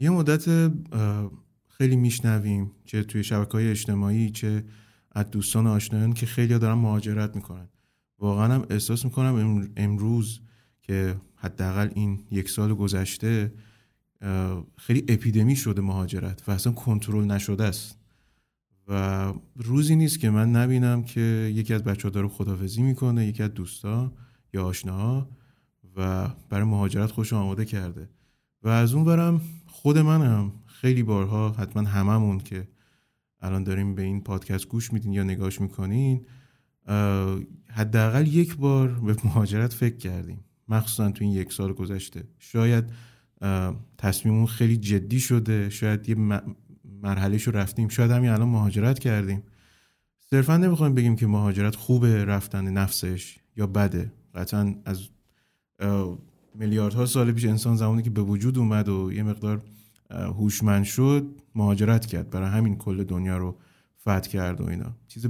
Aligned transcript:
یه 0.00 0.10
مدت 0.10 0.72
خیلی 1.68 1.96
میشنویم 1.96 2.70
چه 2.84 3.02
توی 3.02 3.24
شبکه 3.24 3.52
های 3.52 3.70
اجتماعی 3.70 4.30
چه 4.30 4.64
از 5.12 5.30
دوستان 5.30 5.66
آشنایان 5.66 6.12
که 6.12 6.26
خیلی 6.26 6.58
دارن 6.58 6.78
مهاجرت 6.78 7.36
می‌کنن. 7.36 7.68
واقعا 8.18 8.54
هم 8.54 8.66
احساس 8.70 9.04
می‌کنم 9.04 9.68
امروز 9.76 10.40
که 10.82 11.16
حداقل 11.34 11.90
این 11.94 12.24
یک 12.30 12.50
سال 12.50 12.74
گذشته 12.74 13.52
خیلی 14.76 15.04
اپیدمی 15.08 15.56
شده 15.56 15.82
مهاجرت 15.82 16.48
و 16.48 16.50
اصلا 16.50 16.72
کنترل 16.72 17.24
نشده 17.24 17.64
است. 17.64 17.98
و 18.88 19.32
روزی 19.56 19.96
نیست 19.96 20.20
که 20.20 20.30
من 20.30 20.52
نبینم 20.52 21.04
که 21.04 21.20
یکی 21.54 21.74
از 21.74 21.84
بچه 21.84 22.02
ها 22.02 22.10
داره 22.10 22.28
خدافزی 22.28 22.82
می‌کنه 22.82 23.26
یکی 23.26 23.42
از 23.42 23.54
دوستا 23.54 24.12
یا 24.54 24.64
آشناها 24.64 25.28
و 25.96 26.28
برای 26.48 26.64
مهاجرت 26.64 27.10
خوش 27.10 27.32
آماده 27.32 27.64
کرده. 27.64 28.08
و 28.62 28.68
از 28.68 28.94
اون 28.94 29.04
برم 29.04 29.40
خود 29.86 29.98
منم 29.98 30.52
خیلی 30.66 31.02
بارها 31.02 31.50
حتما 31.50 31.82
هممون 31.82 32.38
که 32.38 32.68
الان 33.40 33.64
داریم 33.64 33.94
به 33.94 34.02
این 34.02 34.20
پادکست 34.20 34.68
گوش 34.68 34.92
میدین 34.92 35.12
یا 35.12 35.22
نگاش 35.22 35.60
می‌کنین 35.60 36.26
حداقل 37.68 38.26
یک 38.26 38.56
بار 38.56 38.88
به 38.88 39.16
مهاجرت 39.24 39.72
فکر 39.72 39.96
کردیم. 39.96 40.44
مخصوصا 40.68 41.10
تو 41.10 41.24
این 41.24 41.32
یک 41.32 41.52
سال 41.52 41.72
گذشته. 41.72 42.24
شاید 42.38 42.84
تصمیمون 43.98 44.46
خیلی 44.46 44.76
جدی 44.76 45.20
شده. 45.20 45.70
شاید 45.70 46.08
یه 46.08 46.14
مرحله 47.02 47.36
رو 47.36 47.52
رفتیم. 47.52 47.88
شاید 47.88 48.10
همین 48.10 48.30
الان 48.30 48.48
مهاجرت 48.48 48.98
کردیم. 48.98 49.42
صرفا 50.30 50.56
نمی‌خوایم 50.56 50.94
بگیم 50.94 51.16
که 51.16 51.26
مهاجرت 51.26 51.76
خوبه 51.76 52.24
رفتن 52.24 52.72
نفسش 52.72 53.38
یا 53.56 53.66
بده. 53.66 54.12
قطعا 54.34 54.74
از 54.84 55.08
میلیاردها 56.54 57.06
سال 57.06 57.32
پیش 57.32 57.44
انسان 57.44 57.76
زمانی 57.76 58.02
که 58.02 58.10
به 58.10 58.22
وجود 58.22 58.58
اومد 58.58 58.88
و 58.88 59.12
یه 59.12 59.22
مقدار 59.22 59.62
هوشمند 60.10 60.84
شد 60.84 61.42
مهاجرت 61.54 62.06
کرد. 62.06 62.30
برای 62.30 62.48
همین 62.48 62.76
کل 62.76 63.04
دنیا 63.04 63.38
رو 63.38 63.58
فتح 64.00 64.20
کرد 64.30 64.60
و 64.60 64.68
اینا. 64.68 64.96
چیز 65.08 65.26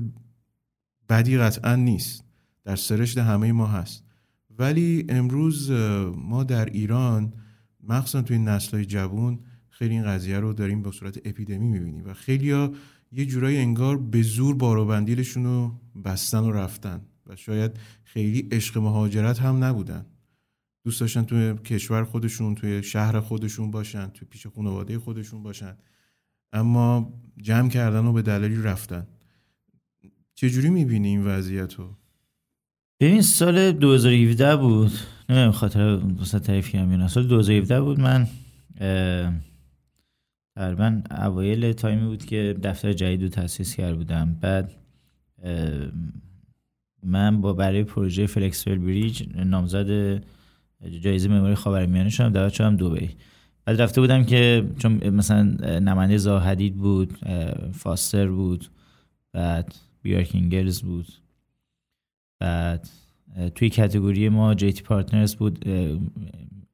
بدی 1.09 1.39
قطعا 1.39 1.75
نیست. 1.75 2.25
در 2.65 2.77
سرشت 2.77 3.19
همه 3.19 3.53
ما 3.53 3.67
هست. 3.67 4.05
ولی 4.59 5.07
امروز 5.09 5.71
ما 6.17 6.45
در 6.45 6.65
ایران 6.65 7.33
مخصوصا 7.83 8.23
توی 8.23 8.39
نسل 8.39 8.77
های 8.77 8.87
جوون 8.87 9.39
خیلی 9.69 9.95
این 9.95 10.05
قضیه 10.05 10.41
رو 10.41 10.53
داریم 10.53 10.83
به 10.83 10.91
صورت 10.91 11.19
اپیدمی 11.25 11.69
می‌بینیم 11.69 12.05
و 12.07 12.15
خیلی 12.15 12.51
ها 12.51 12.73
یه 13.13 13.27
جورایی 13.27 13.59
انگار 13.59 13.97
به 13.97 14.23
زور 14.23 14.55
باروبندیلشون 14.55 15.45
رو 15.45 15.81
بستن 16.05 16.39
و 16.39 16.53
رفتن 16.53 17.01
و 17.27 17.37
شاید 17.37 17.73
خیلی 18.05 18.49
عشق 18.53 18.79
مهاجرت 18.79 19.39
هم 19.39 19.65
نبودن. 19.65 20.07
دوست 20.87 21.01
داشتن 21.01 21.25
توی 21.25 21.55
کشور 21.55 22.05
خودشون 22.05 22.55
توی 22.55 22.83
شهر 22.83 23.21
خودشون 23.21 23.71
باشن 23.71 24.07
توی 24.07 24.29
پیش 24.29 24.47
خانواده 24.47 24.99
خودشون 24.99 25.43
باشن. 25.43 25.77
اما 26.53 27.13
جمع 27.37 27.69
کردن 27.69 28.07
و 28.07 28.13
به 28.13 28.23
دلیلی 28.23 28.63
رفتن. 28.63 29.07
چجوری 30.35 30.71
می‌بینی 30.71 31.09
این 31.09 31.25
وضعیت 31.25 31.75
رو؟ 31.75 31.97
ببین 33.01 33.23
سال 33.23 33.73
2017 33.73 34.57
بود. 34.57 34.93
نه 35.29 35.51
خاطر 35.51 36.01
واسه 36.19 36.39
تعریف 36.39 36.73
کنم 36.73 37.09
سال 37.09 37.27
2017 37.27 37.81
بود 37.81 38.01
من 38.01 38.27
تقریبا 40.57 41.03
اوایل 41.11 41.73
تایمی 41.73 42.07
بود 42.07 42.25
که 42.25 42.57
دفتر 42.63 42.93
جدید 42.93 43.23
رو 43.23 43.29
تاسیس 43.29 43.77
کرده 43.77 43.95
بودم. 43.95 44.37
بعد 44.41 44.73
من 47.03 47.41
با 47.41 47.53
برای 47.53 47.85
پروژه 47.85 48.27
Flexible 48.27 48.79
Bridge 48.79 49.29
نامزد 49.37 50.23
جایزه 51.03 51.29
معماری 51.29 51.55
خاورمیانه 51.55 52.11
شدم 52.11 52.29
دعوت 52.29 52.53
شدم 52.53 52.77
دبی 52.77 53.11
بعد 53.65 53.83
رفته 53.83 54.01
بودم 54.01 54.25
که 54.25 54.69
چون 54.79 55.11
مثلا 55.11 55.43
نماینده 55.79 56.17
Zaha 56.17 56.44
Hadid 56.44 56.77
بود 56.77 57.19
Foster 57.73 58.29
بود 58.29 58.67
بعد 59.33 59.75
Bjarke 60.03 60.43
Ingels 60.43 60.83
بود 60.83 61.07
بعد 62.41 62.89
توی 63.55 63.69
category 63.69 64.29
ما 64.29 64.55
GT 64.55 64.83
Partners 64.83 65.35
بود 65.35 65.65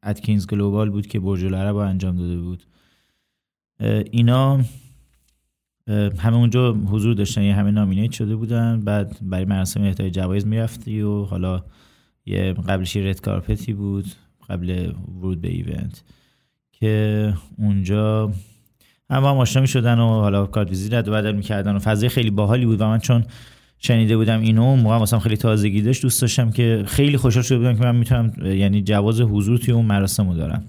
Atkins 0.03 0.47
Global 0.47 0.91
بود 0.91 1.06
که 1.06 1.21
برج 1.21 1.44
العرب 1.44 1.76
انجام 1.76 2.16
داده 2.16 2.37
بود. 2.37 2.65
اینا 4.10 4.60
همه 6.19 6.37
اونجا 6.37 6.72
حضور 6.72 7.15
داشتن 7.15 7.43
یه 7.43 7.55
همه 7.55 7.71
نامینیت 7.71 8.12
شده 8.12 8.37
بودن 8.37 8.81
بعد 8.81 9.19
برای 9.22 9.44
مراسم 9.44 9.82
اهدای 9.82 10.10
جوایز 10.10 10.47
می‌رفتی 10.47 11.03
و 11.03 11.25
حالا 11.25 11.65
یه 12.27 12.53
قبلش 12.53 12.97
رد 12.97 13.21
کارپتی 13.21 13.72
بود 13.72 14.05
قبل 14.49 14.93
ورود 15.21 15.41
به 15.41 15.49
ایونت 15.49 16.03
که 16.72 17.34
اونجا 17.59 18.33
هم 19.10 19.25
هم 19.25 19.25
آشنا 19.25 19.66
شدن 19.66 19.99
و 19.99 20.06
حالا 20.06 20.47
کارت 20.47 20.69
ویزیت 20.69 20.93
رد 20.93 21.09
و 21.09 21.12
بدل 21.12 21.32
می‌کردن 21.32 21.77
و 21.77 21.78
فضای 21.78 22.09
خیلی 22.09 22.31
باحالی 22.31 22.66
بود 22.66 22.81
و 22.81 22.87
من 22.87 22.99
چون 22.99 23.25
شنیده 23.78 24.16
بودم 24.16 24.41
اینو 24.41 24.77
موقع 24.77 24.99
مثلا 24.99 25.19
خیلی 25.19 25.37
تازگی 25.37 25.82
داشت 25.82 26.03
دوست 26.03 26.21
داشتم 26.21 26.50
که 26.50 26.84
خیلی 26.87 27.16
خوشحال 27.16 27.43
شده 27.43 27.59
بودم 27.59 27.75
که 27.75 27.82
من 27.82 27.97
می‌تونم 27.97 28.32
یعنی 28.44 28.82
جواز 28.82 29.21
حضور 29.21 29.59
توی 29.59 29.75
اون 29.75 29.84
مراسم 29.84 30.28
رو 30.28 30.34
دارم. 30.34 30.65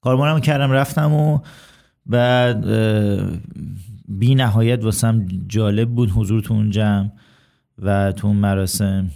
کارمانم 0.00 0.40
کردم 0.40 0.70
رفتم 0.70 1.12
و 1.12 1.38
بعد 2.06 2.66
بی 4.08 4.34
نهایت 4.34 4.84
واسم 4.84 5.28
جالب 5.48 5.88
بود 5.88 6.10
حضور 6.10 6.40
تو 6.40 6.54
اون 6.54 6.70
جمع 6.70 7.10
و 7.78 8.12
تو 8.12 8.26
اون 8.26 8.36
مراسم. 8.36 9.10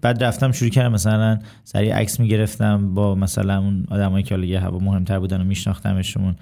بعد 0.00 0.24
رفتم 0.24 0.52
شروع 0.52 0.70
کردم 0.70 0.92
مثلا 0.92 1.38
سریع 1.64 1.94
عکس 1.94 2.20
می‌گرفتم 2.20 2.94
با 2.94 3.14
مثلا 3.14 3.58
اون 3.58 3.86
آدمایی 3.90 4.24
که 4.24 4.34
حالا 4.34 4.46
یه 4.46 4.60
هوا 4.60 4.78
مهمتر 4.78 5.18
بودن 5.18 5.40
و 5.40 5.44
میشناختمشون. 5.44 6.36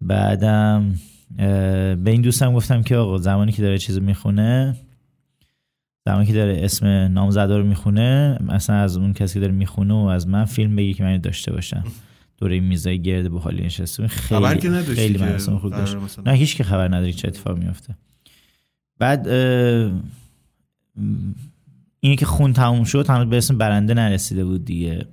بعدم 0.00 0.94
به 1.36 2.10
این 2.10 2.22
دوستم 2.22 2.54
گفتم 2.54 2.82
که 2.82 2.96
آقا 2.96 3.18
زمانی 3.18 3.52
که 3.52 3.62
داره 3.62 3.78
چیزو 3.78 4.00
می‌خونه 4.00 4.76
زمانی 6.06 6.26
که 6.26 6.32
داره 6.32 6.60
اسم 6.64 6.86
نامزدا 6.86 7.58
رو 7.58 7.64
می‌خونه 7.64 8.38
مثلا 8.40 8.76
از 8.76 8.96
اون 8.96 9.12
کسی 9.12 9.34
که 9.34 9.40
داره 9.40 9.52
می‌خونه 9.52 9.94
و 9.94 10.06
از 10.06 10.28
من 10.28 10.44
فیلم 10.44 10.76
بگی 10.76 10.94
که 10.94 11.04
من 11.04 11.16
داشته 11.16 11.52
باشم. 11.52 11.84
دوره 12.36 12.60
میزای 12.60 13.02
گرد 13.02 13.30
به 13.30 13.40
حالی 13.40 13.62
نشسته. 13.62 14.06
خیلی 14.06 14.40
خبر 14.40 14.56
که 14.56 14.70
خیلی 14.70 15.18
خوب 15.38 15.70
داشت. 15.70 15.96
نه 16.26 16.32
هیچ 16.32 16.56
که 16.56 16.64
خبر 16.64 16.88
نداری 16.88 17.12
چه 17.12 17.28
اتفاق 17.28 17.58
میفته 17.58 17.96
بعد 18.98 19.28
اینی 22.00 22.16
که 22.16 22.26
خون 22.26 22.52
تموم 22.52 22.84
شد 22.84 23.10
هنوز 23.10 23.26
به 23.26 23.36
اسم 23.36 23.58
برنده 23.58 23.94
نرسیده 23.94 24.44
بود 24.44 24.64
دیگه. 24.64 25.06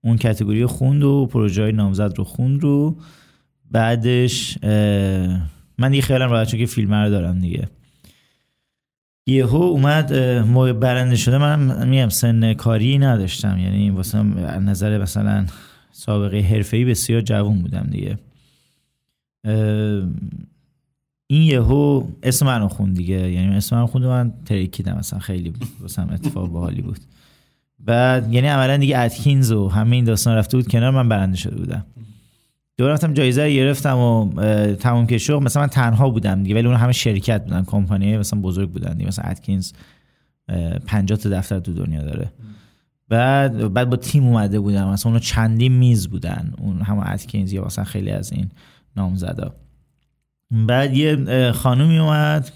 اون 0.00 0.16
کتگوری 0.16 0.66
خوند 0.66 1.04
و 1.04 1.26
پروژه 1.26 1.62
های 1.62 1.72
نامزد 1.72 2.18
رو 2.18 2.24
خوند 2.24 2.62
رو. 2.62 2.96
بعدش 3.70 4.58
من 5.78 5.90
دیگه 5.90 6.02
خیلی 6.02 6.18
راحت 6.18 6.56
که 6.56 6.66
فیلم 6.66 6.94
رو 6.94 7.10
دارم 7.10 7.40
دیگه. 7.40 7.68
یهو 9.26 9.56
اومد 9.56 10.14
موقع 10.38 10.72
برنده 10.72 11.16
شده 11.16 11.38
من 11.38 11.88
میگم 11.88 12.08
سن 12.08 12.54
کاری 12.54 12.98
نداشتم. 12.98 13.58
یعنی 13.58 13.90
واسه 13.90 14.22
نظر 14.58 14.98
مثلا 14.98 15.46
سابقه 15.92 16.40
حرفه‌ای 16.40 16.84
بسیار 16.84 17.20
جوون 17.20 17.62
بودم 17.62 17.86
دیگه. 17.90 18.18
این 21.26 21.42
یهو 21.42 22.04
اسم 22.22 22.46
منو 22.46 22.68
خون 22.68 22.92
دیگه. 22.92 23.32
یعنی 23.32 23.56
اسم 23.56 23.76
منو 23.76 23.86
خوند 23.86 24.04
من 24.04 24.32
ترکیدم. 24.44 24.96
مثلا 24.98 25.18
خیلی 25.18 25.52
واسم 25.80 26.08
اتفاق 26.12 26.48
باحالی 26.48 26.82
بود. 26.82 27.00
بعد 27.78 28.32
یعنی 28.32 28.48
عملا 28.48 28.76
دیگه 28.76 28.98
اتکینز 28.98 29.52
و 29.52 29.68
همه 29.68 29.96
این 29.96 30.04
داستان 30.04 30.36
رفته 30.36 30.56
بود 30.56 30.68
کنار 30.68 30.90
من 30.90 31.08
برنده 31.08 31.36
شده 31.36 31.56
بودم. 31.56 31.86
دو 32.78 32.88
رفتم 32.88 33.12
جایزه 33.14 33.44
رو 33.44 33.50
گرفتم 33.50 33.98
و 33.98 34.34
تمام 34.74 35.06
که 35.06 35.18
شد. 35.18 35.32
مثلا 35.32 35.62
من 35.62 35.68
تنها 35.68 36.10
بودم 36.10 36.42
دیگه. 36.42 36.54
ولی 36.54 36.66
اون 36.66 36.76
همه 36.76 36.92
شرکت 36.92 37.44
بودن. 37.44 37.64
کمپانی 37.64 38.16
مثلا 38.16 38.40
بزرگ 38.40 38.70
بودن 38.70 38.92
دیگه. 38.92 39.06
مثلا 39.06 39.24
اتکینز 39.24 39.72
50 40.86 41.18
تا 41.18 41.28
دفتر 41.28 41.58
تو 41.58 41.72
دنیا 41.72 42.02
داره. 42.02 42.32
بعد 43.08 43.72
بعد 43.72 43.90
با 43.90 43.96
تیم 43.96 44.26
اومده 44.26 44.60
بودم. 44.60 44.88
مثلا 44.88 45.12
اون 45.12 45.20
چندی 45.20 45.68
میز 45.68 46.08
بودن. 46.08 46.52
اون 46.58 46.80
هم 46.80 46.98
اتکینز 46.98 47.52
یا 47.52 47.64
مثلا 47.64 47.84
خیلی 47.84 48.10
از 48.10 48.32
این 48.32 48.50
نامزدا. 48.96 49.54
بعد 50.50 50.96
یه 50.96 51.52
خانومی 51.52 51.98
اومد 51.98 52.52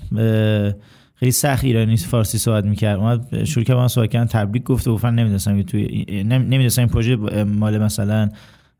خیلی 1.15 1.33
سخت 1.33 1.65
ایرانی 1.65 1.97
فارسی 1.97 2.39
صحبت 2.39 2.65
می‌کرد. 2.65 2.99
اومد 2.99 3.45
شروع 3.45 3.65
کرد 3.65 3.77
من 3.77 3.89
صحبت 3.89 4.11
کردن 4.11 4.27
تبریک 4.27 4.63
گفت 4.63 4.89
و 4.89 4.95
گفتن 4.95 5.15
نمی‌دونستم 5.15 5.57
که 5.57 5.63
توی 5.63 6.05
نمی‌دونستم 6.25 6.83
این 6.83 6.89
پروژه 6.89 7.17
مال 7.45 7.79
مثلا 7.79 8.29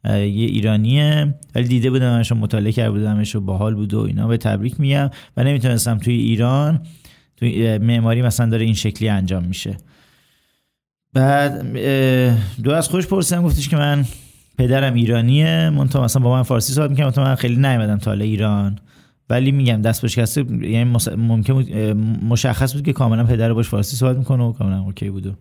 یه 0.05 0.21
ایرانیه. 0.25 1.35
ولی 1.55 1.69
دیده 1.69 1.91
بودم 1.91 2.11
منشون 2.11 2.39
مطالعه 2.39 2.73
کرده 2.73 2.91
بودمش 2.91 3.37
و 3.37 3.41
باحال 3.41 3.75
بود 3.75 3.95
و 3.95 4.01
اینا. 4.01 4.29
به 4.29 4.37
تبریک 4.37 4.81
میگم 4.81 5.11
و 5.37 5.45
نمی‌تونستم 5.45 5.99
توی 5.99 6.15
ایران 6.15 6.81
توی 7.37 7.79
معماری 7.79 8.23
مثلا 8.23 8.51
داره 8.51 8.65
این 8.65 8.75
شکلی 8.75 9.09
انجام 9.09 9.45
میشه. 9.45 9.77
بعد 11.13 11.77
دو 12.63 12.73
از 12.73 12.89
خوش 12.89 13.07
پرسیدم 13.07 13.43
گفتش 13.43 13.69
که 13.69 13.77
من 13.77 14.05
پدرم 14.59 14.95
ایرانیه. 14.95 15.71
من 15.71 15.89
تو 15.89 16.03
مثلا 16.03 16.23
با 16.23 16.37
من 16.37 16.43
فارسی 16.43 16.73
صحبت 16.73 16.91
می‌کنم 16.91 17.11
تو 17.11 17.21
من 17.21 17.35
خیلی 17.35 17.57
نیومدم 17.57 17.99
تا 17.99 18.13
ایران. 18.13 18.79
ولی 19.31 19.53
میگم 19.53 19.83
دست 19.83 20.05
بشکسته 20.05 20.45
یعنی 20.63 20.97
ممکن 21.17 21.53
مشخص 22.29 22.75
بود 22.75 22.83
که 22.83 22.93
کاملا 22.93 23.25
پدر 23.25 23.53
باش 23.53 23.69
فارسی 23.69 23.97
صحبت 23.97 24.17
می‌کنه 24.17 24.43
و 24.43 24.53
کاملا 24.53 24.81
اوکی 24.81 25.11
بود 25.11 25.39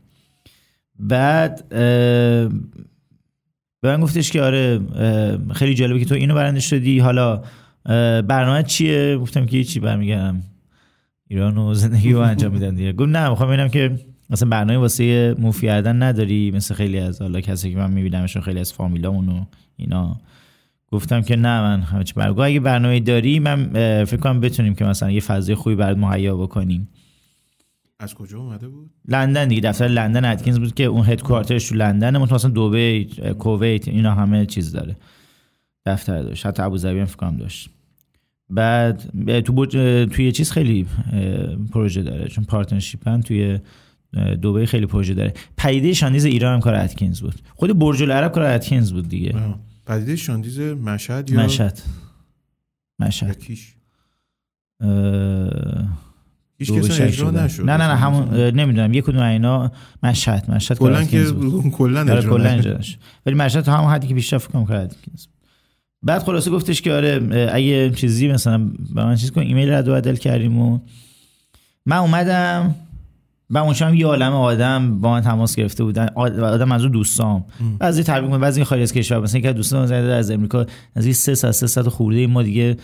بعد 0.99 1.69
به 1.69 2.49
من 3.83 4.01
گفتش 4.01 4.31
که 4.31 4.41
آره 4.41 4.79
خیلی 5.53 5.73
جالبه 5.73 5.99
که 5.99 6.05
تو 6.05 6.15
اینو 6.15 6.35
برنده 6.35 6.59
شدی 6.59 6.99
حالا 6.99 7.43
برنامه 8.21 8.63
چیه؟ 8.63 9.17
گفتم 9.17 9.45
که 9.45 9.63
چی 9.63 9.79
برمیگردم 9.79 10.43
ایران 11.27 11.57
و 11.57 11.73
زندگی 11.73 12.13
رو 12.13 12.19
انجام 12.19 12.51
میدن 12.51 12.75
دیگه. 12.75 12.93
گفت 12.93 13.09
نه 13.09 13.29
می‌خوام 13.29 13.49
ببینم 13.49 13.69
که 13.69 13.99
مثلا 14.29 14.49
برنامه 14.49 14.79
واسه 14.79 15.35
موفی 15.39 15.67
نداری 15.69 16.51
مثل 16.51 16.75
خیلی 16.75 16.99
از 16.99 17.21
حالا 17.21 17.41
کسی 17.41 17.71
که 17.71 17.77
من 17.77 17.91
میبینمشون 17.91 18.41
خیلی 18.41 18.59
از 18.59 18.73
فامیلامون 18.73 19.29
و 19.29 19.45
اینا. 19.77 20.21
گفتم 20.91 21.21
که 21.21 21.35
نه 21.35 21.61
من 21.61 21.81
همه 21.81 22.03
چی 22.03 22.13
برگو 22.13 22.41
اگه 22.41 22.59
برنامه 22.59 22.99
داری 22.99 23.39
من 23.39 23.65
فکر 24.05 24.17
کنم 24.17 24.39
بتونیم 24.39 24.75
که 24.75 24.85
مثلا 24.85 25.11
یه 25.11 25.19
فضای 25.19 25.55
خوبی 25.55 25.75
برات 25.75 25.97
مهیا 25.97 26.37
بکنیم. 26.37 26.89
از 27.99 28.13
کجا 28.13 28.39
اومده 28.39 28.67
بود؟ 28.67 28.89
لندن 29.07 29.47
دیگه 29.47 29.61
دفتر 29.61 29.87
لندن 29.87 30.25
اتکینز 30.25 30.59
بود 30.59 30.73
که 30.73 30.83
اون 30.83 31.05
هدکوارترش 31.05 31.69
تو 31.69 31.75
لندن 31.75 32.17
مثلا 32.17 32.51
دبی 32.51 33.05
کویت 33.39 33.87
اینا 33.87 34.13
همه 34.13 34.45
چیز 34.45 34.71
داره. 34.71 34.95
دفتر 35.85 36.21
داشت. 36.21 36.45
حتی 36.45 36.63
ابوظبی 36.63 36.99
هم 36.99 37.05
فکر 37.05 37.17
کنم 37.17 37.37
داشت. 37.37 37.69
بعد 38.49 39.03
تو 39.39 39.65
توی 40.05 40.31
چیز 40.31 40.51
خیلی 40.51 40.85
پروژه 41.71 42.03
داره. 42.03 42.27
چون 42.27 42.43
partnership 42.43 43.07
هم 43.07 43.21
توی 43.21 43.59
دبی 44.43 44.65
خیلی 44.65 44.85
پروژه 44.85 45.13
داره. 45.13 45.33
پدیده 45.57 45.93
شاندیز 45.93 46.25
ایران 46.25 46.53
هم 46.53 46.59
کار 46.59 46.75
Atkins 46.75 47.21
بود. 47.21 47.35
خود 47.55 47.79
برج 47.79 48.03
العرب 48.03 48.31
کار 48.31 48.43
Atkins 48.43 48.93
بود 48.93 49.09
دیگه. 49.09 49.35
پدیده 49.89 50.15
شاندیز 50.15 50.59
مشهد 50.59 51.29
یا 51.29 51.43
مشهد. 51.43 51.81
مشهد. 52.99 53.39
کیش. 53.39 53.75
هیچ 56.57 56.71
کس 56.71 57.01
اجرا 57.01 57.31
نشد. 57.31 57.63
نه 57.63 57.77
نه 57.77 57.87
نه 57.87 57.95
همون 57.95 58.33
نمی‌دونم 58.33 58.93
یک 58.93 59.03
کدوم 59.03 59.21
اینا 59.21 59.71
مشهد 60.03 60.51
مشهد 60.51 60.77
کلا 60.77 61.03
که 61.03 61.23
کلا 61.77 62.01
آره، 62.01 62.17
اجرا 62.17 62.37
کلا 62.37 62.79
ولی 63.25 63.35
مشهد 63.35 63.63
تا 63.63 63.77
همون 63.77 63.91
حدی 63.91 64.07
که 64.07 64.13
بیشتر 64.13 64.37
فکر 64.37 64.65
کرد 64.65 64.95
بعد 66.03 66.23
خلاصه 66.23 66.51
گفتش 66.51 66.81
که 66.81 66.93
آره 66.93 67.49
اگه 67.53 67.89
چیزی 67.89 68.27
مثلا 68.27 68.57
به 68.95 69.03
من 69.03 69.15
چیز 69.15 69.31
کن 69.31 69.41
ایمیل 69.41 69.69
رد 69.69 69.87
و 69.87 69.93
بدل 69.93 70.15
کردیم 70.15 70.59
و 70.59 70.79
من 71.85 71.97
اومدم 71.97 72.75
و 73.49 73.57
اونجا 73.57 73.87
هم 73.87 73.93
یه 73.93 74.05
عالم 74.05 74.33
آدم 74.33 74.99
با 74.99 75.11
من 75.11 75.21
تماس 75.21 75.55
گرفته 75.55 75.83
بودن. 75.83 76.07
آدم 76.15 76.71
از 76.71 76.81
اون 76.81 76.91
دوستام. 76.91 77.45
بعضی 77.79 78.03
تبریک 78.03 78.31
بعضی 78.31 78.63
خارج 78.63 78.81
از 78.81 78.93
کشور. 78.93 79.19
مثلا 79.19 79.41
که 79.41 79.53
دوستان 79.53 79.85
زده 79.85 80.13
از 80.13 80.31
امریکا 80.31 80.65
از 80.95 81.05
این 81.05 81.13
3 81.13 81.35
ساعت 81.35 81.53
3 81.53 81.67
ساعت 81.67 81.87
خورده 81.87 82.27
ما 82.27 82.43
دیگه 82.43 82.77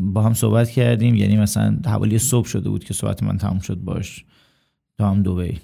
با 0.00 0.22
هم 0.22 0.34
صحبت 0.34 0.70
کردیم. 0.70 1.14
یعنی 1.14 1.36
مثلا 1.36 1.78
حوالی 1.86 2.18
صبح 2.18 2.46
شده 2.46 2.70
بود 2.70 2.84
که 2.84 2.94
صحبت 2.94 3.22
من 3.22 3.38
تموم 3.38 3.58
شد 3.58 3.76
باش. 3.76 4.24
تا 4.98 5.10
هم 5.10 5.22
دبی. 5.22 5.58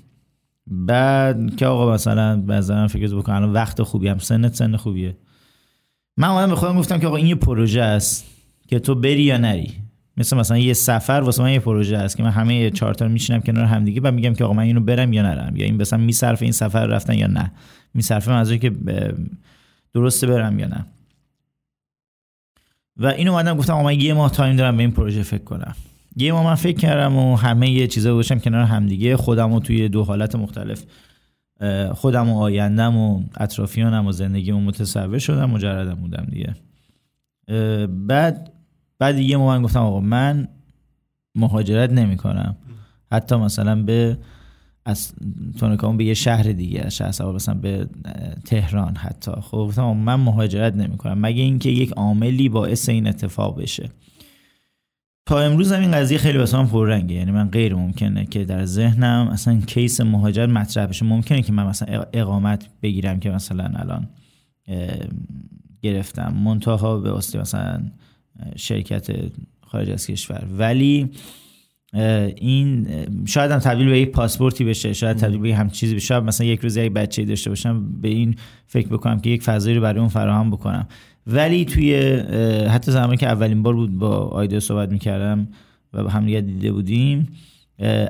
بعد 0.67 1.57
که 1.57 1.67
آقا 1.67 1.95
مثلا 1.95 2.41
بعضا 2.41 2.89
فکر 2.89 3.17
بکنم 3.17 3.55
وقت 3.55 3.83
خوبی 3.83 4.09
هم. 4.09 4.19
سنت 4.19 4.55
سن 4.55 4.77
خوبیه. 4.77 5.17
من 6.17 6.29
اومدم 6.29 6.49
به 6.49 6.57
خودم 6.57 6.79
گفتم 6.79 6.99
که 6.99 7.07
آقا 7.07 7.17
این 7.17 7.27
یه 7.27 7.35
پروژه 7.35 7.83
است 7.83 8.25
که 8.69 8.79
تو 8.79 8.95
بری 8.95 9.23
یا 9.23 9.39
نری. 9.39 9.84
مثل 10.17 10.37
مثلا 10.37 10.59
یه 10.59 10.73
سفر 10.73 11.13
واسه 11.13 11.43
من 11.43 11.53
یه 11.53 11.59
پروژه 11.59 11.97
است 11.97 12.17
که 12.17 12.23
من 12.23 12.31
همه 12.31 12.71
چهار 12.71 12.95
تا 12.95 13.09
میشینم 13.09 13.41
کنار 13.41 13.65
همدیگه 13.65 14.01
و 14.05 14.11
میگم 14.11 14.35
که 14.35 14.45
آقا 14.45 14.53
من 14.53 14.63
اینو 14.63 14.81
برم 14.81 15.13
یا 15.13 15.23
نرم 15.23 15.57
یا 15.57 15.65
این 15.65 15.77
مثلا 15.77 15.99
میصرف 15.99 16.43
این 16.43 16.53
سفر 16.53 16.87
رفتن 16.87 17.15
یا 17.15 17.27
نه. 17.27 17.53
میصرفه 17.95 18.31
منظوری 18.31 18.59
که 18.59 18.73
درسته 19.95 20.27
برم 20.27 20.59
یا 20.59 20.67
نه. 20.67 20.87
و 22.97 23.07
اینو 23.07 23.33
اومدم 23.33 23.57
گفتم 23.57 23.73
آقا 23.73 23.83
من 23.83 24.01
یه 24.01 24.15
ماه 24.15 24.31
تایم 24.31 24.57
دارم 24.57 24.77
به 24.77 24.83
این 24.83 24.93
پروژه 24.93 25.23
فکر 25.23 25.45
کنم. 25.45 25.75
یه 26.17 26.33
ماه 26.33 26.45
من 26.45 26.55
فکر 26.55 26.79
کردم 26.79 27.17
و 27.17 27.37
همه 27.37 27.71
یه 27.71 27.87
چیزا 27.87 28.13
گذاشتم 28.13 28.39
کنار 28.39 28.65
همدیگه. 28.65 29.17
خودم 29.17 29.55
رو 29.55 29.61
توی 29.61 29.89
دو 29.89 30.05
حالت 30.05 30.37
مختلف 30.37 30.85
خودم 31.93 32.31
و 32.31 32.39
آیندم 32.39 32.97
و 32.97 33.23
اطرافیانم 33.37 34.07
و 34.07 34.13
زندگیمو 34.13 34.61
متصور 34.61 35.19
شدم 35.19 35.51
مجردم 35.51 35.95
بودم 35.95 36.27
دیگه. 36.31 36.55
بعد 37.89 38.54
بعد 38.99 39.19
یه 39.19 39.37
موقع 39.37 39.59
گفتم 39.61 39.81
آقا 39.81 40.01
من 40.01 40.49
مهاجرت 41.35 41.91
نمی 41.91 42.17
کنم 42.17 42.57
حتی 43.13 43.37
مثلا 43.37 43.83
به 43.83 44.19
از 44.87 45.13
تونکامون 45.59 45.97
به 45.97 46.05
یه 46.05 46.15
شهر 46.15 46.43
دیگه 46.43 46.81
از 46.81 46.97
شهر 46.97 47.33
مثلا 47.33 47.55
به 47.55 47.89
تهران 48.45 48.97
حتی. 48.97 49.33
خب 49.41 49.59
گفتم 49.59 49.85
من 49.85 50.15
مهاجرت 50.15 50.75
نمی 50.75 50.97
کنم 50.97 51.19
مگه 51.19 51.43
اینکه 51.43 51.71
یک 51.71 51.91
عاملی 51.91 52.49
باعث 52.49 52.89
این 52.89 53.07
اتفاق 53.07 53.61
بشه. 53.61 53.91
تا 55.27 55.41
امروز 55.41 55.73
هم 55.73 55.81
این 55.81 55.93
قضیه 55.93 56.19
خیلی 56.19 56.39
واسه 56.39 56.57
من 56.57 56.67
پررنگه. 56.67 57.15
یعنی 57.15 57.31
من 57.31 57.49
غیر 57.49 57.75
ممکنه 57.75 58.27
که 58.27 58.45
در 58.45 58.65
ذهنم 58.65 59.29
اصلا 59.33 59.61
کیس 59.61 60.01
مهاجرت 60.01 60.49
مطرح 60.49 60.87
بشه. 60.87 61.07
ممکنه 61.07 61.43
که 61.43 61.53
من 61.53 61.67
مثلا 61.67 62.05
اقامت 62.13 62.69
بگیرم 62.83 63.21
که 63.21 63.31
مثلا 63.31 63.65
الان 63.65 64.09
گرفتم. 65.83 66.33
منتها 66.33 66.99
به 66.99 67.13
واسطه 67.13 67.41
مثلا 67.41 67.83
شرکت 68.57 69.09
خارج 69.67 69.91
از 69.91 70.07
کشور. 70.07 70.47
ولی 70.59 71.11
این 72.37 72.87
شاید 73.27 73.51
هم 73.51 73.59
تبدیل 73.59 73.89
به 73.89 74.01
یک 74.01 74.11
پاسپورتی 74.11 74.65
بشه 74.65 74.93
شاید 74.93 75.17
تبدیل 75.17 75.39
به 75.39 75.55
هم 75.55 75.71
چیزی 75.71 75.95
بشه. 75.95 76.21
مثلا 76.21 76.47
یک 76.47 76.61
روز 76.61 76.77
یک 76.77 76.93
بچه 76.93 77.25
داشته 77.25 77.51
باشم 77.51 78.01
به 78.01 78.09
این 78.09 78.35
فکر 78.67 78.89
بکنم 78.89 79.21
که 79.21 79.31
یک 79.31 79.43
فضایی 79.43 79.77
رو 79.77 79.83
برای 79.83 80.01
اون 80.01 80.09
فراهم 80.09 80.51
بکنم. 80.51 80.89
ولی 81.27 81.65
توی 81.65 81.97
حتی 82.69 82.93
زمانی 82.93 83.17
که 83.17 83.27
اولین 83.27 83.63
بار 83.63 83.75
بود 83.75 83.99
با 83.99 84.17
آیده 84.17 84.61
صحبت 84.61 84.93
می‌کردم 84.93 85.49
و 85.93 86.03
با 86.03 86.11
هم 86.11 86.27
دیده 86.27 86.73
بودیم 86.73 87.29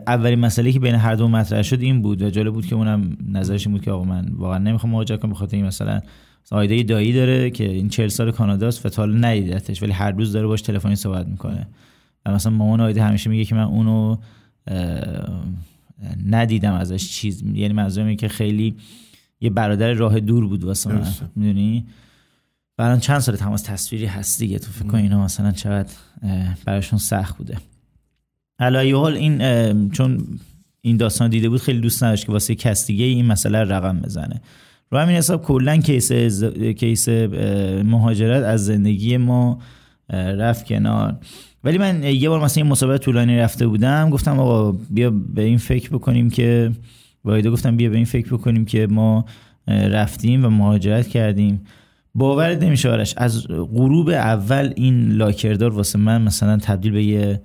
اولین 0.06 0.38
مسئله 0.38 0.72
که 0.72 0.80
بین 0.80 0.94
هر 0.94 1.14
دو 1.14 1.28
مطرح 1.28 1.62
شد 1.62 1.80
این 1.80 2.02
بود 2.02 2.22
و 2.22 2.30
جالب 2.30 2.54
بود 2.54 2.66
که 2.66 2.74
اونم 2.74 3.16
نظرش 3.32 3.68
بود 3.68 3.82
که 3.82 3.90
آقا 3.90 4.04
من 4.04 4.28
واقعا 4.32 4.58
نمی‌خوام 4.58 4.92
مهاجرت 4.92 5.20
کنم 5.20 5.30
بخاطر 5.30 5.56
این 5.56 5.66
مثلا 5.66 6.00
آیده 6.50 6.82
دایی 6.82 7.12
داره 7.12 7.50
که 7.50 7.70
این 7.70 7.88
40 7.88 8.08
سال 8.08 8.30
کاناداست 8.30 8.86
و 8.86 8.88
تا 8.88 9.02
حالا 9.02 9.18
ندیدتش 9.18 9.82
ولی 9.82 9.92
هر 9.92 10.10
روز 10.10 10.32
داره 10.32 10.46
باش 10.46 10.62
تلفنی 10.62 10.96
صحبت 10.96 11.26
می‌کنه. 11.26 11.66
و 12.26 12.32
مثلا 12.32 12.52
مامان 12.52 12.80
آیده 12.80 13.02
همیشه 13.02 13.30
میگه 13.30 13.44
که 13.44 13.54
من 13.54 13.62
اونو 13.62 14.16
ندیدم 16.26 16.72
ازش 16.72 17.08
چیز. 17.08 17.42
یعنی 17.42 17.74
منظورم 17.74 18.16
که 18.16 18.28
خیلی 18.28 18.74
یه 19.40 19.50
برادر 19.50 19.92
راه 19.92 20.20
دور 20.20 20.46
بود 20.46 20.64
واسه 20.64 20.92
من. 20.92 21.06
می‌دونی؟ 21.36 21.84
بران 22.76 23.00
چند 23.00 23.18
سال 23.18 23.36
تماس 23.36 23.62
تصویری 23.62 24.06
هست 24.06 24.38
دیگه؟ 24.38 24.58
تو 24.58 24.70
فکر 24.70 24.88
کن 24.88 24.98
اینا 24.98 25.24
مثلا 25.24 25.52
چقدر 25.52 25.92
براشون 26.64 26.98
سخت 26.98 27.36
بوده. 27.36 27.58
علایه 28.58 28.96
حال 28.96 29.14
این 29.14 29.90
چون 29.90 30.26
این 30.80 30.96
داستان 30.96 31.30
دیده 31.30 31.48
بود 31.48 31.60
خیلی 31.60 31.80
دوست 31.80 32.04
نداشت 32.04 32.26
که 32.26 32.32
واسه 32.32 32.54
کس 32.54 32.86
دیگه 32.86 33.04
این 33.04 33.26
مسئله 33.26 33.58
رقم 33.58 34.00
بزنه. 34.00 34.40
رو 34.90 34.98
همین 34.98 35.16
حساب 35.16 35.42
کلا 35.42 35.76
کیس 35.76 36.12
کیس 36.52 37.08
مهاجرت 37.84 38.42
از 38.42 38.64
زندگی 38.64 39.16
ما 39.16 39.58
رفت 40.10 40.66
کنار. 40.66 41.16
ولی 41.64 41.78
من 41.78 42.02
یه 42.02 42.28
بار 42.28 42.44
مثلا 42.44 42.62
این 42.62 42.72
مسابقه 42.72 42.98
طولانی 42.98 43.36
رفته 43.36 43.66
بودم 43.66 44.10
گفتم 44.10 44.38
آقا 44.38 44.78
بیا 44.90 45.10
به 45.10 45.42
این 45.42 45.58
فکر 45.58 45.90
بکنیم 45.90 46.30
که 46.30 46.70
وایده 47.24 47.50
گفتم 47.50 47.76
بیا 47.76 47.90
به 47.90 47.96
این 47.96 48.04
فکر 48.04 48.34
بکنیم 48.34 48.64
که 48.64 48.86
ما 48.86 49.24
رفتیم 49.68 50.44
و 50.44 50.48
مهاجرت 50.48 51.08
کردیم. 51.08 51.60
باور 52.14 52.54
نمیشه 52.54 52.90
آرش. 52.90 53.14
از 53.16 53.46
غروب 53.48 54.08
اول 54.08 54.72
این 54.76 55.12
لاکردار 55.12 55.72
واسه 55.72 55.98
من 55.98 56.22
مثلا 56.22 56.56
تبدیل 56.56 56.92
به 56.92 57.04
یه 57.04 57.40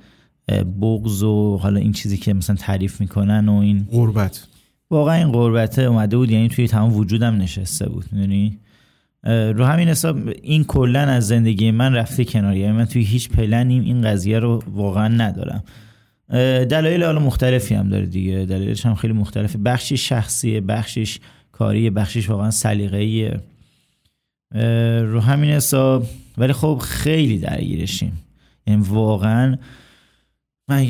بغض 0.81 1.23
و 1.23 1.57
حالا 1.57 1.79
این 1.79 1.91
چیزی 1.91 2.17
که 2.17 2.33
مثلا 2.33 2.55
تعریف 2.55 3.01
می‌کنن 3.01 3.49
و 3.49 3.53
این 3.53 3.87
غربت. 3.91 4.47
واقعا 4.91 5.15
این 5.15 5.31
غربته 5.31 5.81
اومده 5.81 6.17
بود 6.17 6.31
یعنی 6.31 6.49
توی 6.49 6.67
تمام 6.67 6.93
وجودم 6.93 7.37
نشسته 7.37 7.89
بود 7.89 8.05
می‌دونی؟ 8.11 8.57
رو 9.23 9.65
همین 9.65 9.87
حساب 9.87 10.17
این 10.41 10.63
کلا 10.63 10.99
از 10.99 11.27
زندگی 11.27 11.71
من 11.71 11.93
رفته 11.93 12.25
کنار 12.25 12.55
یعنی 12.55 12.71
من 12.71 12.85
توی 12.85 13.03
هیچ 13.03 13.29
پلنیم 13.29 13.83
این 13.83 14.01
قضیه 14.01 14.39
رو 14.39 14.63
واقعا 14.67 15.07
ندارم. 15.07 15.63
دلایل 16.65 17.03
حالا 17.03 17.19
مختلفی 17.19 17.75
هم 17.75 17.89
داره 17.89 18.05
دیگه 18.05 18.45
دلایلش 18.49 18.85
هم 18.85 18.95
خیلی 18.95 19.13
مختلفه. 19.13 19.57
بخشی 19.57 19.97
شخصیه 19.97 20.61
بخشش 20.61 21.19
کاری 21.51 21.89
بخشش 21.89 22.29
واقعا 22.29 22.51
سلیقه‌ایه. 22.51 23.39
رو 25.01 25.19
همین 25.19 25.49
حساب 25.49 26.05
ولی 26.37 26.53
خب 26.53 26.81
خیلی 26.83 27.37
درگیرشیم. 27.37 28.19
یعنی 28.67 28.81
واقعا 28.89 29.57
من 30.69 30.85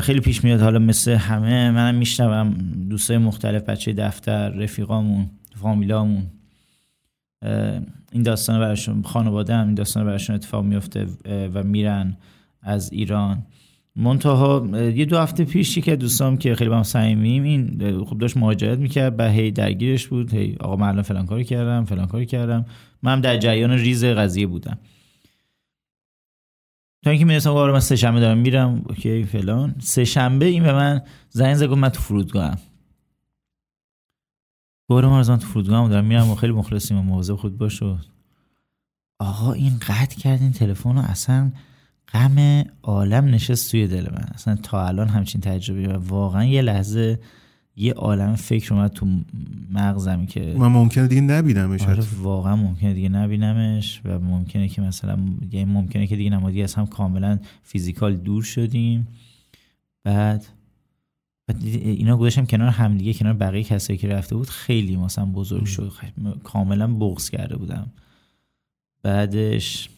خیلی 0.00 0.20
پیش 0.20 0.44
میاد 0.44 0.60
حالا 0.60 0.78
مثل 0.78 1.12
همه 1.12 1.70
منم 1.70 1.94
میشنوم 1.94 2.54
دوستای 2.90 3.18
مختلف 3.18 3.62
بچه 3.62 3.92
دفتر 3.92 4.48
رفیقامون 4.48 5.30
فامیلامون. 5.56 6.26
این 8.12 8.22
داستان 8.22 8.60
براشون 8.60 9.02
خانواده 9.02 9.54
هم 9.54 9.66
این 9.66 9.74
داستان 9.74 10.04
براشون 10.04 10.36
اتفاق 10.36 10.64
میفته 10.64 11.06
و 11.54 11.62
میرن 11.62 12.16
از 12.62 12.92
ایران. 12.92 13.42
منتها 13.96 14.68
یه 14.94 15.04
دو 15.04 15.18
هفته 15.18 15.44
پیشی 15.44 15.80
که 15.80 15.96
دوستام 15.96 16.36
که 16.36 16.54
خیلی 16.54 16.70
با 16.70 16.76
هم 16.76 16.82
صمیمیم 16.82 17.42
این 17.42 18.04
خب 18.04 18.18
داشت 18.18 18.36
مهاجرت 18.36 18.78
می‌کرد 18.78 19.16
به 19.16 19.30
هی 19.30 19.50
درگیرش 19.50 20.06
بود 20.06 20.34
هی 20.34 20.56
آقا 20.60 20.76
من 20.76 21.02
فلان 21.02 21.26
کاری 21.26 21.44
کردم 21.44 21.84
فلان 21.84 22.06
کاری 22.06 22.26
کردم. 22.26 22.66
من 23.02 23.20
در 23.20 23.36
جریان 23.36 23.70
ریز 23.70 24.04
قضیه 24.04 24.46
بودم. 24.46 24.78
تا 27.02 27.10
اینکه 27.10 27.24
می‌رسم 27.24 27.50
آره 27.50 27.72
من 27.72 27.80
سه 27.80 27.96
شنبه 27.96 28.20
دارم 28.20 28.38
میرم 28.38 28.82
اوکی 28.88 29.24
فلان. 29.24 29.74
سه 29.78 30.04
شنبه 30.04 30.46
این 30.46 30.62
به 30.62 30.72
من 30.72 31.02
زنگ 31.30 31.54
زد 31.54 31.66
گفت 31.66 31.78
من 31.78 31.88
تو 31.88 32.00
فرودگاهم. 32.00 32.58
ما 34.90 35.18
از 35.18 35.30
من 35.30 35.38
تو 35.38 35.46
فرودگاه 35.46 35.82
هم 35.82 35.88
دارم 35.88 36.04
میرم 36.04 36.30
و 36.30 36.34
خیلی 36.34 36.52
مخلصیم 36.52 36.98
و 36.98 37.02
مواظب 37.02 37.34
خود 37.34 37.58
باش 37.58 37.82
آقا 39.18 39.52
این 39.52 39.78
قطع 39.88 40.16
کردین 40.16 40.52
تلفن 40.52 40.96
رو 40.96 40.98
اصلا 40.98 41.52
غم 42.12 42.64
عالم 42.82 43.24
نشست 43.24 43.70
توی 43.70 43.86
دل 43.86 44.12
من. 44.12 44.24
اصلا 44.34 44.56
تا 44.56 44.86
الان 44.86 45.08
همچین 45.08 45.40
تجربه 45.40 45.98
واقعا 45.98 46.44
یه 46.44 46.62
لحظه 46.62 47.20
یه 47.80 47.92
عالم 47.92 48.34
فکر 48.34 48.74
اومد 48.74 48.90
تو 48.90 49.06
مغزم 49.72 50.26
که 50.26 50.54
من 50.58 50.68
ممکنه 50.68 51.06
دیگه 51.06 51.20
نبینمش 51.20 51.82
آره 51.82 52.04
واقعا 52.22 52.56
ممکنه 52.56 52.94
دیگه 52.94 53.08
نبینمش 53.08 54.00
و 54.04 54.18
ممکنه 54.18 54.68
که 54.68 54.82
مثلا 54.82 55.18
یعنی 55.52 55.72
ممکنه 55.72 56.06
که 56.06 56.16
دیگه 56.16 56.30
نمادی 56.30 56.62
از 56.62 56.74
هم 56.74 56.86
کاملا 56.86 57.38
فیزیکال 57.62 58.16
دور 58.16 58.42
شدیم. 58.42 59.08
بعد 60.04 60.46
اینا 61.62 62.16
گذاشتم 62.16 62.44
کنار 62.44 62.68
همدیگه 62.68 63.14
کنار 63.14 63.32
بقیه 63.32 63.64
کسایی 63.64 63.98
که 63.98 64.08
رفته 64.08 64.36
بود 64.36 64.48
خیلی 64.48 64.96
مثلا 64.96 65.26
بزرگ 65.26 65.64
شد 65.64 65.92
کاملا 66.44 66.86
بغض 66.94 67.30
کرده 67.30 67.56
بودم. 67.56 67.86
بعدش 69.02 69.88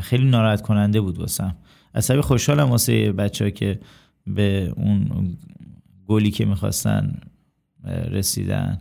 خیلی 0.00 0.24
ناراحت 0.24 0.62
کننده 0.62 1.00
بود 1.00 1.18
واسم. 1.18 1.56
عصبی 1.94 2.20
خوشحالم 2.20 2.70
واسه 2.70 3.12
بچه 3.12 3.44
ها 3.44 3.50
که 3.50 3.80
به 4.26 4.72
اون 4.76 5.28
گلی 6.06 6.30
که 6.30 6.44
می‌خواستن 6.44 7.20
رسیدن. 8.10 8.78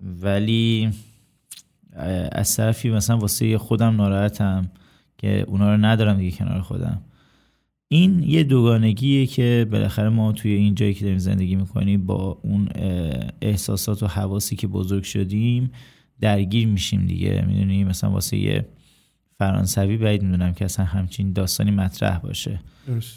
ولی 0.00 0.90
از 2.32 2.56
طرفی 2.56 2.90
مثلا 2.90 3.18
واسه 3.18 3.58
خودم 3.58 3.96
ناراحتم 3.96 4.70
که 5.18 5.44
اونا 5.48 5.74
رو 5.74 5.84
ندارم 5.84 6.16
دیگه 6.16 6.36
کنار 6.36 6.60
خودم. 6.60 7.02
این 7.88 8.22
یه 8.22 8.44
دوگانگیه 8.44 9.26
که 9.26 9.66
بالاخره 9.70 10.08
ما 10.08 10.32
توی 10.32 10.52
این 10.52 10.74
جایی 10.74 10.94
که 10.94 11.04
داریم 11.04 11.18
زندگی 11.18 11.56
می‌کنیم 11.56 12.06
با 12.06 12.40
اون 12.42 12.68
احساسات 13.42 14.02
و 14.02 14.06
حواسی 14.06 14.56
که 14.56 14.66
بزرگ 14.66 15.02
شدیم 15.02 15.70
درگیر 16.20 16.68
میشیم 16.68 17.06
دیگه. 17.06 17.44
می‌دونی؟ 17.46 17.84
مثلا 17.84 18.10
واسه 18.10 18.36
یه 18.36 18.68
فرانسوی 19.38 19.96
باید 19.96 20.22
می‌دونم 20.22 20.52
که 20.52 20.64
اصلا 20.64 20.84
همچین 20.84 21.32
داستانی 21.32 21.70
مطرح 21.70 22.18
باشه. 22.18 22.60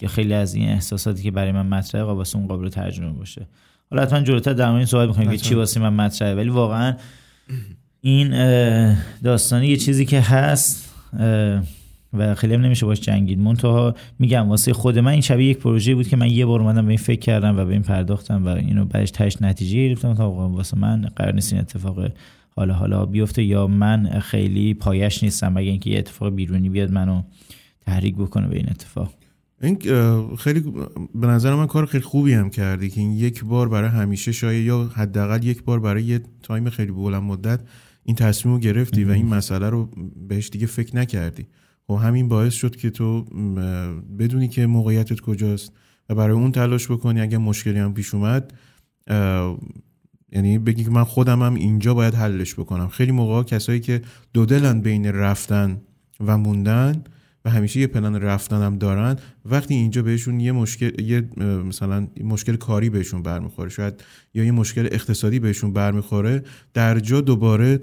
یا 0.01 0.09
خیلی 0.09 0.33
از 0.33 0.53
این 0.53 0.69
احساساتی 0.69 1.23
که 1.23 1.31
برای 1.31 1.51
من 1.51 1.65
مطرحه 1.65 2.03
واسه 2.03 2.37
اون 2.37 2.47
قابل 2.47 2.69
ترجمه 2.69 3.09
باشه. 3.09 3.47
حالا 3.91 4.03
حتما 4.03 4.21
جلوتر 4.21 4.53
در 4.53 4.71
مورد 4.71 4.85
صحبت 4.85 5.07
می‌کنیم 5.07 5.31
که 5.31 5.37
چی 5.37 5.55
واسه 5.55 5.79
من 5.79 5.93
مطرحه. 5.93 6.35
ولی 6.35 6.49
واقعا 6.49 6.95
این 8.01 8.29
داستانی 9.23 9.67
یه 9.67 9.77
چیزی 9.77 10.05
که 10.05 10.21
هست 10.21 10.93
و 12.13 12.35
خیلی 12.35 12.53
هم 12.53 12.61
نمیشه 12.61 12.85
باش 12.85 13.01
جنگید. 13.01 13.39
منتها 13.39 13.95
میگم 14.19 14.49
واسه 14.49 14.73
خود 14.73 14.99
من 14.99 15.11
این 15.11 15.21
شبیه 15.21 15.49
یک 15.49 15.57
پروژه 15.57 15.95
بود 15.95 16.07
که 16.07 16.15
من 16.15 16.29
یه 16.29 16.45
بار 16.45 16.61
اومدم 16.61 16.81
به 16.85 16.89
این 16.89 16.97
فکر 16.97 17.19
کردم 17.19 17.57
و 17.57 17.65
به 17.65 17.73
این 17.73 17.81
پرداختم 17.81 18.45
و 18.45 18.49
اینو 18.49 18.85
بعدش 18.85 19.11
تاش 19.11 19.41
نتیجه 19.41 19.87
گرفتم. 19.87 20.13
تا 20.13 20.31
واسه 20.31 20.77
من 20.77 21.01
قرار 21.15 21.33
نیست 21.33 21.53
این 21.53 21.61
اتفاق 21.61 22.11
حالا 22.55 22.73
حالا 22.73 23.05
بیفته 23.05 23.43
یا 23.43 23.67
من 23.67 24.19
خیلی 24.19 24.73
پایش 24.73 25.23
نیستم 25.23 25.53
مگه 25.53 25.71
اینکه 25.71 25.89
یه 25.89 25.97
اتفاق 25.99 26.35
بیرونی 26.35 26.69
بیاد 26.69 26.91
منو 26.91 27.21
تحریک 27.81 28.15
بکنه 28.15 28.47
به 28.47 28.55
این 28.55 28.69
اتفاق. 28.69 29.13
این 29.61 29.79
خیلی 30.35 30.73
به 31.15 31.27
نظر 31.27 31.55
من 31.55 31.67
کار 31.67 31.85
خیلی 31.85 32.03
خوبی 32.03 32.33
هم 32.33 32.49
کردی 32.49 32.89
که 32.89 33.01
این 33.01 33.11
یک 33.11 33.43
بار 33.43 33.69
برای 33.69 33.89
همیشه 33.89 34.31
شاید 34.31 34.65
یا 34.65 34.83
حداقل 34.83 35.43
یک 35.43 35.63
بار 35.63 35.79
برای 35.79 36.03
یه 36.03 36.19
تایم 36.43 36.69
خیلی 36.69 36.91
بلند 36.91 37.23
مدت 37.23 37.59
این 38.03 38.15
تصمیم 38.15 38.55
رو 38.55 38.61
گرفتی 38.61 39.03
و 39.03 39.11
این 39.11 39.25
مسئله 39.25 39.69
رو 39.69 39.89
بهش 40.27 40.49
دیگه 40.49 40.67
فکر 40.67 40.95
نکردی. 40.95 41.47
و 41.89 41.93
خب 41.93 42.03
همین 42.03 42.27
باعث 42.27 42.53
شد 42.53 42.75
که 42.75 42.89
تو 42.89 43.21
بدونی 44.19 44.47
که 44.47 44.65
موقعیتت 44.65 45.21
کجاست 45.21 45.73
و 46.09 46.15
برای 46.15 46.35
اون 46.35 46.51
تلاش 46.51 46.91
بکنی. 46.91 47.21
اگه 47.21 47.37
مشکلی 47.37 47.79
هم 47.79 47.93
پیش 47.93 48.13
اومد 48.13 48.53
یعنی 50.35 50.59
بگی 50.59 50.83
که 50.83 50.89
من 50.89 51.03
خودم 51.03 51.41
هم 51.41 51.55
اینجا 51.55 51.93
باید 51.93 52.13
حلش 52.13 52.53
بکنم. 52.53 52.87
خیلی 52.87 53.11
موقع 53.11 53.43
کسایی 53.43 53.79
که 53.79 54.01
دو 54.33 54.45
دلن 54.45 54.81
بین 54.81 55.05
رفتن 55.05 55.81
و 56.19 56.37
موندن 56.37 57.03
و 57.45 57.49
همیشه 57.49 57.79
یه 57.79 57.87
پلن 57.87 58.39
هم 58.51 58.77
دارن. 58.77 59.15
وقتی 59.45 59.73
اینجا 59.73 60.01
بهشون 60.01 60.39
یه 60.39 60.51
مشکل 60.51 61.01
یه 61.01 61.29
مثلا 61.67 62.07
مشکل 62.23 62.55
کاری 62.55 62.89
بهشون 62.89 63.23
برمیخوره 63.23 63.69
شاید 63.69 64.03
یا 64.33 64.43
یه 64.43 64.51
مشکل 64.51 64.87
اقتصادی 64.91 65.39
بهشون 65.39 65.73
برمیخوره 65.73 66.43
در 66.73 66.99
جا 66.99 67.21
دوباره 67.21 67.79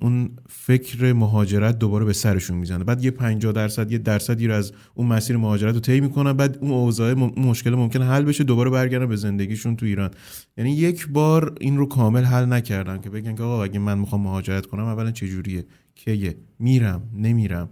اون 0.00 0.30
فکر 0.48 1.12
مهاجرت 1.12 1.78
دوباره 1.78 2.04
به 2.04 2.12
سرشون 2.12 2.56
می‌زنه. 2.56 2.84
بعد 2.84 3.04
یه 3.04 3.10
50 3.10 3.52
درصد 3.52 3.92
یه 3.92 3.98
درصدی 3.98 4.46
رو 4.46 4.54
از 4.54 4.72
اون 4.94 5.06
مسیر 5.06 5.36
مهاجرت 5.36 5.74
رو 5.74 5.80
طی 5.80 6.00
می‌کنن 6.00 6.32
بعد 6.32 6.58
اون 6.60 6.70
اوضاع 6.70 7.14
مشکل 7.14 7.74
ممکن 7.74 8.02
حل 8.02 8.24
بشه 8.24 8.44
دوباره 8.44 8.70
برگردن 8.70 9.06
به 9.06 9.16
زندگیشون 9.16 9.76
تو 9.76 9.86
ایران. 9.86 10.10
یعنی 10.56 10.72
یک 10.72 11.08
بار 11.08 11.54
این 11.60 11.76
رو 11.76 11.86
کامل 11.86 12.22
حل 12.22 12.44
نکردن 12.44 13.00
که 13.00 13.10
بگن 13.10 13.34
که 13.34 13.42
آقا 13.42 13.64
اگه 13.64 13.78
من 13.78 13.98
می‌خوام 13.98 14.20
مهاجرت 14.20 14.66
کنم 14.66 14.84
اولا 14.84 15.10
چه 15.10 15.28
جوریه 15.28 15.64
کیه؟ 15.94 16.36
میرم؟ 16.58 17.02
نمیرم؟ 17.14 17.68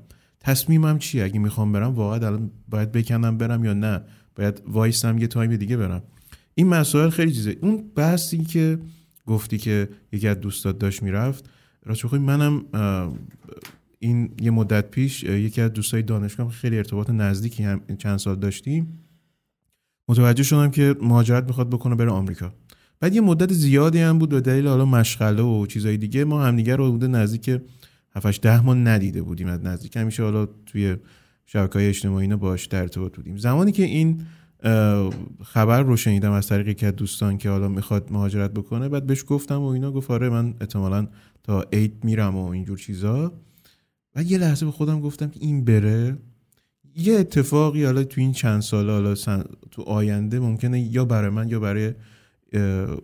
تصمیمم 0.49 0.99
چیه؟ 0.99 1.25
اگه 1.25 1.38
می‌خوام 1.38 1.73
برم 1.73 1.95
واقعا 1.95 2.26
الان 2.26 2.50
باید 2.69 2.93
بکنم 2.93 3.38
برم 3.38 3.64
یا 3.64 3.75
نه؟ 3.75 4.00
باید 4.37 4.62
وایسم 4.67 5.19
یه 5.19 5.26
تایم 5.26 5.57
دیگه 5.57 5.76
برم. 5.76 6.02
این 6.55 6.69
مسائل 6.69 7.11
خیلی 7.11 7.33
چیزه. 7.33 7.57
اون 7.61 7.85
بحثی 7.95 8.45
که 8.45 8.78
گفتی 9.26 9.59
که 9.59 9.88
یکی 10.12 10.28
از 10.28 10.40
دوستات 10.40 10.78
داشت 10.78 11.02
می‌رفت 11.02 11.50
راست 11.85 12.05
بخوای 12.05 12.21
منم 12.21 12.64
این 13.99 14.31
یه 14.40 14.50
مدت 14.50 14.90
پیش 14.90 15.23
یکی 15.23 15.61
از 15.61 15.73
دوستای 15.73 16.02
دانشگاه 16.02 16.50
خیلی 16.50 16.78
ارتباط 16.78 17.11
نزدیکی 17.11 17.62
هم 17.62 17.81
چند 17.99 18.17
سال 18.17 18.37
داشتیم 18.37 18.99
متوجه 20.09 20.43
شدم 20.43 20.71
که 20.71 20.95
مهاجرت 21.02 21.45
می‌خواد 21.45 21.71
بکنه 21.71 21.95
بره 21.95 22.11
آمریکا. 22.11 22.52
بعد 23.00 23.14
یه 23.14 23.21
مدت 23.21 23.52
زیادی 23.52 23.99
هم 23.99 24.19
بود 24.19 24.28
به 24.28 24.40
دلیل 24.40 24.67
حالا 24.67 24.85
مشغله 24.85 25.43
و 25.43 25.67
چیزای 25.67 25.97
دیگه. 25.97 26.25
ما 26.25 26.45
همدیگه 26.45 26.76
رو 26.76 26.93
بوده 26.93 27.07
نزدیک 27.07 27.61
7 28.15 28.41
ده 28.41 28.61
ماه 28.61 28.77
ندیده 28.77 29.23
بودیم 29.23 29.47
از 29.47 29.65
نزدیک. 29.65 29.97
همیشه 29.97 30.23
حالا 30.23 30.47
توی 30.67 30.97
شبکه 31.47 31.79
های 31.79 31.88
اجتماعی 31.88 32.23
اینا 32.23 32.37
باش 32.37 32.67
در 32.67 32.81
ارتباط 32.81 33.17
بودیم. 33.17 33.37
زمانی 33.37 33.73
که 33.73 33.83
این 33.83 34.23
خبر 35.43 35.83
رو 35.83 35.97
شنیدم 35.97 36.33
از 36.33 36.49
طریق 36.49 36.77
که 36.77 36.91
دوستان 36.91 37.38
که 37.38 37.50
حالا 37.50 37.69
می‌خواد 37.69 38.12
مهاجرت 38.12 38.50
بکنه 38.50 38.88
بعد 38.88 39.07
بهش 39.07 39.25
گفتم 39.27 39.61
و 39.61 39.67
اینا 39.67 39.93
گفت 39.93 40.11
آره 40.11 40.29
من 40.29 40.55
احتمالاً 40.61 41.07
تا 41.43 41.65
عید 41.73 42.05
میرم 42.05 42.37
و 42.37 42.49
اینجور 42.49 42.79
چیزا. 42.79 43.33
و 44.15 44.23
یه 44.23 44.38
لحظه 44.38 44.67
به 44.67 44.73
خودم 44.73 45.00
گفتم 45.00 45.31
که 45.31 45.41
این 45.43 45.65
بره. 45.65 46.19
یه 46.97 47.15
اتفاقی 47.15 47.85
حالا 47.85 48.05
تو 48.05 48.21
این 48.21 48.33
چند 48.33 48.62
سال 48.62 48.91
حالا 48.91 49.15
تو 49.71 49.83
آینده 49.83 50.41
ممکنه 50.41 50.81
یا 50.81 51.05
برای 51.05 51.31
من 51.31 51.49
یا 51.49 51.61
برای 51.61 51.95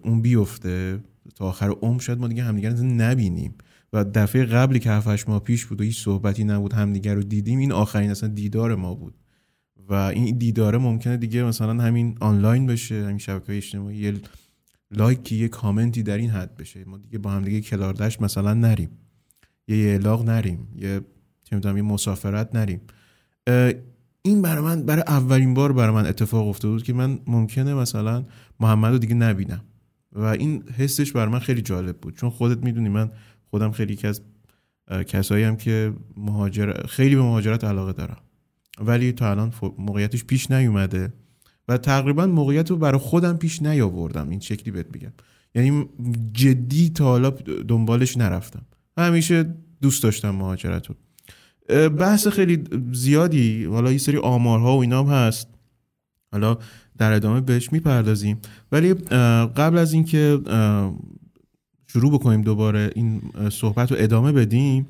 اون 0.03 0.23
بیفته. 0.23 1.01
تا 1.35 1.45
آخر 1.45 1.71
عمر 1.71 2.01
شاید 2.01 2.19
ما 2.19 2.29
دیگه 2.29 2.43
همدیگر 2.43 2.71
نبینیم. 2.73 3.55
و 3.95 4.05
دفعه 4.05 4.45
قبلی 4.45 4.79
که 4.79 4.91
7 4.91 5.29
ماه 5.29 5.41
پیش 5.41 5.67
بود 5.67 5.81
و 5.81 5.85
هیچ 5.85 6.05
صحبتی 6.05 6.45
نبود 6.45 6.73
همدیگر 6.73 7.15
رو 7.15 7.23
دیدیم 7.23 7.59
این 7.59 7.73
آخرین 7.73 8.11
اصلا 8.11 8.29
دیدار 8.29 8.75
ما 8.75 8.95
بود. 8.95 9.15
و 9.89 9.95
این 9.95 10.39
دیداره 10.39 10.79
ممکنه 10.79 11.17
دیگه 11.17 11.43
مثلا 11.43 11.83
همین 11.83 12.17
آنلاین 12.21 12.67
بشه 12.67 13.05
همین 13.05 13.19
شبکه 13.19 13.57
اجتماعی 13.57 14.13
لایکی 14.91 15.37
یه 15.37 15.49
کامنتی 15.49 16.03
در 16.03 16.19
این 16.19 16.31
حد 16.31 16.57
بشه. 16.57 16.85
ما 16.85 16.99
دیگه 16.99 17.19
با 17.19 17.31
هم 17.31 17.43
دیگه 17.43 17.61
کلاردشت 17.61 18.23
مثلا 18.23 18.55
نریم. 18.55 18.91
یه 19.69 19.77
اعلاق 19.77 20.29
نریم 20.29 20.69
یه 20.77 21.01
چه 21.45 21.61
یه 21.65 21.83
مسافرت 21.83 22.55
نریم. 22.55 22.81
این 24.23 24.43
برای 24.43 24.65
من 24.65 24.83
برای 24.83 25.05
اولین 25.07 25.55
بار 25.55 25.73
برای 25.73 25.95
من 25.95 26.07
اتفاق 26.07 26.49
افتاده 26.49 26.75
بود 26.75 26.83
که 26.83 26.93
من 26.93 27.19
ممکنه 27.27 27.75
مثلا 27.75 28.25
محمد 28.61 28.93
رو 28.93 28.99
دیگه 28.99 29.15
نبینم. 29.15 29.65
و 30.13 30.25
این 30.25 30.63
حسش 30.63 31.13
برای 31.13 31.33
من 31.33 31.39
خیلی 31.39 31.63
جالب 31.63 31.97
بود. 31.97 32.17
چون 32.17 32.31
خودت 32.31 32.65
می‌دونی 32.65 32.89
من 32.89 33.11
خودم 33.55 33.71
خیلی 33.71 33.99
از 34.05 34.21
کسایی 35.07 35.45
هم 35.45 35.57
که 35.57 35.93
مهاجر 36.17 36.87
خیلی 36.87 37.17
به 37.17 37.23
مهاجرت 37.23 37.65
علاقه 37.65 37.93
دارم. 37.93 38.17
ولی 38.81 39.13
تا 39.13 39.31
الان 39.31 39.53
موقعیتش 39.79 40.25
پیش 40.25 40.51
نیومده 40.51 41.13
و 41.69 41.79
تقریبا 41.79 42.27
موقعیت 42.27 42.71
رو 42.71 42.77
برای 42.77 42.99
خودم 42.99 43.37
پیش 43.37 43.63
نیاوردم. 43.63 44.31
این 44.31 44.41
شکلی 44.41 44.71
بهت 44.71 44.89
بگم. 44.89 45.13
یعنی 45.55 45.89
جدی 46.33 46.91
تا 46.91 47.05
حالا 47.05 47.31
دنبالش 47.69 48.17
نرفتم. 48.17 48.63
همیشه 48.99 49.55
دوست 49.83 50.03
داشتم 50.03 50.31
مهاجرت 50.31 50.87
رو. 50.87 50.95
بحث 51.89 52.29
خیلی 52.29 52.65
زیادی 52.93 53.65
حالا 53.65 53.93
یه 53.93 53.99
سری 53.99 54.17
آمارها 54.17 54.77
و 54.77 54.81
اینام 54.81 55.07
هست. 55.07 55.49
حالا 56.33 56.59
در 56.99 57.13
ادامه 57.13 57.41
بهش 57.41 57.73
می‌پردازیم. 57.73 58.39
ولی 58.73 58.95
قبل 59.57 59.79
از 59.79 59.93
اینکه 59.93 60.41
شروع 61.95 62.13
بکنیم 62.13 62.43
دوباره 62.43 62.91
این 62.95 63.23
صحبت 63.51 63.93
رو 63.93 63.97
ادامه 64.01 64.33
بدیم. 64.33 64.87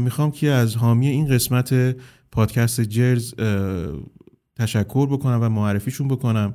می‌خوام 0.00 0.30
که 0.30 0.48
از 0.48 0.76
حامی 0.76 1.08
این 1.08 1.26
قسمت 1.28 1.96
پادکست 2.32 2.80
جرز 2.80 3.34
تشکر 4.56 5.06
بکنم 5.06 5.38
و 5.42 5.48
معرفیشون 5.48 6.08
بکنم. 6.08 6.54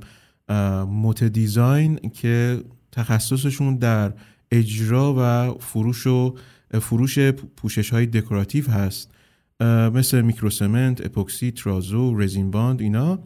موت 0.88 1.24
Design 1.24 2.00
که 2.14 2.64
تخصصشون 2.92 3.76
در 3.76 4.14
اجرا 4.52 5.16
و 5.18 5.54
فروش 5.60 6.08
و 6.08 6.36
فروش 6.82 7.20
پوشش 7.58 7.90
های 7.90 8.06
دکوراتیو 8.06 8.72
هست. 8.72 9.12
مثل 9.94 10.22
microcement، 10.22 11.06
epoxy، 11.06 11.52
terrazzo، 11.52 12.20
resin 12.20 12.52
bound 12.52 12.82
اینا. 12.82 13.20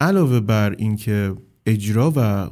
علاوه 0.00 0.40
بر 0.40 0.74
اینکه 0.78 1.34
اجرا 1.66 2.12
و 2.16 2.50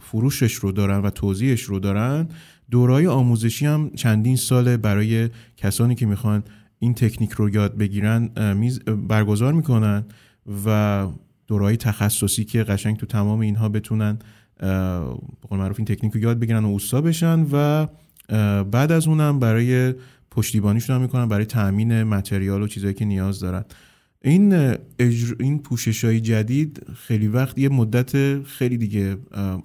فروشش 0.00 0.54
رو 0.54 0.72
دارن 0.72 0.98
و 0.98 1.10
توضیحش 1.10 1.62
رو 1.62 1.78
دارن 1.78 2.28
دورای 2.72 3.06
آموزشی 3.06 3.66
هم 3.66 3.90
چندین 3.94 4.36
ساله 4.36 4.76
برای 4.76 5.30
کسانی 5.56 5.94
که 5.94 6.06
می‌خوان 6.06 6.42
این 6.78 6.94
تکنیک 6.94 7.30
رو 7.30 7.50
یاد 7.50 7.76
بگیرن 7.76 8.26
برگزار 9.08 9.52
می‌کنن 9.52 10.04
و 10.66 11.06
دورای 11.46 11.76
تخصصی 11.76 12.44
که 12.44 12.62
قشنگ 12.62 12.96
تو 12.96 13.06
تمام 13.06 13.40
اینها 13.40 13.68
بتونن 13.68 14.18
به 14.60 15.48
قول 15.48 15.58
معروف 15.58 15.78
این 15.78 15.84
تکنیک 15.84 16.12
رو 16.12 16.20
یاد 16.20 16.38
بگیرن 16.38 16.64
و 16.64 16.68
اوستا 16.68 17.00
بشن 17.00 17.46
و 17.52 17.86
بعد 18.64 18.92
از 18.92 19.08
اونم 19.08 19.38
برای 19.38 19.94
پشتیبانیشون 20.30 20.96
هم 20.96 21.02
می‌کنن 21.02 21.28
برای 21.28 21.44
تامین 21.44 22.02
متریال 22.02 22.62
و 22.62 22.66
چیزایی 22.66 22.94
که 22.94 23.04
نیاز 23.04 23.40
دارن. 23.40 23.64
این 24.24 24.52
اجر... 24.98 25.34
این 25.40 25.58
پوشش 25.58 26.04
های 26.04 26.20
جدید 26.20 26.86
خیلی 26.94 27.28
وقت 27.28 27.58
یه 27.58 27.68
مدت 27.68 28.42
خیلی 28.42 28.78
دیگه 28.78 29.16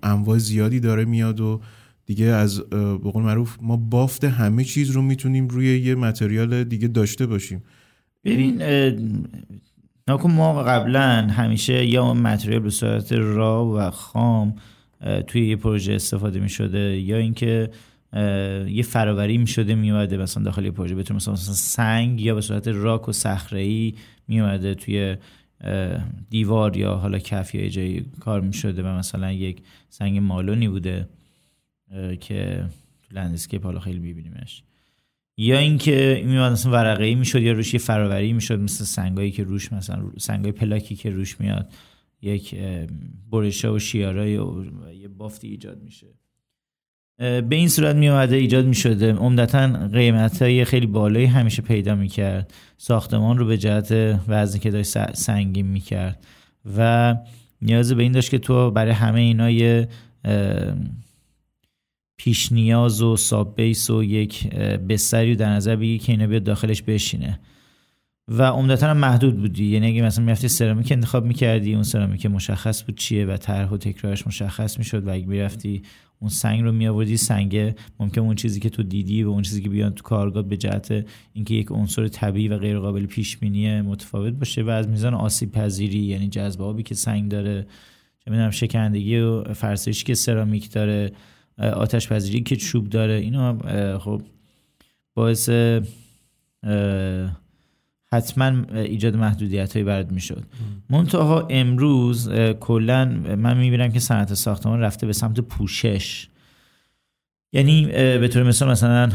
انواع 0.04 0.38
زیادی 0.38 0.80
داره 0.80 1.06
میاد 1.06 1.40
و 1.40 1.62
دیگه 2.08 2.26
از 2.26 2.60
به 2.70 3.12
قول 3.12 3.24
معروف 3.24 3.58
ما 3.62 3.78
بافت 3.78 4.24
همه 4.24 4.64
چیز 4.64 4.92
رو 4.92 5.02
می‌تونیم 5.02 5.48
روی 5.48 5.80
یه 5.80 5.96
متریال 5.96 6.64
دیگه 6.64 6.88
داشته 6.88 7.26
باشیم. 7.26 7.64
ببین 8.24 8.62
نکن 10.08 10.32
ما 10.32 10.64
قبلا 10.64 11.28
همیشه 11.30 11.86
یا 11.86 12.14
material 12.14 12.60
به 12.60 12.70
صورت 12.70 13.14
raw 13.14 13.66
و 13.66 13.90
خام 13.90 14.56
توی 15.28 15.48
یه 15.48 15.56
پروژه 15.56 15.94
استفاده 15.94 16.40
می 16.40 16.50
شده 16.50 17.00
یا 17.00 17.18
اینکه 17.18 17.70
یه 18.70 18.84
فراوری 18.84 19.38
می 19.38 19.48
شده 19.48 19.76
می 19.76 19.92
مثلا 19.92 20.44
داخل 20.44 20.66
یه 20.66 20.72
پروژه 20.72 20.96
بتونه 20.96 21.16
مثلا, 21.16 21.34
مثلا 21.34 21.54
سنگ 21.54 22.22
یا 22.22 22.36
به 22.36 22.42
صورت 22.42 22.68
راک 22.68 23.10
و 23.10 23.12
صخره 23.12 23.60
ای 23.60 23.94
می 24.28 24.76
توی 24.76 25.16
دیوار 26.30 26.78
یا 26.78 26.96
حالا 26.96 27.20
کف 27.20 27.56
یا 27.56 27.70
جایی 27.70 28.06
کار 28.20 28.42
می 28.42 28.54
شده 28.54 28.84
و 28.84 28.88
مثلا 28.88 29.32
یک 29.32 29.62
سنگ 29.90 30.18
مالونی 30.18 30.68
بوده. 30.68 31.08
که 32.20 32.66
تو 33.04 33.16
landscape 33.16 33.64
حالا 33.64 33.80
خیلی 33.80 34.00
میبینیمش. 34.00 34.64
یا 35.38 35.58
اینکه 35.58 36.24
میومد 36.26 36.52
مثلا 36.52 36.72
ورقه 36.72 37.04
ای 37.04 37.16
می‌شد 37.16 37.42
یا 37.42 37.52
روش 37.52 37.74
یه 37.74 37.80
فراوری 37.80 38.34
می‌شد 38.34 38.60
مثل 38.60 38.84
سنگایی 38.84 39.32
که 39.32 39.44
روش 39.44 39.74
مثلا 39.74 40.12
سنگای 40.18 40.52
پلاکی 40.52 40.96
که 40.96 41.10
روش 41.10 41.40
میاد 41.40 41.74
یک 42.22 42.56
برشه 43.32 43.70
و 43.70 43.80
شیارای 43.80 44.38
و 44.38 44.64
یه 45.02 45.08
بافتی 45.08 45.48
ایجاد 45.48 45.84
میشه. 45.84 46.08
به 47.20 47.56
این 47.56 47.70
صورت 47.70 47.96
می 47.96 48.10
ایجاد 48.10 48.66
می 48.66 48.76
شده 48.76 49.14
عمدتا 49.14 49.88
قیمت 49.88 50.42
های 50.42 50.66
خیلی 50.66 50.86
بالایی 50.86 51.26
همیشه 51.26 51.62
پیدا 51.62 51.96
می 51.96 52.08
کرد 52.08 52.54
ساختمان 52.78 53.38
رو 53.38 53.46
به 53.46 53.58
جهت 53.58 53.92
وزنی 54.28 54.60
که 54.60 54.72
داشت 54.72 55.14
سنگین 55.14 55.68
می 55.68 55.80
کرد 55.80 56.26
و 56.78 57.16
نیاز 57.62 57.94
به 57.94 58.04
این 58.04 58.12
داشت 58.12 58.30
که 58.30 58.38
تو 58.38 58.72
برای 58.72 58.92
همه 58.92 59.20
اینا 59.20 59.50
یه 59.50 59.88
پیش 62.18 62.52
نیاز 62.52 63.02
و 63.02 63.18
ساب 63.18 63.56
بیس 63.56 63.90
و 63.90 64.04
یک 64.04 64.50
بستری 64.90 65.36
در 65.36 65.50
نظر 65.50 65.76
بگی 65.76 65.98
که 65.98 66.12
اینا 66.12 66.28
بیاد 66.28 66.44
داخلش 66.44 66.82
بشینه. 66.82 67.40
و 68.28 68.44
عمدتا 68.44 68.88
هم 68.88 68.98
محدود 68.98 69.40
بودی 69.40 69.66
یعنی 69.66 69.88
اگه 69.88 70.02
مثلا 70.02 70.26
می‌رفتی 70.26 70.48
سرامیک 70.48 70.92
انتخاب 70.92 71.26
می‌کردی 71.26 71.74
اون 71.74 71.84
سرامیک 71.84 72.26
مشخص 72.26 72.84
بود 72.84 72.98
چیه 72.98 73.26
و 73.26 73.38
طرح 73.38 73.70
و 73.70 73.78
تکرارش 73.78 74.28
مشخص 74.28 74.78
می‌شد 74.78 75.08
و 75.08 75.14
اگه 75.14 75.26
می‌رفتی 75.26 75.82
اون 76.20 76.30
سنگ 76.30 76.64
رو 76.64 76.72
میآوردی 76.72 77.18
سنگ 77.18 77.74
ممکن 78.00 78.22
اون 78.22 78.36
چیزی 78.36 78.60
که 78.60 78.70
تو 78.70 78.84
دیدی 78.84 79.24
و 79.24 79.30
اون 79.30 79.42
چیزی 79.42 79.62
که 79.62 79.70
بیان 79.70 79.94
تو 79.94 80.04
کارگاه 80.04 80.44
به 80.44 80.58
جهت 80.58 81.06
اینکه 81.34 81.54
یک 81.54 81.68
عنصر 81.72 82.08
طبیعی 82.08 82.48
و 82.48 82.58
غیر 82.58 82.80
قابل 82.80 83.06
پیش 83.06 83.38
بینی 83.38 83.82
متفاوت 83.82 84.34
باشه 84.34 84.64
و 84.64 84.70
از 84.70 84.88
میزان 84.88 85.14
آسیب 85.14 85.52
پذیری 85.52 86.00
یعنی 86.00 86.28
جذب 86.28 86.62
آبی 86.62 86.84
که 86.84 86.96
سنگ 86.96 87.32
داره 87.32 87.68
چه 88.26 88.32
می‌دونم 88.32 88.52
شکندگی 88.52 89.18
و 89.18 89.54
فرسایشی 89.54 90.06
که 90.06 90.14
سرامیک 90.14 90.72
داره 90.72 91.12
آتش 91.58 92.08
پذیری 92.08 92.42
که 92.42 92.56
چوب 92.56 92.90
داره. 92.90 93.14
اینا 93.14 93.58
خب 93.98 94.22
باعث 95.16 95.50
حتما 98.12 98.64
ایجاد 98.74 99.16
محدودیت 99.16 99.74
هایی 99.74 99.84
برات 99.86 100.12
می‌شد. 100.12 100.44
منتها 100.90 101.48
امروز 101.50 102.30
کلا 102.60 103.06
من 103.38 103.58
می‌بینم 103.58 103.92
که 103.92 104.00
صنعت 104.00 104.34
ساختمان 104.34 104.80
رفته 104.80 105.08
به 105.08 105.14
سمت 105.14 105.40
پوشش. 105.40 106.28
یعنی 107.54 107.86
به 108.18 108.28
طور 108.28 108.44
مثال 108.44 108.72
مثلا 108.72 109.10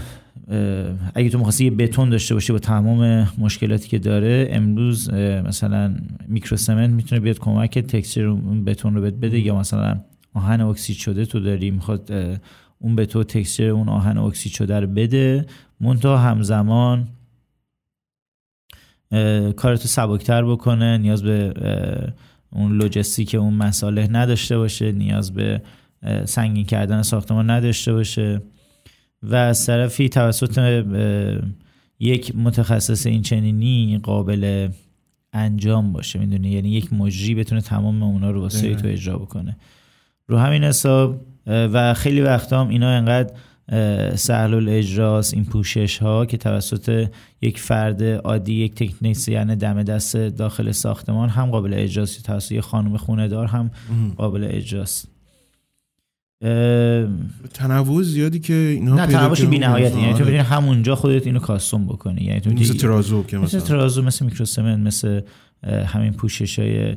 اگه 1.15 1.29
تو 1.29 1.39
می‌خواستی 1.39 1.65
یه 1.65 1.71
بتون 1.71 2.11
داشته 2.11 2.35
باشی 2.35 2.53
با 2.53 2.59
تمام 2.59 3.29
مشکلاتی 3.39 3.89
که 3.89 3.99
داره 3.99 4.49
امروز 4.51 5.11
مثلا 5.15 5.97
microcement 6.29 6.91
می‌تونه 6.91 7.21
بیاد 7.21 7.39
کمک 7.39 7.79
texture 7.79 8.27
اون 8.27 8.65
بتون 8.65 8.95
رو 8.95 9.01
بده 9.01 9.41
یا 9.41 9.59
مثلا 9.59 10.01
آهن 10.35 10.61
اکسید 10.61 10.97
شده 10.97 11.27
تو 11.27 11.41
داری 11.41 11.71
می‌خواد 11.71 12.13
اون 12.79 12.97
به 12.97 13.07
تو 13.07 13.25
texture 13.25 13.69
اون 13.69 13.89
آهن 13.89 14.19
اکسید 14.19 14.53
شده 14.53 14.81
رو 14.81 14.87
بده. 14.87 15.47
منتها 15.81 16.19
همزمان 16.19 17.09
کارتو 19.57 19.89
سبکتر 19.89 20.45
بکنه 20.45 20.99
نیاز 20.99 21.23
به 21.23 21.55
اون 22.51 22.77
لوجستیک 22.77 23.35
اون 23.35 23.55
مساله 23.55 24.09
نداشته 24.11 24.59
باشه 24.59 24.93
نیاز 24.93 25.35
به 25.35 25.63
سنگین 26.25 26.65
کردن 26.65 27.03
ساختمان 27.03 27.51
نداشته 27.51 27.93
باشه. 27.93 28.43
و 29.23 29.35
از 29.35 29.67
طرفی 29.67 30.09
توسط 30.09 30.85
یک 32.01 32.37
متخصص 32.37 33.07
این 33.07 33.23
چنینی 33.23 33.99
قابل 33.99 34.69
انجام 35.33 35.93
باشه 35.93 36.19
می‌دونی؟ 36.19 36.51
یعنی 36.51 36.71
یک 36.71 36.93
مجری 36.93 37.35
بتونه 37.35 37.61
تمام 37.61 38.03
اونا 38.03 38.31
رو 38.31 38.41
واسه 38.41 38.75
تو 38.75 38.89
اجرا 38.89 39.19
بکنه. 39.19 39.57
رو 40.29 40.39
همین 40.39 40.65
حساب 40.65 41.21
و 41.47 41.95
خیلی 41.95 42.21
وقتا 42.21 42.61
هم 42.61 42.69
اینا 42.69 42.91
انقدر 42.91 43.35
سهل 44.17 44.55
الاجراس 44.55 45.35
این 45.35 45.45
پوشش 45.45 45.99
ها 45.99 46.27
که 46.27 46.37
توسط 46.37 47.09
یک 47.43 47.59
فرد 47.59 48.03
عادی 48.03 48.55
یک 48.55 48.75
تکنیسیان 48.75 49.55
دم 49.55 49.83
دست 49.83 50.17
داخل 50.17 50.71
ساختمان 50.71 51.29
هم 51.29 51.51
قابل 51.51 51.75
اجراست 51.75 52.23
توسط 52.23 52.53
یک 52.53 52.61
خانم 52.61 52.97
خونه 52.97 53.29
دار 53.29 53.47
هم 53.47 53.71
قابل 54.17 54.49
اجراست. 54.51 55.09
تنوع 57.55 58.03
زیادی 58.03 58.39
که 58.39 58.55
اینا 58.55 58.95
نه 58.95 59.07
تنوعش 59.07 59.43
بی 59.45 59.59
نهایت 59.59 59.97
یعنی 59.97 60.15
تو 60.15 60.25
ببین 60.25 60.41
همونجا 60.41 60.95
خودت 60.95 61.27
اینو 61.27 61.39
کاستوم 61.39 61.87
بکنی. 61.87 62.25
یعنی 62.25 62.41
تو 62.41 62.51
مثل 62.51 62.77
ترازو 62.77 63.23
که 63.23 63.39
مثل 63.39 63.61
ترازو 63.61 64.03
مثل 64.03 64.25
میکروسمن 64.25 64.81
مثل 64.81 65.21
همین 65.87 66.13
پوشش 66.13 66.59
های 66.59 66.97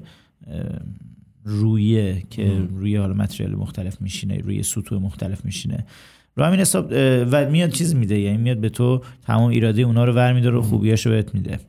رویه 1.45 2.23
که 2.29 2.61
روی 2.75 2.95
حالا 2.95 3.13
متریال 3.13 3.55
مختلف 3.55 4.01
میشینه 4.01 4.37
روی 4.37 4.63
سطوح 4.63 5.01
مختلف 5.01 5.45
میشینه. 5.45 5.85
رو 6.35 6.45
همین 6.45 6.59
حساب 6.59 6.87
و 7.31 7.49
میاد 7.49 7.69
چیز 7.69 7.95
میده 7.95 8.19
یعنی 8.19 8.37
میاد 8.37 8.57
به 8.57 8.69
تو 8.69 9.01
تمام 9.25 9.49
ایراده 9.49 9.81
اونا 9.81 10.05
رو 10.05 10.13
ور 10.13 10.33
میده 10.33 10.51
و 10.51 10.61
خوبیاشو 10.61 11.09
بهت 11.09 11.35
میده. 11.35 11.59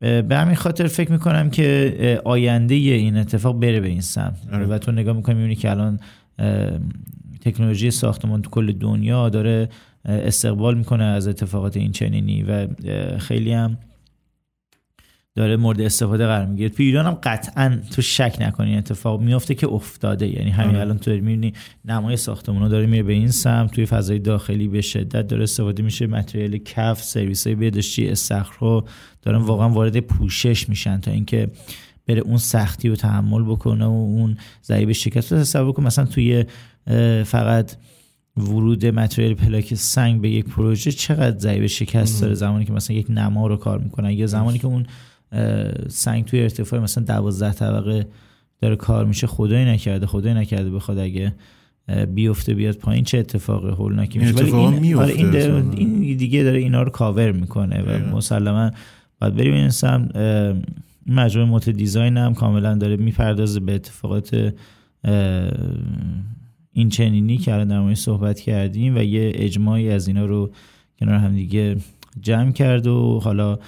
به 0.00 0.36
همین 0.36 0.54
خاطر 0.54 0.86
فکر 0.86 1.12
می‌کنم 1.12 1.50
که 1.50 2.20
آینده 2.24 2.74
این 2.74 3.16
اتفاق 3.16 3.60
بره 3.60 3.80
به 3.80 3.88
این 3.88 4.00
سمت. 4.00 4.38
آره. 4.52 4.66
و 4.66 4.78
تو 4.78 4.92
نگاه 4.92 5.16
می‌کنی 5.16 5.34
می‌بینی 5.34 5.56
که 5.56 5.70
الان 5.70 6.00
تکنولوژی 7.40 7.90
ساختمان 7.90 8.42
تو 8.42 8.50
کل 8.50 8.72
دنیا 8.72 9.28
داره 9.28 9.68
استقبال 10.04 10.78
می‌کنه 10.78 11.04
از 11.04 11.28
اتفاقات 11.28 11.76
این 11.76 11.92
چنینی 11.92 12.42
و 12.42 12.66
خیلی 13.18 13.52
هم 13.52 13.78
داره 15.34 15.56
مورد 15.56 15.80
استفاده 15.80 16.26
قرار 16.26 16.46
می‌گیره. 16.46 16.68
تو 16.68 16.82
ایران 16.82 17.06
هم 17.06 17.18
قطعا 17.22 17.78
تو 17.90 18.02
شک 18.02 18.36
نکنی 18.40 18.76
اتفاق 18.76 19.20
میفته 19.20 19.54
که 19.54 19.68
افتاده. 19.68 20.28
یعنی 20.28 20.50
همین 20.50 20.70
آره. 20.70 20.80
الان 20.80 20.98
تو 20.98 21.10
می‌بینی 21.10 21.52
نمای 21.84 22.16
ساختمون 22.16 22.68
داره 22.68 22.86
میره 22.86 23.02
به 23.02 23.12
این 23.12 23.30
سمت 23.30 23.70
توی 23.70 23.86
فضای 23.86 24.18
داخلی 24.18 24.68
به 24.68 24.80
شدت 24.80 25.26
داره 25.26 25.42
استفاده 25.42 25.82
میشه. 25.82 26.06
متریال 26.06 26.58
کف 26.58 27.02
سرویس 27.02 27.46
های 27.46 27.56
بهداشتی 27.56 28.08
استخر 28.08 28.82
دارن 29.22 29.38
واقعا 29.38 29.68
وارد 29.68 30.00
پوشش 30.00 30.68
میشن 30.68 31.00
تا 31.00 31.10
اینکه 31.10 31.50
بره 32.06 32.20
اون 32.20 32.36
سختی 32.36 32.88
رو 32.88 32.96
تحمل 32.96 33.42
بکنه 33.42 33.84
و 33.84 33.88
اون 33.88 34.36
ضریب 34.64 34.92
شکست 34.92 35.32
رو 35.32 35.38
تصور 35.40 35.72
کن 35.72 35.82
مثلا 35.82 36.04
توی 36.04 36.44
فقط 37.24 37.72
ورود 38.36 38.86
متریال 38.86 39.34
پلاک 39.34 39.74
سنگ 39.74 40.20
به 40.20 40.30
یک 40.30 40.44
پروژه 40.44 40.92
چقدر 40.92 41.38
ضریب 41.38 41.66
شکست 41.66 42.22
داره؟ 42.22 42.34
زمانی 42.34 42.64
که 42.64 42.72
مثلا 42.72 42.96
یک 42.96 43.06
نما 43.10 43.46
رو 43.46 43.56
کار 43.56 43.78
می‌کنن 43.78 44.10
یا 44.10 44.26
زمانی 44.26 44.58
که 44.58 44.66
اون 44.66 44.86
سنگ 45.88 46.24
توی 46.24 46.40
ارتفاع 46.42 46.80
مثلا 46.80 47.04
دوازده 47.04 47.52
طبقه 47.52 48.06
داره 48.60 48.76
کار 48.76 49.04
میشه 49.04 49.26
خدایی 49.26 49.64
نکرده 49.64 50.06
خدایی 50.06 50.34
نکرده 50.34 50.70
بخواد 50.70 50.98
اگه 50.98 51.32
بیفته 52.14 52.54
بیاد 52.54 52.76
پایین 52.76 53.04
چه 53.04 53.18
اتفاقی 53.18 53.68
هولناکی 53.68 54.18
میشه 54.18 54.34
ولی 54.34 54.52
این, 54.52 54.94
آره 54.94 55.12
این, 55.14 55.34
این 55.74 56.16
دیگه 56.16 56.42
داره 56.42 56.58
اینا 56.58 56.82
رو 56.82 56.90
کاور 56.90 57.32
می‌کنه 57.32 57.82
و 57.82 58.16
مسلما 58.16 58.70
باید 59.20 59.34
بریم 59.34 59.54
این 59.54 59.70
سم 59.70 60.08
مجموعه 61.06 61.48
موت 61.50 61.68
دیزاین 61.68 62.16
هم 62.16 62.34
کاملا 62.34 62.74
داره 62.74 62.96
می‌پردازه 62.96 63.60
به 63.60 63.74
اتفاقات 63.74 64.54
این 66.72 66.88
چنینی 66.88 67.38
که 67.38 67.54
الان 67.54 67.88
در 67.88 67.94
صحبت 67.94 68.40
کردیم 68.40 68.96
و 68.96 69.02
یه 69.02 69.32
اجماعی 69.34 69.90
از 69.90 70.08
اینا 70.08 70.26
رو 70.26 70.50
کنار 71.00 71.14
هم 71.14 71.34
دیگه 71.34 71.76
جمع 72.20 72.52
کرد 72.52 72.86
و 72.86 73.20
حالا 73.24 73.58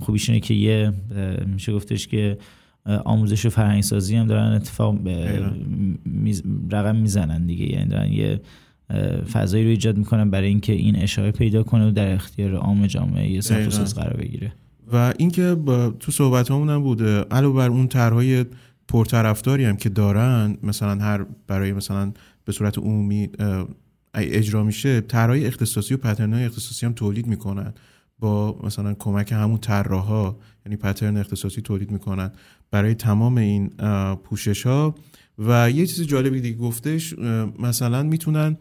خوبیش 0.00 0.28
اینه 0.28 0.40
که 0.40 0.54
یه 0.54 0.92
میشه 1.46 1.72
گفتش 1.72 2.08
که 2.08 2.38
آموزش 2.86 3.46
و 3.46 3.50
فرهنگ 3.50 3.82
سازی 3.82 4.16
هم 4.16 4.26
دارن 4.26 4.52
اتفاق 4.52 4.98
رقم 6.70 6.96
می‌زنن 6.96 7.46
دیگه. 7.46 7.72
یعنی 7.72 7.88
دارن 7.88 8.12
یه 8.12 8.40
فضایی 9.32 9.64
رو 9.64 9.70
ایجاد 9.70 9.98
می‌کنن 9.98 10.30
برای 10.30 10.48
اینکه 10.48 10.72
این 10.72 10.96
اشاره 10.96 11.30
پیدا 11.30 11.62
کنه 11.62 11.88
و 11.88 11.90
در 11.90 12.14
اختیار 12.14 12.54
عام 12.54 12.86
جامعه 12.86 13.40
ساخت 13.40 13.98
قرار 13.98 14.16
بگیره. 14.16 14.52
و 14.92 15.14
اینکه 15.18 15.56
تو 16.00 16.12
صحبت 16.12 16.50
هم 16.50 16.82
بوده 16.82 17.20
علاوه 17.20 17.56
بر 17.56 17.68
اون 17.68 17.88
طرحهای 17.88 18.44
پرطرفداری 18.88 19.64
هم 19.64 19.76
که 19.76 19.88
دارن 19.88 20.56
مثلا 20.62 21.04
هر 21.04 21.26
برای 21.46 21.72
مثلا 21.72 22.12
به 22.44 22.52
صورت 22.52 22.78
عمومی 22.78 23.28
اجرا 24.14 24.64
میشه 24.64 25.00
طرحهای 25.00 25.46
اختصاصی 25.46 25.94
و 25.94 25.96
پترنهای 25.96 26.44
اختصاصی 26.44 26.86
هم 26.86 26.92
تولید 26.92 27.26
می‌کنن. 27.26 27.72
با 28.18 28.60
مثلا 28.62 28.94
کمک 28.94 29.32
همون 29.32 29.58
طراحا 29.58 30.36
یعنی 30.66 30.76
پترن 30.76 31.16
اختصاصی 31.16 31.62
تولید 31.62 31.90
می‌کنن 31.90 32.32
برای 32.70 32.94
تمام 32.94 33.38
این 33.38 33.68
پوشش 34.24 34.66
ها 34.66 34.94
و 35.38 35.70
یه 35.70 35.86
چیز 35.86 36.06
جالبی 36.06 36.40
دیگه 36.40 36.58
گفتش 36.58 37.18
مثلا 37.58 38.02
می‌تونن 38.02 38.56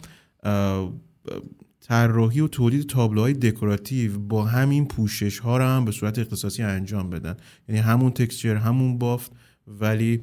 طراحی 1.82 2.40
و 2.40 2.48
تولید 2.48 2.90
تابلوهای 2.90 3.34
دکوراتیو 3.34 4.20
با 4.20 4.46
همین 4.46 4.88
پوشش 4.88 5.40
ها 5.40 5.58
رو 5.58 5.64
هم 5.64 5.86
به 5.86 5.92
صورت 5.92 6.20
اختصاصی 6.20 6.64
انجام 6.64 7.10
بدن. 7.10 7.38
یعنی 7.70 7.82
همون 7.82 8.12
تکسچر 8.12 8.56
همون 8.56 8.98
بافت 8.98 9.32
ولی 9.68 10.22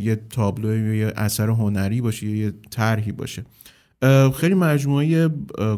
یه 0.00 0.16
تابلو 0.30 0.94
یه 0.94 1.12
اثر 1.16 1.48
هنری 1.48 2.00
باشه 2.00 2.26
یه 2.26 2.52
طرحی 2.70 3.12
باشه. 3.12 3.44
خیلی 4.34 4.54
مجموعه 4.54 5.28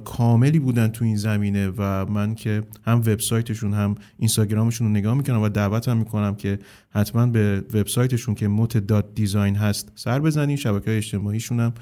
کاملی 0.05 0.59
بودن 0.59 0.89
تو 0.89 1.05
این 1.05 1.17
زمینه 1.17 1.69
و 1.69 2.07
من 2.07 2.35
که 2.35 2.63
هم 2.85 2.99
وبسایتشون 2.99 3.75
هم 3.75 3.95
اینستاگرامشون 4.19 4.87
رو 4.87 4.93
نگاه 4.93 5.15
می‌کنم 5.15 5.43
و 5.43 5.49
دعوت 5.49 5.89
هم 5.89 5.97
می‌کنم 5.97 6.35
که 6.35 6.59
حتما 6.91 7.27
به 7.27 7.65
وبسایتشون 7.75 8.35
که 8.35 8.49
موت 8.49 8.79
دات 8.79 9.15
دیزاین 9.15 9.57
هست 9.57 9.93
سر 9.95 10.21
بزنین. 10.21 10.57
شبکه 10.57 10.91
های 10.91 10.97
اجتماعیشون 10.97 11.61
هم 11.61 11.73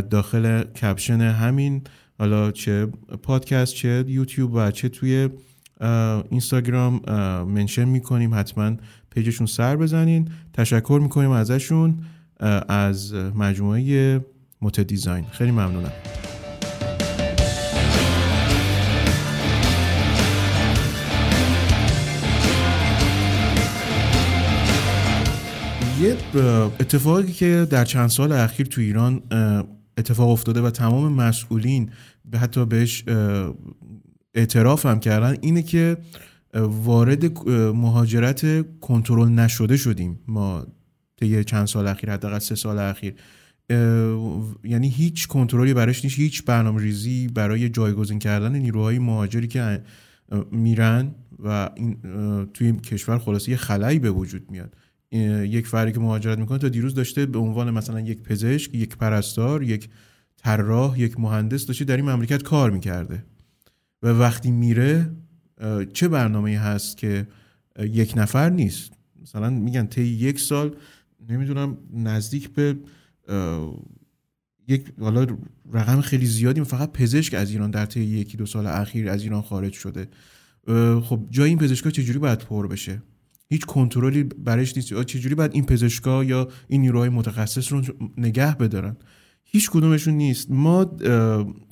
داخل 0.00 0.62
کپشن 0.62 1.20
همین 1.20 1.82
حالا 2.18 2.50
چه 2.50 2.86
پادکست 3.22 3.74
چه 3.74 4.04
یوتیوب 4.08 4.54
و 4.54 4.70
چه 4.70 4.88
توی 4.88 5.28
اینستاگرام 6.30 7.00
منشن 7.48 7.84
می‌کنیم. 7.84 8.34
حتما 8.34 8.76
پیجشون 9.10 9.46
سر 9.46 9.76
بزنین. 9.76 10.28
تشکر 10.52 11.00
می‌کنیم 11.02 11.30
ازشون 11.30 11.98
از 12.68 13.14
مجموعه 13.14 14.20
موت 14.62 14.80
دیزاین. 14.80 15.24
خیلی 15.30 15.50
ممنونم. 15.50 15.92
یه 26.00 26.16
اتفاقی 26.80 27.32
که 27.32 27.66
در 27.70 27.84
چند 27.84 28.08
سال 28.08 28.32
اخیر 28.32 28.66
تو 28.66 28.80
ایران 28.80 29.22
اتفاق 29.98 30.30
افتاده 30.30 30.60
و 30.60 30.70
تمام 30.70 31.12
مسئولین 31.12 31.90
به 32.24 32.38
حتی 32.38 32.66
بهش 32.66 33.04
اعتراف 34.34 34.86
هم 34.86 35.00
کردن 35.00 35.36
اینه 35.40 35.62
که 35.62 35.96
وارد 36.54 37.48
مهاجرت 37.48 38.64
کنترل 38.80 39.28
نشده 39.28 39.76
شدیم 39.76 40.20
ما 40.28 40.66
طی 41.20 41.44
چند 41.44 41.66
سال 41.66 41.86
اخیر 41.86 42.12
حداقل 42.12 42.38
سه 42.38 42.54
سال 42.54 42.78
اخیر. 42.78 43.14
یعنی 44.64 44.88
هیچ 44.88 45.26
کنترلی 45.26 45.74
براش 45.74 46.04
نیست 46.04 46.16
هیچ 46.18 46.44
برنامه 46.44 46.82
ریزی 46.82 47.28
برای 47.28 47.68
جایگزین 47.68 48.18
کردن 48.18 48.56
نیروهای 48.56 48.98
مهاجری 48.98 49.48
که 49.48 49.82
میرن 50.50 51.14
و 51.44 51.70
این 51.74 51.96
توی 52.54 52.72
کشور 52.72 53.18
خلاصه 53.18 53.50
یه 53.50 53.56
خلایی 53.56 53.98
به 53.98 54.10
وجود 54.10 54.50
میاد. 54.50 54.76
یک 55.46 55.66
فردی 55.66 55.92
که 55.92 56.00
مهاجرت 56.00 56.38
می‌کنه 56.38 56.58
تا 56.58 56.68
دیروز 56.68 56.94
داشته 56.94 57.26
به 57.26 57.38
عنوان 57.38 57.70
مثلا 57.70 58.00
یک 58.00 58.22
پزشک 58.22 58.74
یک 58.74 58.96
پرستار 58.96 59.62
یک 59.62 59.88
طراح 60.36 61.00
یک 61.00 61.20
مهندس 61.20 61.66
داشته 61.66 61.84
در 61.84 61.96
این 61.96 62.10
مملکت 62.10 62.42
کار 62.42 62.70
می‌کرده. 62.70 63.24
و 64.02 64.08
وقتی 64.08 64.50
میره 64.50 65.10
چه 65.92 66.08
برنامه 66.08 66.58
هست 66.58 66.96
که 66.96 67.26
یک 67.78 68.12
نفر 68.16 68.50
نیست؟ 68.50 68.92
مثلا 69.22 69.50
میگن 69.50 69.86
طی 69.86 70.02
یک 70.02 70.40
سال 70.40 70.76
نمی‌دونم 71.28 71.76
نزدیک 71.92 72.50
به 72.50 72.76
یک 74.68 74.84
حالا 75.00 75.26
رقم 75.72 76.00
خیلی 76.00 76.26
زیادی 76.26 76.64
فقط 76.64 76.92
پزشک 76.92 77.34
از 77.34 77.50
ایران 77.50 77.70
در 77.70 77.86
طی 77.86 78.00
یکی 78.00 78.36
دو 78.36 78.46
سال 78.46 78.66
اخیر 78.66 79.08
از 79.08 79.22
ایران 79.22 79.42
خارج 79.42 79.72
شده. 79.72 80.08
خب 81.02 81.26
جای 81.30 81.48
این 81.48 81.58
پزشکا 81.58 81.90
چجوری 81.90 82.18
باید 82.18 82.38
پر 82.38 82.66
بشه؟ 82.66 83.02
هیچ 83.48 83.64
کنترلی 83.64 84.22
برش 84.22 84.76
نیست. 84.76 85.02
چجوری 85.02 85.34
باید 85.34 85.54
این 85.54 85.64
پزشکا 85.64 86.24
یا 86.24 86.48
این 86.68 86.80
نیروهای 86.80 87.08
متخصص 87.08 87.72
رو 87.72 87.82
نگه 88.18 88.54
بدارن؟ 88.56 88.96
هیچ 89.44 89.70
کدومشون 89.70 90.14
نیست. 90.14 90.50
ما 90.50 90.84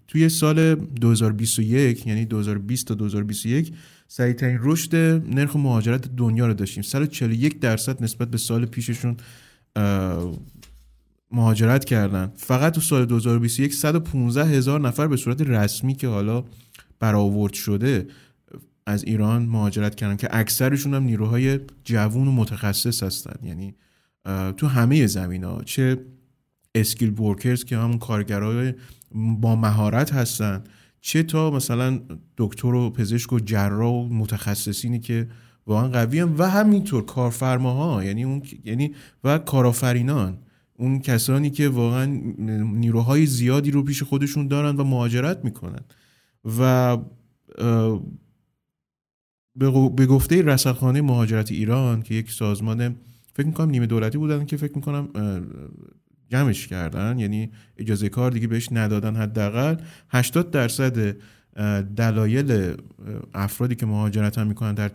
توی 0.09 0.29
سال 0.29 0.75
2021 0.75 2.07
یعنی 2.07 2.25
2020 2.25 2.87
تا 2.87 2.95
2021 2.95 3.73
سریعترین 4.09 4.59
رشد 4.63 4.97
نرخ 5.35 5.57
مهاجرت 5.57 6.17
دنیا 6.17 6.47
رو 6.47 6.55
داشتیم. 6.55 6.83
141 6.83 7.61
درصد 7.61 8.03
نسبت 8.03 8.31
به 8.31 8.39
سال 8.39 8.67
پیششون 8.67 9.17
مهاجرت 11.33 11.85
کردن. 11.85 12.33
فقط 12.37 12.75
تو 12.75 12.81
سال 12.81 13.05
2021 13.05 13.75
115 13.75 14.45
هزار 14.45 14.81
نفر 14.81 15.07
به 15.07 15.17
صورت 15.17 15.41
رسمی 15.41 15.95
که 15.95 16.09
حالا 16.09 16.45
برآورد 17.01 17.53
شده 17.53 18.07
از 18.87 19.05
ایران 19.05 19.43
مهاجرت 19.43 19.95
کردن 19.95 20.17
که 20.17 20.29
اکثرشون 20.31 20.95
هم 20.95 21.03
نیروهای 21.03 21.61
جوون 21.85 22.29
و 22.29 22.33
متخصص 22.33 23.03
هستن. 23.03 23.47
یعنی 23.47 23.75
تو 24.57 24.67
همه 24.67 25.07
زمین 25.07 25.45
ها 25.45 25.63
چه 25.65 25.99
اسکیل 26.75 27.21
ورکرز 27.21 27.65
که 27.65 27.77
همون 27.77 27.99
کارگرای 27.99 28.75
با 29.15 29.57
مهارت 29.57 30.13
هستن 30.13 30.65
چه 31.01 31.23
تا 31.23 31.51
مثلا 31.51 32.01
دکتر 32.37 32.75
و 32.75 32.91
پزشک 32.91 33.33
و 33.33 33.39
جراح 33.39 33.93
و 33.93 34.09
متخصصینی 34.09 35.01
که 35.01 35.29
واقعا 35.67 35.89
قوی 35.89 36.21
هم 36.21 36.35
و 36.39 36.51
همینطور 36.51 37.05
کارفرماها 37.05 38.05
یعنی 38.05 38.25
اون 38.25 38.43
یعنی 38.65 38.95
و 39.25 39.39
کارآفرینان. 39.39 40.39
اون 40.83 41.01
کسانی 41.01 41.51
که 41.51 41.69
واقعا 41.69 42.05
نیروهای 42.75 43.27
زیادی 43.27 43.71
رو 43.71 43.83
پیش 43.83 44.03
خودشون 44.03 44.49
دارن 44.49 44.77
و 44.77 44.85
مهاجرت 44.85 45.45
می‌کنن. 45.45 45.81
و 46.59 46.97
به 49.97 50.07
گفته 50.07 50.43
رصدخانه 50.43 51.03
مهاجرت 51.03 51.53
ایران 51.53 52.03
که 52.03 52.15
یک 52.15 52.31
سازمان 52.31 52.97
فکر 53.33 53.47
می‌کنم 53.47 53.71
نیمه 53.71 53.87
دولتی 53.87 54.19
بودن 54.19 54.45
که 54.45 54.57
فکر 54.57 54.73
می‌کنم 54.75 55.09
جمعش 56.29 56.67
کردن 56.67 57.19
یعنی 57.19 57.51
اجازه 57.77 58.09
کار 58.09 58.31
دیگه 58.31 58.47
بهش 58.47 58.69
ندادن 58.73 59.17
حداقل. 59.17 59.77
80 60.09 60.51
درصد 60.51 61.17
دلایل 61.97 62.77
افرادی 63.35 63.75
که 63.75 63.87
مهاجرت 63.87 64.39
هم 64.39 64.47
می‌کنن 64.47 64.75
در 64.75 64.89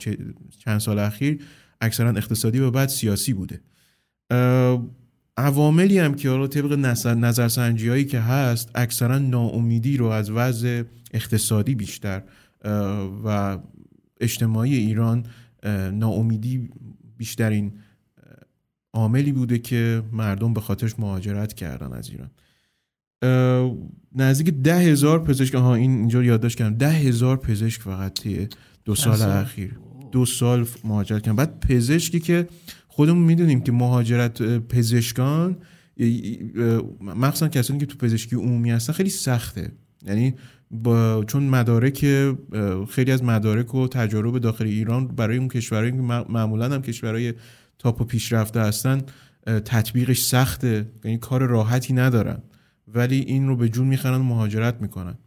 چند 0.60 0.80
سال 0.80 1.00
اخیر 1.00 1.40
اکثرا 1.82 2.10
اقتصادی 2.10 2.60
و 2.60 2.72
بعد 2.72 2.90
سیاسی 2.90 3.34
بوده. 3.34 3.62
عواملی 5.38 6.00
هم 6.00 6.14
که 6.14 6.30
حالا 6.30 6.48
طبق 6.48 6.74
نظرسنجی 7.08 7.90
هایی 7.90 8.06
که 8.06 8.20
هست 8.20 8.72
اکثرا 8.76 9.18
ناامیدی 9.18 9.98
رو 9.98 10.06
از 10.06 10.32
وضع 10.32 10.84
اقتصادی 11.14 11.76
بیشتر 11.76 12.24
و 13.26 13.58
اجتماعی 14.22 14.76
ایران 14.76 15.26
ناامیدی 15.94 16.70
بیشترین 17.18 17.74
عاملی 18.94 19.32
بوده 19.32 19.60
که 19.60 20.04
مردم 20.12 20.54
به 20.54 20.62
خاطرش 20.62 21.00
مهاجرت 21.00 21.54
کردن 21.54 21.94
از 21.94 22.10
ایران. 22.10 22.30
نزدیک 24.16 24.50
ده 24.64 24.80
هزار 24.80 25.24
پزشک 25.24 25.54
ها 25.54 25.76
این 25.76 25.92
اینجا 25.92 26.24
یادداشت 26.24 26.58
کردم. 26.58 26.78
ده 26.78 26.90
هزار 26.90 27.38
پزشک 27.38 27.82
فقط 27.82 28.28
دو 28.86 28.96
سال 28.96 29.22
اخیر. 29.22 29.80
دو 30.12 30.26
سال 30.26 30.68
مهاجرت 30.84 31.22
کردن. 31.22 31.36
بعد 31.36 31.60
پزشکی 31.60 32.20
که 32.20 32.48
خودمون 32.98 33.24
می‌دونیم 33.24 33.62
که 33.62 33.72
مهاجرت 33.72 34.42
پزشکان 34.42 35.58
مخصوصا 37.02 37.48
کسانی 37.48 37.80
که 37.80 37.86
تو 37.86 37.98
پزشکی 37.98 38.36
عمومی 38.36 38.72
هستن 38.72 38.94
خیلی 38.94 39.10
سخته. 39.10 39.72
یعنی 40.06 40.36
با 40.72 41.24
چون 41.28 41.44
مدارک 41.44 42.06
خیلی 42.90 43.12
از 43.12 43.24
مدارک 43.24 43.76
و 43.76 43.88
تجارب 43.88 44.38
داخل 44.38 44.66
ایران 44.66 45.08
برای 45.08 45.38
اون 45.38 45.48
کشورهایی 45.48 45.92
که 45.92 45.98
معمولا 46.30 46.66
هم 46.66 46.82
کشورهای 46.82 47.34
تاپ 47.80 48.02
و 48.02 48.04
پیشرفته 48.04 48.60
هستن 48.60 49.02
تطبیقش 49.46 50.22
سخته. 50.22 50.92
یعنی 51.04 51.18
کار 51.18 51.48
راحتی 51.48 51.94
ندارن. 51.94 52.42
ولی 52.88 53.20
این 53.20 53.48
رو 53.48 53.56
به 53.56 53.70
جون 53.70 53.88
می‌خرن 53.88 54.18
مهاجرت 54.18 54.82
می‌کنن. 54.82 55.18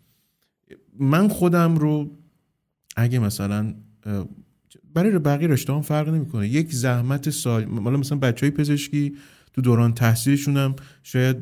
من 0.98 1.28
خودم 1.28 1.74
رو 1.76 2.18
اگه 2.96 3.18
مثلا 3.18 3.74
برای 4.94 5.18
بقیه 5.18 5.48
رشته 5.48 5.72
هم 5.72 5.82
فرق 5.82 6.08
نمی‌کنه. 6.08 6.48
یک 6.48 6.74
زحمت 6.74 7.30
سال 7.30 7.64
مثلا 7.64 8.18
بچه 8.18 8.46
های 8.46 8.50
پزشکی 8.50 9.16
تو 9.52 9.60
دوران 9.62 9.94
تحصیلشون 9.94 10.56
هم 10.56 10.76
شاید 11.02 11.36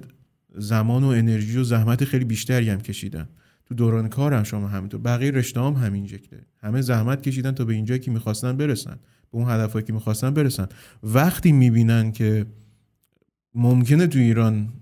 زمان 0.55 1.05
و 1.05 1.07
انرژی 1.07 1.59
و 1.59 1.65
زحمت 1.65 2.05
خیلی 2.05 2.25
بیشتری 2.25 2.71
هم 2.71 2.81
کشیدن. 2.81 3.29
تو 3.67 3.75
دوران 3.75 4.09
کار 4.09 4.35
هم 4.35 4.43
شما 4.43 4.69
همینطور. 4.69 5.01
بقیه 5.01 5.31
رشته 5.31 5.61
هم 5.61 5.73
همین 5.73 6.07
شکله. 6.07 6.41
همه 6.61 6.81
زحمت 6.81 7.23
کشیدن 7.23 7.53
تا 7.53 7.65
به 7.65 7.75
اینجایی 7.75 8.01
که 8.01 8.11
می‌خواستن 8.11 8.57
برسن. 8.57 8.99
به 9.31 9.39
اون 9.39 9.51
هدفهایی 9.51 9.87
که 9.87 9.93
می‌خواستن 9.93 10.35
برسن. 10.35 10.67
وقتی 11.03 11.53
می‌بینن 11.53 12.13
که 12.13 12.47
ممکنه 13.55 14.07
تو 14.07 14.19
ایران 14.19 14.73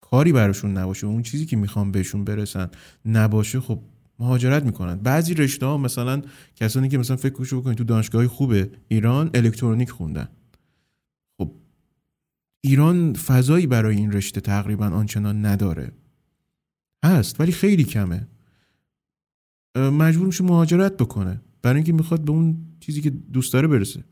کاری 0.00 0.32
براشون 0.32 0.76
نباشه 0.76 1.06
اون 1.06 1.22
چیزی 1.22 1.46
که 1.46 1.56
می‌خوام 1.56 1.92
بهشون 1.92 2.24
برسن 2.24 2.68
نباشه 3.04 3.60
خب 3.60 3.80
مهاجرت 4.18 4.62
می‌کنن 4.62 4.94
بعضی 4.94 5.34
رشته 5.34 5.66
ها 5.66 5.78
مثلا 5.78 6.22
کسانی 6.54 6.88
که 6.88 6.98
مثلا 6.98 7.16
فکر 7.16 7.56
بکنید 7.56 7.78
تو 7.78 7.84
دانشگاه 7.84 8.28
خوبه 8.28 8.70
ایران 8.88 9.30
الکترونیک 9.34 9.90
خوندن. 9.90 10.28
خب 11.38 11.52
ایران 12.60 13.14
فضایی 13.14 13.66
برای 13.66 13.96
این 13.96 14.12
رشته 14.12 14.40
تقریبا 14.40 14.86
آنچنان 14.86 15.46
نداره. 15.46 15.92
هست 17.04 17.40
ولی 17.40 17.52
خیلی 17.52 17.84
کمه. 17.84 18.26
مجبور 19.76 20.26
میشه 20.26 20.44
مهاجرت 20.44 20.96
بکنه. 20.96 21.40
برای 21.62 21.76
اینکه 21.76 21.92
می‌خواد 21.92 22.20
به 22.20 22.30
اون 22.30 22.56
چیزی 22.80 23.00
که 23.00 23.10
دوست 23.10 23.52
داره 23.52 23.68
برسه. 23.68 24.04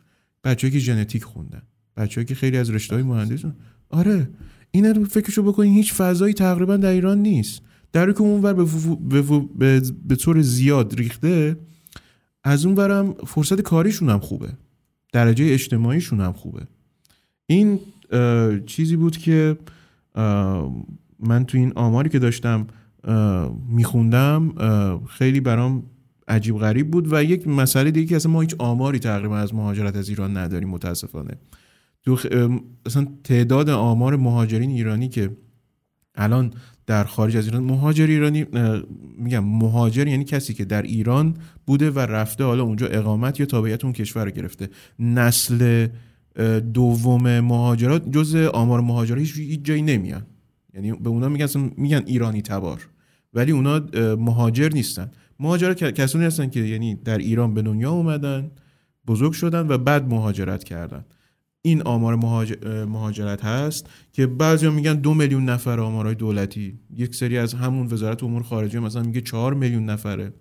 بچه‌ای 0.44 0.72
که 0.72 0.78
ژنتیک 0.78 1.24
خوندن. 1.24 1.62
بچه‌ای 1.96 2.24
که 2.24 2.34
خیلی 2.34 2.56
از 2.56 2.70
رشته 2.70 2.94
های 2.94 3.04
مهندس 3.04 3.44
آره 3.88 4.28
اینا 4.70 4.90
رو 4.90 5.04
فکرشو 5.04 5.42
بکنین 5.42 5.72
هیچ 5.72 5.94
فضایی 5.94 6.34
تقریبا 6.34 6.76
در 6.76 6.90
ایران 6.90 7.18
نیست. 7.18 7.62
در 7.94 8.12
که 8.12 8.20
اونور 8.20 8.52
به, 8.52 8.64
به, 9.00 9.22
به, 9.58 9.82
به 10.04 10.16
طور 10.16 10.40
زیاد 10.40 10.94
ریخته 10.94 11.56
از 12.44 12.66
اون 12.66 12.74
ورم 12.74 13.12
فرصت 13.12 13.60
کاریشون 13.60 14.10
هم 14.10 14.18
خوبه. 14.18 14.48
درجه 15.12 15.44
اجتماعیشون 15.44 16.20
هم 16.20 16.32
خوبه. 16.32 16.66
این 17.46 17.80
چیزی 18.66 18.96
بود 18.96 19.16
که 19.16 19.56
من 21.18 21.44
تو 21.46 21.58
این 21.58 21.72
آماری 21.76 22.08
که 22.08 22.18
داشتم 22.18 22.66
میخوندم 23.68 24.54
خیلی 25.08 25.40
برام 25.40 25.82
عجیب 26.28 26.58
غریب 26.58 26.90
بود 26.90 27.12
و 27.12 27.24
یک 27.24 27.48
مسئله 27.48 27.90
دیگه 27.90 28.06
که 28.06 28.16
اصلا 28.16 28.32
ما 28.32 28.40
هیچ 28.40 28.54
آماری 28.58 28.98
تقریبا 28.98 29.38
از 29.38 29.54
مهاجرت 29.54 29.96
از 29.96 30.08
ایران 30.08 30.36
نداریم 30.36 30.68
متاسفانه. 30.68 31.34
تو 32.04 32.18
اصلا 32.86 33.06
تعداد 33.24 33.70
آمار 33.70 34.16
مهاجرین 34.16 34.70
ایرانی 34.70 35.08
که 35.08 35.30
الان 36.14 36.52
در 36.86 37.04
خارج 37.04 37.36
از 37.36 37.44
ایران. 37.44 37.64
مهاجر 37.64 38.06
ایرانی 38.06 38.46
میگم 39.18 39.44
مهاجر 39.44 40.06
یعنی 40.06 40.24
کسی 40.24 40.54
که 40.54 40.64
در 40.64 40.82
ایران 40.82 41.34
بوده 41.66 41.90
و 41.90 41.98
رفته 41.98 42.44
حالا 42.44 42.62
اونجا 42.62 42.86
اقامت 42.86 43.40
یا 43.40 43.46
تابعیت 43.46 43.84
اون 43.84 43.92
کشور 43.92 44.24
رو 44.24 44.30
گرفته. 44.30 44.68
نسل 44.98 45.88
دوم 46.74 47.40
مهاجرات 47.40 48.10
جز 48.10 48.34
آمار 48.34 48.80
مهاجرات 48.80 49.20
هیچ 49.20 49.62
جایی 49.62 49.82
نمیان. 49.82 50.26
یعنی 50.74 50.92
به 50.92 51.08
اونا 51.08 51.28
میگن 51.28 51.46
میگن 51.76 52.02
ایرانی 52.06 52.42
تبار. 52.42 52.88
ولی 53.34 53.52
اونا 53.52 53.80
مهاجر 54.16 54.68
نیستن. 54.68 55.10
مهاجر 55.40 55.74
کسانی 55.74 56.24
هستن 56.24 56.50
که 56.50 56.60
یعنی 56.60 56.94
در 56.94 57.18
ایران 57.18 57.54
به 57.54 57.62
دنیا 57.62 57.90
اومدن 57.90 58.50
بزرگ 59.06 59.32
شدن 59.32 59.68
و 59.68 59.78
بعد 59.78 60.08
مهاجرت 60.08 60.64
کردن. 60.64 61.04
این 61.66 61.82
آمار 61.82 62.16
مهاجرت 62.84 63.44
هست 63.44 63.86
که 64.12 64.26
بعضی 64.26 64.68
میگن 64.68 64.94
دو 64.94 65.14
میلیون 65.14 65.44
نفر 65.44 65.80
آمارای 65.80 66.14
دولتی. 66.14 66.78
یک 66.96 67.14
سری 67.14 67.38
از 67.38 67.54
همون 67.54 67.86
وزارت 67.86 68.22
امور 68.22 68.42
خارجه 68.42 68.80
مثلا 68.80 69.02
میگه 69.02 69.20
چهار 69.20 69.54
میلیون 69.54 69.84
نفره. 69.84 70.32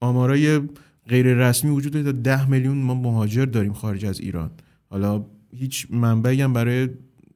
آمارای 0.00 0.60
غیر 1.08 1.26
رسمی 1.34 1.70
وجود 1.70 1.92
داره 1.92 2.12
ده 2.12 2.48
میلیون 2.48 2.78
ما 2.78 2.94
مهاجر 2.94 3.44
داریم 3.44 3.72
خارج 3.72 4.04
از 4.04 4.20
ایران. 4.20 4.50
حالا 4.90 5.24
هیچ 5.56 5.86
منبعی 5.90 6.42
هم 6.42 6.52
برای 6.52 6.88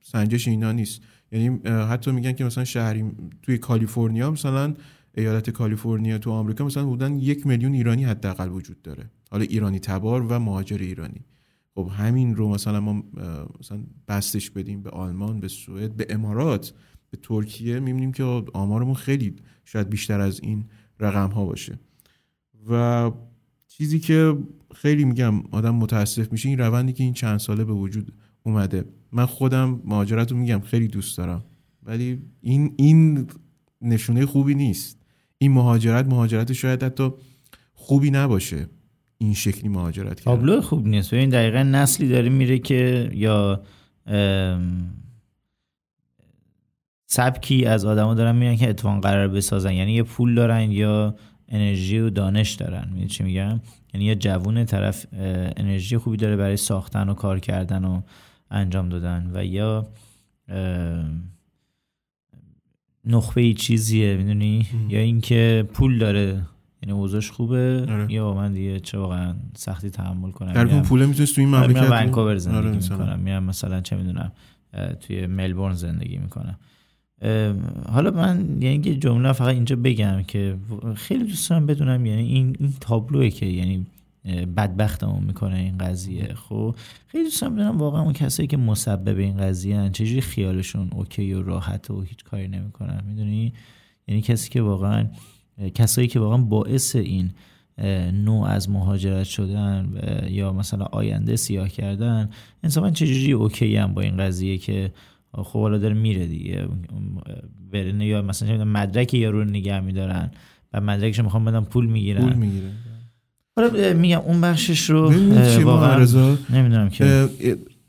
سنجش 0.03 0.49
اینا 0.49 0.73
نیست. 0.73 1.01
یعنی 1.33 1.61
حتی 1.65 2.13
میگن 2.13 2.33
که 2.33 2.45
مثلا 2.45 2.65
شهری 2.65 3.05
توی 3.43 3.59
کالیفرنیا 3.59 4.31
مثلا 4.31 4.75
ایالت 5.17 5.51
کالیفرنیا 5.51 6.19
تو 6.19 6.31
آمریکا 6.31 6.65
مثلا 6.65 6.85
بودن 6.85 7.17
یک 7.17 7.47
میلیون 7.47 7.75
ایرانی 7.75 8.05
حداقل 8.05 8.49
وجود 8.49 8.83
داره. 8.83 9.11
حالا 9.31 9.45
ایرانی 9.45 9.79
تبار 9.79 10.23
و 10.23 10.39
مهاجر 10.39 10.79
ایرانی. 10.79 11.21
خب 11.75 11.91
همین 11.93 12.37
رو 12.37 12.49
مثلا 12.49 12.81
ما 12.81 13.03
مثلا 13.61 13.85
بستش 14.09 14.51
بدیم 14.51 14.83
به 14.83 14.91
آلمان 14.91 15.41
به 15.41 15.49
سوئد 15.49 15.97
به 15.97 16.07
امارات 16.11 16.75
به 17.11 17.19
ترکیه 17.23 17.81
می‌بینیم 17.81 18.13
که 18.13 18.23
آمارمون 18.53 18.95
خیلی 18.95 19.37
شاید 19.65 19.91
بیشتر 19.91 20.21
از 20.21 20.41
این 20.41 20.65
رقم 21.01 21.31
ها 21.31 21.45
باشه. 21.45 21.79
و 22.71 23.11
چیزی 23.69 24.01
که 24.01 24.39
خیلی 24.75 25.05
میگم 25.05 25.41
آدم 25.51 25.75
متاسف 25.75 26.33
میشه 26.33 26.49
این 26.49 26.59
روندی 26.59 26.93
که 26.93 27.05
این 27.05 27.13
چند 27.13 27.39
ساله 27.39 27.65
به 27.65 27.73
وجود 27.73 28.13
اومده. 28.43 28.85
من 29.13 29.27
خودم 29.27 29.83
مهاجرت 29.85 30.33
رو 30.33 30.39
میگم 30.39 30.61
خیلی 30.61 30.89
دوست 30.89 31.19
دارم. 31.19 31.45
ولی 31.83 32.23
این 32.41 32.75
این 32.77 33.27
نشونه 33.81 34.27
خوبی 34.27 34.55
نیست. 34.55 34.99
این 35.39 35.53
مهاجرت 35.53 36.07
مهاجرت 36.07 36.53
شاید 36.53 36.83
حتی 36.83 37.11
خوبی 37.75 38.11
نباشه. 38.11 38.69
این 39.23 39.35
شکلی 39.35 39.69
مهاجرت 39.69 40.21
کرد. 40.21 40.25
تابلو 40.25 40.61
خوب 40.61 40.87
نیست. 40.87 41.15
این 41.15 41.31
دقیقا 41.31 41.63
نسلی 41.63 42.09
داره 42.09 42.29
میره 42.29 42.59
که 42.59 43.11
یا 43.15 43.63
سبکی 47.07 47.65
از 47.65 47.85
آدما 47.85 48.15
دارن 48.15 48.37
میرن 48.37 48.57
که 48.57 48.71
اتفاقا 48.71 49.01
قرار 49.01 49.29
بسازن. 49.29 49.73
یعنی 49.73 49.93
یه 49.93 50.03
پول 50.03 50.35
دارن 50.35 50.71
یا 50.71 51.15
انرژی 51.49 51.99
و 51.99 52.11
دانش 52.11 52.53
دارن. 52.53 52.85
می‌دونی 52.89 53.07
چی 53.07 53.25
میگم؟ 53.25 53.61
یعنی 53.95 54.07
یه 54.07 54.15
جوون 54.15 54.65
طرف 54.65 55.07
انرژی 55.57 55.99
خوبی 55.99 56.17
داره 56.17 56.37
برای 56.37 56.57
ساختن 56.57 57.09
و 57.09 57.15
کار 57.15 57.41
کردن 57.41 57.85
و 57.85 58.03
انجام 58.51 58.89
دادن. 58.89 59.31
و 59.35 59.45
یا 59.45 59.89
نخبه 63.05 63.41
ای 63.41 63.55
چیزیه 63.55 64.17
می‌دونی؟ 64.17 64.67
یا 64.89 65.01
اینکه 65.01 65.69
پول 65.73 65.99
داره 65.99 66.43
یعنی 66.83 66.93
اوضاعش 66.93 67.31
خوبه؟ 67.31 67.87
آره. 67.89 68.13
یا 68.13 68.35
من 68.35 68.53
دیگه 68.53 68.81
چه 68.81 68.99
واقعا 68.99 69.35
سختی 69.57 69.91
تحمل 69.91 70.31
کنم؟ 70.31 70.53
در 70.53 70.67
اون 70.67 70.83
پوله 70.83 71.07
می‌تونست 71.07 71.35
تو 71.35 71.41
این 71.41 71.55
آره، 71.55 71.67
مملکت 71.67 71.83
میرم 71.83 71.93
ونکوور 71.93 72.37
زندگی 72.37 72.59
آره 72.59 72.77
می‌کنم. 72.77 73.19
میرم 73.19 73.45
مثلا 73.45 73.81
چه 73.81 73.97
می‌دونم 73.97 74.33
توی 75.01 75.27
ملبورن 75.27 75.75
زندگی 75.75 76.19
می‌کنم. 76.19 76.59
حالا 77.89 78.11
من 78.11 78.63
یعنی 78.63 78.89
یه 78.89 78.97
جمله 78.97 79.33
فقط 79.33 79.55
اینجا 79.55 79.77
بگم 79.77 80.23
که 80.23 80.57
خیلی 80.95 81.25
دوست 81.25 81.51
دارم 81.51 81.67
بدونم 81.67 82.07
یعنی 82.07 82.23
این 82.23 82.57
این 82.61 82.75
تابلوه 82.81 83.31
که 83.31 83.47
یعنی 83.47 83.87
بدبختمون 84.57 85.25
می‌کنه 85.25 85.57
این 85.57 85.79
قضیه. 85.79 86.35
خب 86.35 86.75
خیلی 87.07 87.25
دوست 87.25 87.41
دارم 87.41 87.79
واقعا 87.79 88.03
اون 88.03 88.13
کسایی 88.13 88.47
که 88.47 88.57
مسبب 88.57 89.19
این 89.19 89.37
قضیه 89.37 89.77
هن 89.77 89.93
چجوری 89.93 90.21
خیالشون 90.21 90.89
اوکی 90.93 91.33
و 91.33 91.43
راحت 91.43 91.91
و 91.91 92.03
هیچ 92.03 92.25
کاری 92.25 92.49
نمی‌کنن؟ 92.49 93.05
می‌دونی؟ 93.07 93.53
یعنی 94.09 94.21
کسی 94.23 94.51
که 94.51 94.63
واقعا 94.63 95.07
کسایی 95.75 96.09
که 96.09 96.21
واقعا 96.21 96.39
باعث 96.39 96.97
این 96.97 97.31
نوع 98.13 98.47
از 98.49 98.71
مهاجرت 98.71 99.25
شدن 99.25 99.89
یا 100.29 100.53
مثلا 100.53 100.85
آینده 100.85 101.37
سیاه 101.37 101.69
کردن 101.69 102.31
انصافا 102.63 102.91
چجوری 102.91 103.33
اوکی 103.33 103.77
هم 103.77 103.95
با 103.95 104.03
این 104.03 104.17
قضیه 104.17 104.59
که 104.59 104.93
خب 105.35 105.61
حالا 105.61 105.79
داره 105.79 105.95
میره 105.95 106.27
دیگه. 106.27 106.69
برنه 107.73 108.07
یا 108.07 108.23
مثلا 108.23 108.65
مدرک 108.65 109.15
یا 109.15 109.31
رو 109.31 109.45
نگه 109.45 109.81
میدارن 109.81 110.31
و 110.73 110.81
مدرکش 110.81 111.21
می‌خوام 111.21 111.45
بدم 111.45 111.65
پول 111.65 111.87
می‌گیرن. 111.87 112.21
پول 112.21 112.33
می‌گیرن. 112.33 112.73
حالا 113.57 113.95
میگم 113.95 114.19
اون 114.19 114.41
بخشش 114.41 114.91
رو 114.91 115.13
واقعا 115.65 116.07
نمی‌دونم 116.51 116.89
که. 116.89 117.29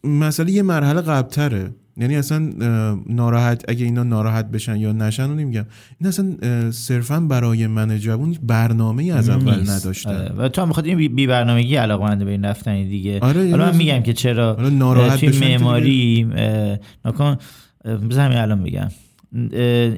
مسئله 0.03 0.51
یه 0.51 0.61
مرحله 0.61 1.01
قبلتره. 1.01 1.71
یعنی 1.97 2.15
اصلا 2.15 2.53
ناراحت 3.09 3.65
اگه 3.67 3.85
اینا 3.85 4.03
ناراحت 4.03 4.51
بشن 4.51 4.75
یا 4.75 4.91
نشن 4.91 5.27
رو 5.27 5.35
نمیگم. 5.35 5.65
این 5.99 6.07
اصلا 6.07 6.37
صرفا 6.71 7.19
برای 7.19 7.67
من 7.67 7.97
جوون 7.97 8.35
برنامه 8.43 9.03
ای 9.03 9.11
از 9.11 9.29
اول 9.29 9.69
نداشتن. 9.69 10.15
آره. 10.15 10.33
و 10.37 10.49
تو 10.49 10.61
هم 10.61 10.69
بخاطر 10.69 10.87
این 10.87 11.15
بی 11.15 11.27
برنامگی 11.27 11.75
علاقه 11.75 12.03
منده 12.03 12.25
به 12.25 12.31
این 12.31 12.45
رفتن 12.45 12.83
دیگه. 12.83 13.19
آره 13.19 13.49
حالا 13.51 13.65
من 13.65 13.75
میگم 13.75 14.01
که 14.01 14.13
چرا 14.13 14.53
توی 15.19 15.39
معماری 15.39 16.27
نکن 17.05 17.37
بذار 17.85 18.25
همین 18.25 18.37
الان 18.37 18.63
بگم. 18.63 18.89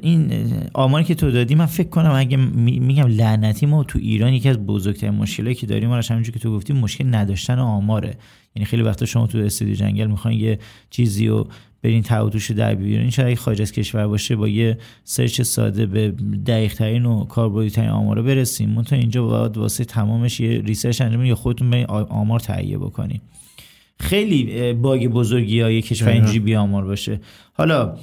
این 0.02 0.32
آماری 0.74 1.04
که 1.04 1.14
تو 1.14 1.30
دادی 1.30 1.54
من 1.54 1.66
فکر 1.66 1.88
کنم 1.88 2.12
اگه 2.14 2.36
میگم 2.36 3.06
لعنتی 3.06 3.66
ما 3.66 3.84
تو 3.84 3.98
ایران 3.98 4.32
یکی 4.32 4.48
از 4.48 4.58
بزرگترین 4.58 5.14
مشکلاتی 5.14 5.54
که 5.54 5.66
داریم 5.66 5.92
همونجوری 5.92 6.32
که 6.32 6.38
تو 6.38 6.56
گفتی 6.56 6.72
مشکل 6.72 7.14
نداشتن 7.14 7.58
آماره. 7.58 8.14
یعنی 8.56 8.66
خیلی 8.66 8.82
وقتا 8.82 9.06
شما 9.06 9.26
تو 9.26 9.38
استودیو 9.38 9.74
جنگل 9.74 10.06
می‌خواین 10.06 10.40
یه 10.40 10.58
چیزی 10.90 11.28
رو 11.28 11.48
برین 11.84 12.02
توتوش 12.02 12.50
در 12.50 12.74
بیارین. 12.74 13.10
شاید 13.10 13.38
خارج 13.38 13.62
از 13.62 13.72
کشور 13.72 14.06
باشه 14.06 14.36
با 14.36 14.48
یه 14.48 14.78
سرچ 15.04 15.42
ساده 15.42 15.86
به 15.86 16.10
دقیق 16.46 16.74
ترین 16.74 17.06
و 17.06 17.24
کاربردی 17.24 17.70
ترین 17.70 17.88
آمار 17.88 18.22
برسیم 18.22 18.70
منتها 18.70 18.98
اینجا 18.98 19.26
باید 19.26 19.56
واسه 19.56 19.84
تمامش 19.84 20.40
یه 20.40 20.60
ریسرچ 20.60 21.00
انجام 21.00 21.24
یا 21.24 21.34
خودتون 21.34 21.70
برین 21.70 21.86
آمار 21.86 22.40
تهیه 22.40 22.78
بکنین. 22.78 23.20
خیلی 24.00 24.72
باگ 24.72 25.06
بزرگی 25.06 25.60
های 25.60 25.82
کشور 25.82 26.08
اینجوری 26.08 26.38
بی 26.38 26.54
آمار 26.54 26.84
باشه. 26.84 27.20
حالا 27.52 27.96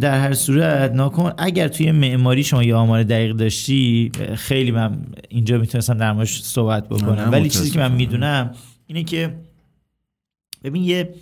در 0.00 0.20
هر 0.20 0.34
صورت 0.34 0.92
ناکن 0.92 1.32
اگر 1.38 1.68
توی 1.68 1.92
معماری 1.92 2.44
شما 2.44 2.62
یه 2.64 2.74
آمار 2.74 3.02
دقیق 3.02 3.32
داشتی 3.32 4.10
خیلی 4.34 4.70
من 4.70 4.98
اینجا 5.28 5.58
می‌تونستم 5.58 5.94
در 5.94 6.12
موردش 6.12 6.42
صحبت 6.42 6.88
بکنم. 6.88 7.28
ولی 7.32 7.48
چیزی 7.48 7.70
که 7.70 7.78
من 7.78 7.92
می‌دونم 7.92 8.50
اینه 8.86 9.04
که 9.04 9.34
ببین 10.64 10.82
یه 10.82 11.14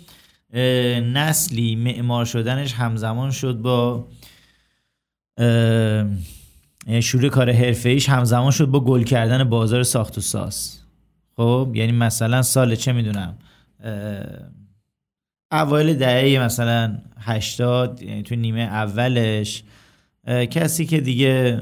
نسلی 0.53 1.75
معمار 1.75 2.25
شدنش 2.25 2.73
همزمان 2.73 3.31
شد 3.31 3.53
با 3.53 4.07
شروع 7.01 7.29
کار 7.29 7.51
حرفه 7.51 7.89
ایش 7.89 8.09
همزمان 8.09 8.51
شد 8.51 8.65
با 8.65 8.79
گل 8.79 9.03
کردن 9.03 9.43
بازار 9.43 9.83
ساخت 9.83 10.17
و 10.17 10.21
ساز. 10.21 10.79
خب 11.37 11.71
یعنی 11.75 11.91
مثلا 11.91 12.41
سال 12.41 12.75
چه 12.75 12.91
می‌دونم 12.91 13.37
اوایل 15.51 15.93
دهه 15.93 16.43
مثلا 16.43 16.97
80 17.19 18.01
یعنی 18.01 18.23
تو 18.23 18.35
نیمه 18.35 18.61
اولش 18.61 19.63
کسی 20.27 20.85
که 20.85 21.01
دیگه 21.01 21.61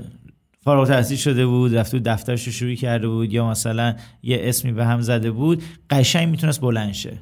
فارغ 0.64 0.88
تحصیل 0.88 1.18
شده 1.18 1.46
بود 1.46 1.76
رفته 1.76 2.00
دفترش 2.00 2.44
رو 2.44 2.52
شروع 2.52 2.76
کرده 2.76 3.08
بود 3.08 3.34
یا 3.34 3.50
مثلا 3.50 3.96
یه 4.24 4.40
اسمی 4.42 4.72
به 4.72 4.86
هم 4.86 5.02
زده 5.02 5.32
بود 5.32 5.64
قشنگ 5.90 6.30
می‌تونست 6.30 6.62
بلند 6.62 6.94
شه. 6.94 7.18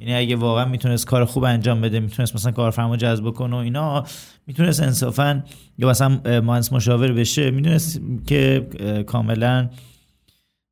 یعنی 0.00 0.14
اگه 0.14 0.36
واقعا 0.36 0.64
می‌تونست 0.64 1.06
کار 1.06 1.24
خوب 1.24 1.44
انجام 1.44 1.80
بده 1.80 2.00
می‌تونست 2.00 2.34
مثلا 2.34 2.52
کارفرما 2.52 2.96
جذب 2.96 3.30
کنه 3.30 3.56
و 3.56 3.58
اینا 3.58 4.04
می‌تونست 4.46 4.82
انصافا 4.82 5.44
یا 5.78 5.88
مثلا 5.88 6.08
مهندس 6.24 6.72
مشاور 6.72 7.12
بشه 7.12 7.50
می‌دونست 7.50 8.00
که 8.26 8.66
کاملا 9.06 9.70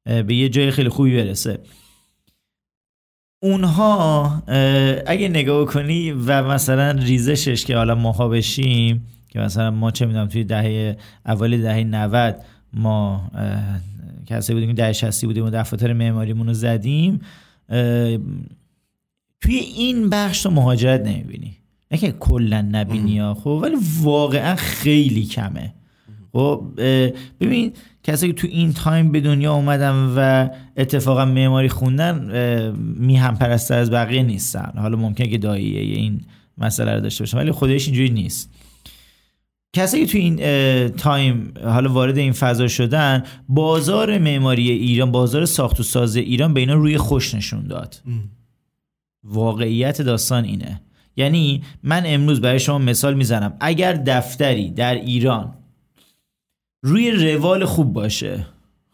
به 0.05 0.35
یه 0.35 0.49
جای 0.49 0.71
خیلی 0.71 0.89
خوبی 0.89 1.17
برسه. 1.17 1.59
اونها 3.43 4.43
اگه 5.07 5.29
نگاه 5.29 5.67
کنی 5.67 6.13
و 6.13 6.43
مثلا 6.43 6.91
ریزشش 6.91 7.65
که 7.65 7.77
حالا 7.77 7.95
ماها 7.95 8.29
بشیم 8.29 9.07
که 9.29 9.39
مثلا 9.39 9.71
ما 9.71 9.91
چه 9.91 10.07
می‌دونم 10.07 10.29
توی 10.29 10.45
دهه 10.45 10.97
اول 11.27 11.63
دهه 11.63 11.85
90 11.85 12.37
ما 12.73 13.31
کسی 14.27 14.55
بودیم 14.55 14.69
که 14.69 14.75
دهه 14.75 14.93
60 14.93 15.25
بودیم 15.25 15.45
و 15.45 15.51
دفاتر 15.51 15.93
معماریمون 15.93 16.47
رو 16.47 16.53
زدیم 16.53 17.21
توی 19.45 19.55
این 19.55 20.11
بخش 20.11 20.43
تو 20.43 20.51
مهاجرت 20.51 21.01
نمی‌بینی. 21.01 21.57
نه 21.91 21.99
که 21.99 22.13
کلا 22.13 22.63
نبینی 22.63 23.19
ها 23.19 23.35
خب 23.35 23.61
ولی 23.63 23.75
واقعا 24.03 24.57
خیلی 24.57 25.27
کمه. 25.27 25.75
خب 26.33 26.65
ببین 27.41 27.73
کسی 28.03 28.27
که 28.27 28.33
تو 28.33 28.47
این 28.51 28.73
تایم 28.73 29.13
به 29.13 29.21
دنیا 29.21 29.55
اومدن 29.55 29.93
و 30.17 30.49
اتفاقا 30.77 31.25
معماری 31.25 31.69
خوندن 31.69 32.21
می 32.77 33.17
هم 33.17 33.37
پرستر 33.37 33.79
از 33.79 33.91
بقیه 33.91 34.23
نیستن. 34.23 34.73
حالا 34.77 34.97
ممکنه 34.97 35.27
که 35.27 35.39
داییه 35.39 35.81
این 35.81 36.21
مسئله 36.59 36.95
رو 36.95 37.01
داشته 37.01 37.23
باشن 37.23 37.39
ولی 37.39 37.53
خودش 37.53 37.87
اینجوری 37.87 38.11
نیست. 38.11 38.51
کسی 39.73 40.07
که 40.07 40.13
تو 40.13 40.19
این 40.19 40.37
تایم 40.89 41.55
حالا 41.65 41.93
وارد 41.93 42.19
این 42.19 42.33
فضا 42.33 42.69
شدن 42.69 43.23
بازار 43.49 44.19
معماری 44.19 44.71
ایران 44.71 45.13
بازار 45.13 45.45
ساخت 45.45 45.81
و 45.81 45.83
ساز 45.83 46.17
ایران 46.17 46.55
به 46.55 46.61
اینا 46.61 46.75
روی 46.75 46.99
خوش 46.99 47.35
نشون 47.35 47.67
داد. 47.67 48.03
واقعیت 49.25 50.03
داستان 50.03 50.45
اینه. 50.45 50.81
یعنی 51.17 51.63
من 51.83 52.03
امروز 52.07 52.41
برای 52.41 52.61
شما 52.61 52.79
مثال 52.79 53.15
می‌زنم. 53.15 53.57
اگر 53.61 53.93
دفتری 53.93 54.71
در 54.71 54.95
ایران 54.95 55.55
روی 56.83 57.11
روال 57.11 57.65
خوب 57.65 57.93
باشه 57.93 58.47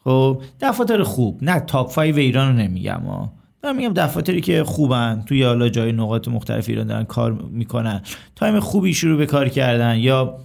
خب 0.04 0.42
دفاتر 0.60 1.02
خوب 1.02 1.38
نه 1.42 1.60
تاپ 1.60 1.94
5 1.94 2.18
ایران 2.18 2.48
رو 2.48 2.62
نمیگم 2.62 3.00
ها 3.00 3.32
من 3.64 3.76
میگم 3.76 3.92
دفاتری 3.92 4.40
که 4.40 4.64
خوبن 4.64 5.22
توی 5.26 5.42
حالا 5.42 5.68
جای 5.68 5.92
نقاط 5.92 6.28
مختلف 6.28 6.68
ایران 6.68 6.86
دارن 6.86 7.04
کار 7.04 7.32
می‌کنن 7.32 8.02
تایم 8.36 8.60
خوبی 8.60 8.94
شروع 8.94 9.18
به 9.18 9.26
کار 9.26 9.48
کردن 9.48 9.98
یا 9.98 10.38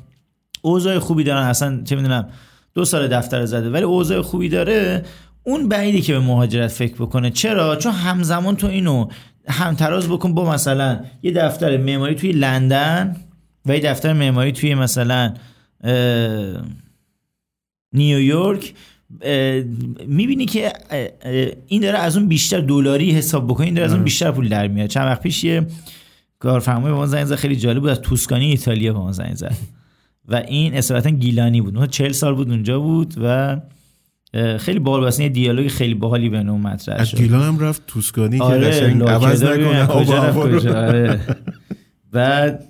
اوضاع 0.62 1.00
خوبی 1.00 1.24
دارن 1.24 1.44
اصلا 1.44 1.82
چه 1.84 1.96
می‌دونم 1.96 2.30
دو 2.74 2.86
سال 2.86 3.08
دفتر 3.08 3.46
زده 3.46 3.70
ولی 3.70 3.84
اوضاع 3.84 4.22
خوبی 4.22 4.50
داره 4.50 5.06
اون 5.44 5.70
بعیدی 5.70 6.02
که 6.02 6.14
به 6.14 6.20
مهاجرت 6.20 6.72
فکر 6.72 6.96
بکنه. 6.96 7.30
چرا؟ 7.30 7.76
چون 7.76 7.92
همزمان 7.92 8.56
تو 8.56 8.68
اینو 8.68 9.08
همتراز 9.48 10.10
بکن 10.10 10.34
با 10.34 10.52
مثلا 10.52 11.00
یه 11.24 11.32
دفتر 11.32 11.78
معماری 11.78 12.16
توی 12.16 12.32
لندن 12.32 13.16
و 13.66 13.74
یه 13.74 13.80
دفتر 13.80 14.14
معماری 14.14 14.52
توی 14.52 14.76
مثلا 14.76 15.34
نیویورک 17.94 18.74
می‌بینی 20.08 20.46
که 20.46 20.74
این 21.68 21.82
داره 21.82 21.98
از 21.98 22.18
اون 22.18 22.28
بیشتر 22.28 22.60
دلاری 22.60 23.12
حساب 23.12 23.48
بکنه 23.48 23.66
این 23.66 23.76
داره 23.76 23.88
از 23.88 23.94
اون 23.94 24.04
بیشتر 24.04 24.32
پول 24.32 24.50
در 24.50 24.68
میاد 24.68 24.90
چند 24.90 25.06
وقت 25.06 25.22
پیش 25.22 25.44
یه 25.44 25.68
کارفرمای 26.40 26.92
به 26.92 26.98
ما 26.98 27.06
زنگ 27.08 27.26
زد 27.26 27.36
خیلی 27.36 27.56
جالب 27.56 27.80
بود 27.80 27.90
از 27.90 28.02
توسکانی 28.02 28.46
ایتالیا 28.46 28.94
به 28.94 29.00
ما 29.00 29.12
زنگ 29.12 29.36
زد. 29.36 29.56
و 30.28 30.36
این 30.36 30.74
اصالتا 30.74 31.10
گیلانی 31.10 31.62
بود. 31.62 31.90
چهل 31.90 32.12
سال 32.12 32.36
بود 32.36 32.50
اونجا 32.50 32.80
بود 32.80 33.14
و 33.24 33.58
خیلی 34.60 34.80
باحال 34.80 35.04
واسه 35.04 35.24
یه 35.24 35.30
دیالوگ 35.30 35.68
خیلی 35.68 35.94
باحالی 35.94 36.30
بین 36.30 36.50
اون 36.50 36.62
مطرح 36.62 37.04
شد. 37.04 37.16
از 37.16 37.22
گیلان 37.22 37.42
هم 37.42 37.60
رفت 37.60 37.82
توسکانی 37.88 38.40
آره 38.40 38.62
که 38.62 38.68
قشنگ 38.68 39.04
عوض 39.04 39.44
نکنه 39.44 40.78
آره. 40.78 41.20
بعد 42.12 42.64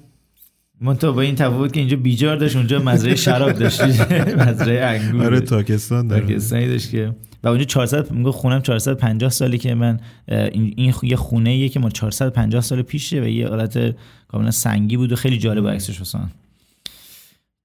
منتها 0.81 1.11
با 1.11 1.21
این 1.21 1.35
تفاوت 1.35 1.73
که 1.73 1.79
اینجا 1.79 1.97
بیجار 1.97 2.37
داشت 2.37 2.55
اونجا 2.55 2.79
مزرعه 2.79 3.15
شراب 3.15 3.51
داشت. 3.51 3.81
مزرعه 4.47 4.85
انگور. 4.85 5.25
آره 5.25 5.39
تاکستان 5.39 6.07
داره. 6.07 6.21
تاکستانی 6.21 6.67
داشت 6.67 6.91
که. 6.91 7.15
و 7.43 7.47
اونجا 7.47 7.63
400 7.63 8.11
میگه 8.11 8.31
خونم 8.31 8.61
450 8.61 9.29
سالی 9.29 9.57
که 9.57 9.75
من 9.75 9.99
این 10.27 10.93
یه 11.03 11.15
خونه 11.15 11.49
ایه 11.49 11.69
که 11.69 11.79
ما 11.79 11.89
450 11.89 12.61
سال 12.61 12.81
پیشه 12.81 13.21
و 13.21 13.27
یه 13.27 13.47
حالت 13.47 13.95
کاملا 14.27 14.51
سنگی 14.51 14.97
بود 14.97 15.11
و 15.11 15.15
خیلی 15.15 15.37
جالب 15.37 15.67
عکسش 15.67 16.15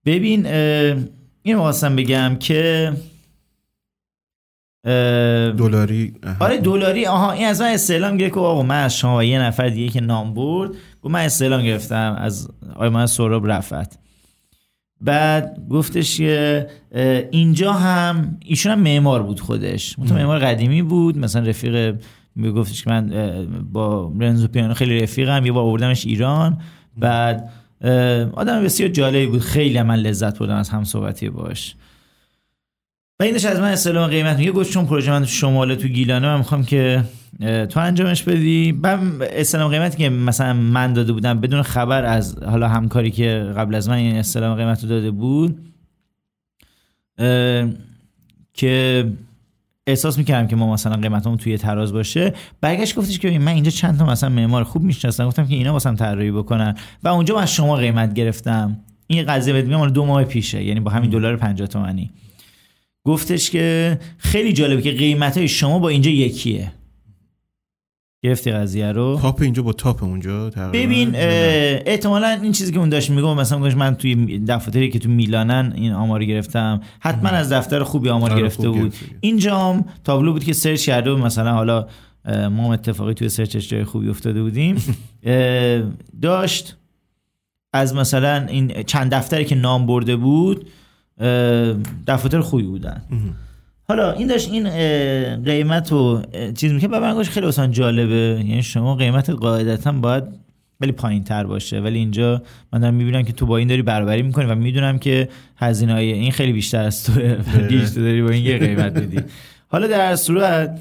ببین 0.07 0.47
این 1.43 1.57
خواستم 1.57 1.97
بگم 1.97 2.37
که 2.41 2.93
دلاری 4.85 6.13
آره 6.41 6.59
دلاری 6.59 7.07
آها 7.07 7.33
این 7.33 7.47
از 7.47 7.61
من 7.61 7.67
استعلام 7.67 8.17
گرفت. 8.17 8.35
که 8.35 8.41
آقا 8.41 8.63
من 8.63 8.85
از 8.85 8.97
شما 8.97 9.25
یه 9.25 9.41
نفر 9.43 9.69
دیگه 9.69 9.93
که 9.93 10.01
نام 10.01 10.35
برد. 10.35 10.71
گفت 11.03 11.15
من 11.15 11.21
استعلام 11.21 11.63
گرفتم 11.63 12.17
از 12.19 12.49
آقای 12.75 12.89
من 12.89 13.07
سوراب 13.07 13.51
رفت 13.51 13.99
بعد 15.01 15.59
گفتش 15.71 16.17
که 16.17 16.67
اینجا 17.31 17.73
هم 17.73 18.39
ایشون 18.45 18.73
هم 18.73 18.81
معمار 18.81 19.23
بود 19.23 19.41
خودش. 19.41 19.99
مثلا 19.99 20.17
معمار 20.17 20.39
قدیمی 20.39 20.83
بود. 20.83 21.19
مثلا 21.19 21.47
رفیق 21.47 21.97
گفتش 22.55 22.85
که 22.85 22.91
من 22.91 23.11
با 23.73 24.13
رنزو 24.21 24.49
پیانو 24.49 24.75
خیلی 24.75 25.01
رفیقم. 25.01 25.47
یه 25.47 25.53
بار 25.53 25.65
آوردمش 25.65 26.07
ایران. 26.07 26.61
بعد 26.97 27.51
آدم 28.33 28.65
بسیار 28.65 28.89
جالبی 28.89 29.27
بود. 29.27 29.41
خیلی 29.41 29.83
من 29.83 29.97
لذت 29.97 30.39
بردم 30.39 30.57
از 30.57 30.69
هم 30.69 30.85
صحبتی 30.85 31.31
باش. 31.31 31.75
و 33.21 33.23
اینش 33.23 33.45
از 33.45 33.61
من 33.61 33.73
استعلام 33.73 34.11
قیمت 34.11 34.39
میگه 34.39 34.53
گفت 34.53 34.71
چون 34.73 34.87
پروژه 34.87 35.11
من 35.11 35.25
شماله 35.25 35.77
تو 35.77 35.89
گیلانه 35.89 36.29
من 36.29 36.39
می‌خوام 36.39 36.65
که 36.65 37.05
تو 37.41 37.81
انجامش 37.81 38.23
بدی. 38.23 38.73
بعد 38.73 39.01
استعلام 39.23 39.71
قیمتی 39.71 39.99
که 39.99 40.09
مثلا 40.09 40.53
من 40.53 40.93
داده 40.93 41.13
بودم 41.13 41.41
بدون 41.41 41.63
خبر 41.63 42.05
از 42.05 42.43
حالا 42.43 42.69
همکاری 42.69 43.11
که 43.11 43.53
قبل 43.57 43.75
از 43.75 43.89
من 43.89 43.95
این 43.97 44.17
استعلام 44.17 44.57
قیمت 44.57 44.83
رو 44.83 44.89
داده 44.89 45.11
بود 45.11 45.59
که 48.55 49.07
احساس 49.87 50.19
می‌کردم 50.19 50.49
که 50.49 50.57
ما 50.57 50.73
مثلا 50.73 50.97
قیمتمون 50.97 51.37
توی 51.37 51.59
تراز 51.59 51.93
باشه. 51.93 52.35
برگشت 52.61 52.95
گفتش 52.95 53.19
که 53.19 53.39
من 53.39 53.53
اینجا 53.53 53.71
چند 53.71 53.99
تا 53.99 54.07
مثلا 54.07 54.29
معمار 54.29 54.65
خوب 54.65 54.83
می‌شناسم. 54.83 55.27
گفتم 55.27 55.47
که 55.47 55.55
اینا 55.55 55.73
واسم 55.73 55.97
طراحی 55.97 56.31
بکنن. 56.31 56.75
و 57.03 57.09
اونجا 57.09 57.39
از 57.41 57.55
شما 57.55 57.77
قیمت 57.77 58.15
گرفتم. 58.15 58.79
این 59.07 59.27
قضیه 59.27 59.53
بهت 59.53 59.65
میگم 59.65 59.89
دو 59.89 60.07
ماه 60.07 60.25
پیشه. 60.25 60.65
یعنی 60.65 60.81
با 60.81 60.91
همین 60.91 61.11
دلار 61.11 61.37
50 61.37 61.69
تومانی. 61.69 62.11
گفتش 63.05 63.51
که 63.51 63.99
خیلی 64.19 64.53
جالبه 64.53 64.83
که 64.83 64.93
قیمت 64.93 65.39
های 65.39 65.49
شما 65.49 65.79
با 65.79 65.89
اینجا 65.89 66.11
یکیه. 66.11 66.73
گرفتی 68.23 68.53
قضیه 68.53 68.93
رو؟ 68.93 69.19
تاپ 69.23 69.43
اینجا 69.43 69.63
با 69.63 69.73
تاپ 69.73 70.05
اونجا 70.05 70.51
ببین 70.51 71.11
احتمالا 71.15 72.29
این 72.43 72.53
چیزی 72.53 72.73
که 72.73 72.79
اون 72.79 72.89
داشت 72.89 73.11
میگم 73.11 73.37
مثلا 73.37 73.59
من 73.59 73.95
توی 73.95 74.39
دفتری 74.39 74.91
که 74.91 74.99
تو 74.99 75.09
میلانن 75.09 75.73
این 75.77 75.93
آمار 75.93 76.25
گرفتم. 76.25 76.81
حتما 77.01 77.29
از 77.29 77.53
دفتر 77.53 77.83
خوبی 77.83 78.09
آمار 78.09 78.31
آره، 78.31 78.41
گرفته 78.41 78.69
بود. 78.69 78.95
اینجا 79.21 79.59
هم 79.59 79.85
تابلو 80.05 80.33
بود 80.33 80.45
که 80.45 80.53
سرچ 80.53 80.87
کرده 80.87 81.11
مثلا 81.11 81.53
حالا 81.53 81.87
ما 82.51 82.75
اتفاقی 82.75 83.15
توی 83.15 83.29
سرچش 83.29 83.69
جای 83.69 83.85
خوبی 83.85 84.09
افتاده 84.09 84.43
بودیم. 84.43 84.77
داشت 86.23 86.77
از 87.73 87.95
مثلا 87.95 88.47
این 88.47 88.83
چند 88.83 89.15
دفتری 89.15 89.45
که 89.45 89.55
نام 89.55 89.87
برده 89.87 90.17
بود 90.17 90.67
دفاتر 92.07 92.41
خوبی 92.41 92.63
بودن. 92.63 93.03
حالا 93.89 94.13
این 94.13 94.29
داشت 94.29 94.51
این 94.51 94.69
قیمت 95.45 95.93
رو 95.93 96.23
چیز 96.57 96.73
می‌کنه 96.73 96.89
به 96.89 97.01
من 97.01 97.23
خیلی 97.23 97.47
اصلا 97.47 97.67
جالبه. 97.67 98.45
یعنی 98.47 98.63
شما 98.63 98.95
قیمت 98.95 99.31
قاعدتا 99.31 99.93
باید 99.93 100.25
ولی 100.81 100.93
پایین 100.93 101.25
تر 101.25 101.45
باشه. 101.45 101.81
ولی 101.81 101.99
اینجا 101.99 102.43
من 102.73 102.81
دارم 102.81 102.95
می‌بینم 102.95 103.23
که 103.23 103.33
تو 103.33 103.47
با 103.47 103.57
این 103.57 103.69
داری 103.69 103.83
برابری 103.83 104.23
می‌کنی 104.23 104.47
و 104.47 104.55
می‌دونم 104.55 104.99
که 104.99 105.29
هزینه 105.57 105.93
های 105.93 106.13
این 106.13 106.33
خیلی 106.33 106.53
بیشتر 106.53 106.83
از 106.83 107.05
تو 107.05 107.13
تو 107.95 108.01
داری 108.01 108.23
با 108.23 108.31
این 108.31 108.45
یه 108.45 108.59
قیمت 108.59 108.93
بدی 108.93 109.21
حالا 109.69 109.87
در 109.87 110.17
صورت 110.17 110.79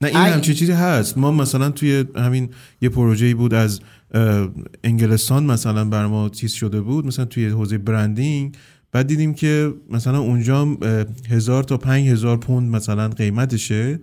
نه 0.00 0.08
این 0.08 0.16
همچین 0.16 0.54
چیزی 0.54 0.72
هست. 0.72 1.18
ما 1.18 1.30
مثلا 1.30 1.70
توی 1.70 2.04
همین 2.16 2.50
یه 2.80 2.88
پروژه‌ای 2.88 3.34
بود 3.34 3.54
از 3.54 3.80
انگلستان 4.84 5.44
مثلا 5.44 5.84
بر 5.84 6.06
ما 6.06 6.28
چیز 6.28 6.52
شده 6.52 6.80
بود 6.80 7.06
مثلا 7.06 7.24
توی 7.24 7.46
حوزه 7.46 7.78
برندینگ. 7.78 8.56
بعد 8.92 9.06
دیدیم 9.06 9.34
که 9.34 9.74
مثلا 9.90 10.18
اونجا 10.18 10.64
هزار 11.30 11.62
تا 11.62 11.76
پنج 11.76 12.08
هزار 12.08 12.36
پوند 12.36 12.76
مثلا 12.76 13.08
قیمتشه 13.08 14.00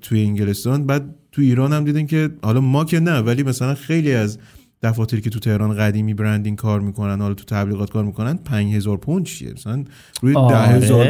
توی 0.00 0.22
انگلستان. 0.22 0.86
بعد 0.86 1.14
توی 1.32 1.46
ایران 1.46 1.72
هم 1.72 1.84
دیدیم 1.84 2.06
که 2.06 2.30
حالا 2.42 2.60
ما 2.60 2.84
که 2.84 3.00
نه 3.00 3.18
ولی 3.18 3.42
مثلا 3.42 3.74
خیلی 3.74 4.12
از 4.12 4.38
دفاتری 4.82 5.20
که 5.20 5.30
تو 5.30 5.38
تهران 5.38 5.76
قدیمی 5.76 6.14
برندینگ 6.14 6.56
کار 6.56 6.80
می‌کنن 6.80 7.20
حالا 7.20 7.34
تو 7.34 7.44
تبلیغات 7.44 7.90
کار 7.90 8.04
می‌کنن 8.04 8.36
5000 8.36 8.96
پوند 8.96 9.24
چیه؟ 9.26 9.52
مثلا 9.52 9.84
روی 10.22 10.34
آره. 10.34 10.56
10000 10.80 11.06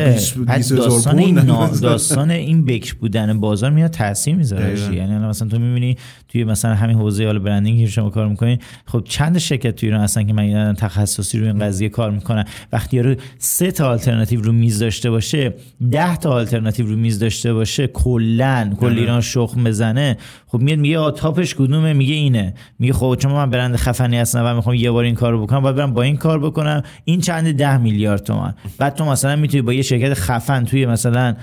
20000 0.46 0.78
داستان 0.78 1.18
این, 1.18 1.34
پوند 1.34 1.46
نا- 1.46 1.66
داستان 1.82 2.30
این 2.30 2.64
بکر 2.64 2.94
بودن 2.94 3.40
بازار 3.40 3.70
میاد 3.70 3.90
تاثیر 3.90 4.34
می‌ذاره. 4.34 4.94
یعنی 4.94 5.18
مثلا 5.18 5.48
تو 5.48 5.58
می‌بینی 5.58 5.96
توی 6.28 6.44
مثلا 6.44 6.74
همین 6.74 6.96
حوزه 6.96 7.26
حالا 7.26 7.38
برندینگ 7.38 7.80
که 7.80 7.86
شما 7.86 8.10
کار 8.10 8.28
می‌کنین 8.28 8.58
خب 8.86 9.02
چند 9.04 9.38
شرکت 9.38 9.76
توی 9.76 9.88
ایران 9.88 10.04
هستن 10.04 10.26
که 10.26 10.32
من 10.32 10.44
یادم 10.46 10.72
تخصصی 10.72 11.38
روی 11.38 11.48
این 11.48 11.58
قضیه 11.58 11.88
کار 11.88 12.10
می‌کنن؟ 12.10 12.44
وقتی 12.72 12.96
یارو 12.96 13.14
سه 13.38 13.70
تا 13.70 13.88
آلترناتیو 13.90 14.40
رو 14.40 14.52
میز 14.52 14.78
داشته 14.78 15.10
باشه 15.10 15.54
ده 15.90 16.16
تا 16.16 16.30
آلترناتیو 16.32 16.86
رو 16.86 16.96
میز 16.96 17.18
داشته 17.18 17.52
باشه 17.54 17.86
کلا 17.86 18.74
کل 18.80 18.98
ایران 18.98 19.20
شخم 19.20 19.64
بزنه 19.64 20.16
خب 20.46 20.60
میاد 20.60 20.78
میگه 20.78 20.98
آ 20.98 21.10
تاپش 21.10 21.54
کدومه؟ 21.54 21.92
میگه 21.92 22.14
اینه. 22.14 22.54
میگه 22.78 22.92
خب 22.92 23.16
چون 23.20 23.32
من 23.32 23.50
برند 23.62 23.76
خفنی 23.76 24.18
هستم 24.18 24.42
و 24.46 24.54
می‌خوام 24.54 24.74
یه 24.74 24.90
بار 24.90 25.04
این 25.04 25.14
کارو 25.14 25.42
بکنم 25.42 25.60
باید 25.60 25.76
برم 25.76 25.94
با 25.94 26.02
این 26.02 26.16
کار 26.16 26.38
بکنم. 26.38 26.82
این 27.04 27.20
چند 27.20 27.52
ده 27.52 27.76
میلیارد 27.76 28.22
تومن 28.22 28.54
بعد 28.78 28.94
تو 28.94 29.04
مثلا 29.04 29.36
می‌تونی 29.36 29.62
با 29.62 29.72
یه 29.72 29.82
شرکت 29.82 30.14
خفن 30.14 30.64
توی 30.64 30.86
مثلا 30.86 31.36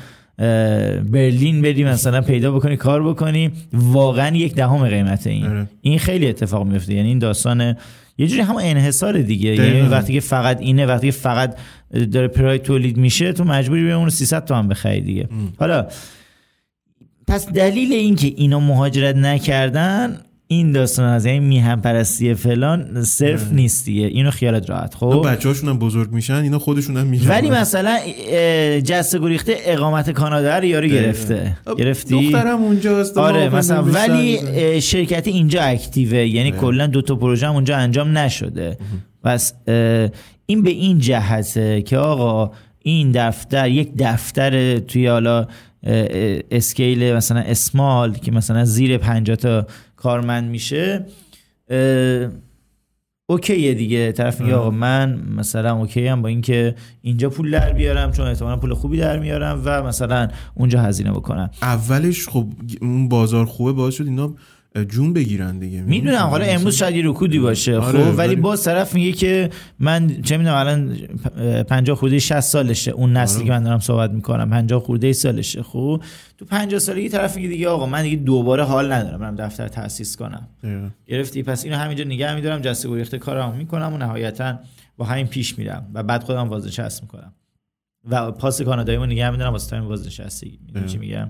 برلین 1.11 1.61
بری 1.61 1.83
مثلا 1.83 2.21
پیدا 2.21 2.51
بکنی 2.51 2.77
کار 2.77 3.09
بکنی 3.09 3.51
واقعا 3.73 4.35
یک 4.35 4.55
دهم 4.55 4.87
قیمت 4.87 5.27
این. 5.27 5.45
آره. 5.45 5.67
این 5.81 5.99
خیلی 5.99 6.27
اتفاق 6.27 6.67
میفته 6.67 6.93
یعنی 6.93 7.07
این 7.07 7.19
داستان 7.19 7.75
یه 8.17 8.27
جوری 8.27 8.41
هم 8.41 8.55
انحصار 8.55 9.21
دیگه. 9.21 9.55
دقیقاً. 9.55 9.77
یعنی 9.77 9.89
وقتی 9.89 10.13
که 10.13 10.19
فقط 10.19 10.61
اینه 10.61 10.85
وقتی 10.85 11.07
که 11.07 11.11
فقط 11.11 11.55
داره 12.11 12.27
پراید 12.27 12.61
تولید 12.61 12.97
میشه 12.97 13.33
تو 13.33 13.43
مجبوری 13.43 13.83
به 13.83 13.91
اون 13.91 14.09
300 14.09 14.45
تومن 14.45 14.67
بخری 14.67 15.01
دیگه. 15.01 15.29
حالا 15.59 15.87
پس 17.27 17.47
دلیل 17.47 17.93
اینکه 17.93 18.33
اینا 18.37 18.59
مهاجرت 18.59 19.15
نکردن 19.15 20.17
این 20.51 20.71
داستان 20.71 21.05
از 21.05 21.25
این 21.25 21.43
میهم 21.43 21.81
پرستی 21.81 22.33
فلان 22.33 23.03
صرف 23.03 23.51
نیست 23.51 23.85
دیگه. 23.85 24.05
اینو 24.05 24.31
خیالت 24.31 24.69
راحت. 24.69 24.95
خب؟ 24.95 25.25
بچه 25.27 25.49
هاشون 25.49 25.69
هم 25.69 25.79
بزرگ 25.79 26.11
میشن 26.11 26.33
اینا 26.33 26.59
خودشون 26.59 26.97
هم 26.97 27.07
میرن 27.07 27.27
ولی 27.27 27.49
مثلا 27.49 27.97
اه، 28.31 28.81
جسته 28.81 29.19
گریخته 29.19 29.57
اقامت 29.65 30.09
کانادا 30.09 30.57
رو 30.57 30.65
یارو 30.65 30.87
گرفته. 30.87 31.57
گرفتی؟ 31.77 32.31
دخترم 32.31 32.63
اونجاست 32.63 33.17
آره 33.17 33.55
مثلا 33.55 33.83
ولی 33.83 34.81
شرکت 34.81 35.27
اینجا 35.27 35.61
اکتیوه. 35.61 36.17
یعنی 36.27 36.51
کلا 36.51 36.87
دو 36.87 37.01
تا 37.01 37.15
پروژه 37.15 37.47
هم 37.47 37.53
اونجا 37.53 37.77
انجام 37.77 38.17
نشده. 38.17 38.77
پس 39.23 39.53
این 40.45 40.63
به 40.63 40.69
این 40.69 40.99
جهته 40.99 41.81
که 41.81 41.97
آقا 41.97 42.51
این 42.83 43.11
دفتر 43.11 43.69
یک 43.69 43.89
دفتر 43.97 44.79
توی 44.79 45.07
حالا 45.07 45.47
اسکیل 46.51 47.13
مثلا 47.13 47.39
اسمال 47.39 48.13
که 48.13 48.31
مثلا 48.31 48.65
زیر 48.65 48.97
50 48.97 49.35
تا 49.35 49.67
کارمند 49.99 50.49
میشه 50.49 51.05
اوکیه 53.29 53.73
دیگه. 53.73 54.11
طرف 54.11 54.41
میگه 54.41 54.55
آقا 54.55 54.69
من 54.69 55.21
مثلا 55.35 55.75
اوکی 55.75 56.07
هم 56.07 56.21
با 56.21 56.27
اینکه 56.27 56.75
اینجا 57.01 57.29
پول 57.29 57.51
در 57.51 57.73
بیارم 57.73 58.11
چون 58.11 58.27
احتمالا 58.27 58.57
پول 58.57 58.73
خوبی 58.73 58.97
در 58.97 59.19
میارم 59.19 59.61
و 59.65 59.83
مثلا 59.83 60.27
اونجا 60.55 60.81
هزینه 60.81 61.11
بکنم. 61.11 61.49
اولش 61.61 62.27
خب 62.27 62.47
اون 62.81 63.09
بازار 63.09 63.45
خوبه 63.45 63.71
باعث 63.71 63.93
شد 63.93 64.05
اینا 64.05 64.35
جون 64.89 65.13
بگیرن 65.13 65.59
دیگه. 65.59 65.81
می‌دونم 65.81 66.15
حالا 66.15 66.45
امروز 66.45 66.75
شاید 66.75 66.95
یه 66.95 67.01
رکودی 67.05 67.39
باشه. 67.39 67.77
آره، 67.77 68.03
خب 68.03 68.17
ولی 68.17 68.35
باز 68.35 68.63
طرف 68.63 68.93
میگه 68.93 69.11
که 69.11 69.49
من 69.79 70.21
چه 70.21 70.37
می‌دونم 70.37 70.55
الان 70.55 70.97
50 71.63 71.95
خورده 71.95 72.19
60 72.19 72.39
سالشه. 72.39 72.91
اون 72.91 73.17
نسلی 73.17 73.37
آره. 73.37 73.45
که 73.45 73.51
من 73.51 73.63
دارم 73.63 73.79
صحبت 73.79 74.11
می‌کنم 74.11 74.49
50 74.49 74.79
خورده 74.79 75.13
سالشه. 75.13 75.63
خب 75.63 76.03
تو 76.37 76.45
50 76.45 76.79
سالگی 76.79 77.09
طرف 77.09 77.35
میگه 77.35 77.47
دیگه 77.47 77.69
آقا 77.69 77.85
من 77.85 78.03
دیگه 78.03 78.15
دوباره 78.15 78.63
حال 78.63 78.91
ندارم. 78.91 79.19
برم 79.19 79.35
دفتر 79.35 79.67
تاسیس 79.67 80.17
کنم. 80.17 80.47
دقیقاً. 80.63 80.89
گرفتی؟ 81.07 81.43
پس 81.43 81.63
اینو 81.63 81.77
همینجا 81.77 82.03
نگه 82.03 82.35
میدارم. 82.35 82.61
جسته 82.61 82.89
گریخته 82.89 83.17
کارمو 83.17 83.55
می‌کنم 83.55 83.93
و 83.93 83.97
نهایتا 83.97 84.59
با 84.97 85.05
همین 85.05 85.27
پیش 85.27 85.57
میرم 85.57 85.87
و 85.93 86.03
بعد 86.03 86.23
خودم 86.23 86.49
بازنشست 86.49 87.01
می‌کنم. 87.01 87.33
و 88.09 88.31
پاس 88.31 88.61
کاناداییمو 88.61 89.05
نگه 89.05 89.29
میدارم 89.29 89.51
واسه 89.51 89.75
همین 89.75 89.89
بازنشستگی 89.89 90.59
میگم؟ 90.99 91.29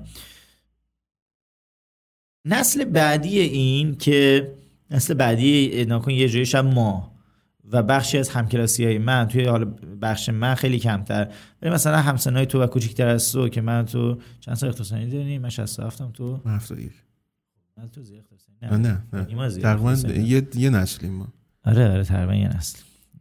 نسل 2.46 2.84
بعدی 2.84 3.40
این 3.40 3.96
که 3.96 4.52
نسل 4.92 5.14
بعدی 5.14 5.86
ناکن 5.86 6.12
یه 6.12 6.30
جوریش 6.30 6.56
هم 6.56 6.68
ما 6.68 7.12
و 7.72 7.84
بخشی 7.84 8.18
از 8.18 8.30
همکلاسی 8.30 8.86
های 8.86 8.98
من 8.98 9.28
توی 9.28 9.46
حالا 9.46 9.66
بخش 10.02 10.30
من 10.30 10.56
خیلی 10.56 10.80
کمتر. 10.80 11.28
ولی 11.62 11.72
مثلا 11.72 11.98
همسنای 11.98 12.46
تو 12.46 12.62
و 12.62 12.68
کوچیکتر 12.68 13.08
از 13.08 13.32
تو 13.32 13.50
که 13.50 13.62
من 13.62 13.86
تو 13.86 14.18
چند 14.40 14.56
سال 14.56 14.70
اختصاصی 14.70 15.06
داری 15.06 15.38
من 15.38 15.50
67 15.50 16.02
م 16.02 16.12
تو. 16.12 16.42
من 16.46 16.56
هفتاد 16.56 16.80
یک. 16.80 16.92
من 17.78 17.88
تو 17.88 18.02
زیاد 18.04 18.24
نه. 18.62 18.78
نه 18.78 19.04
نه. 19.14 19.50
زیاد 19.50 19.64
تقریبا 19.64 20.22
یه 20.22 20.48
یه 20.56 20.70
نسلیم 20.70 21.12
ما. 21.12 21.28
آره 21.66 21.92
آره 21.92 22.04
تقریبا 22.04 22.36
یه 22.36 22.58
نسل. 22.58 22.80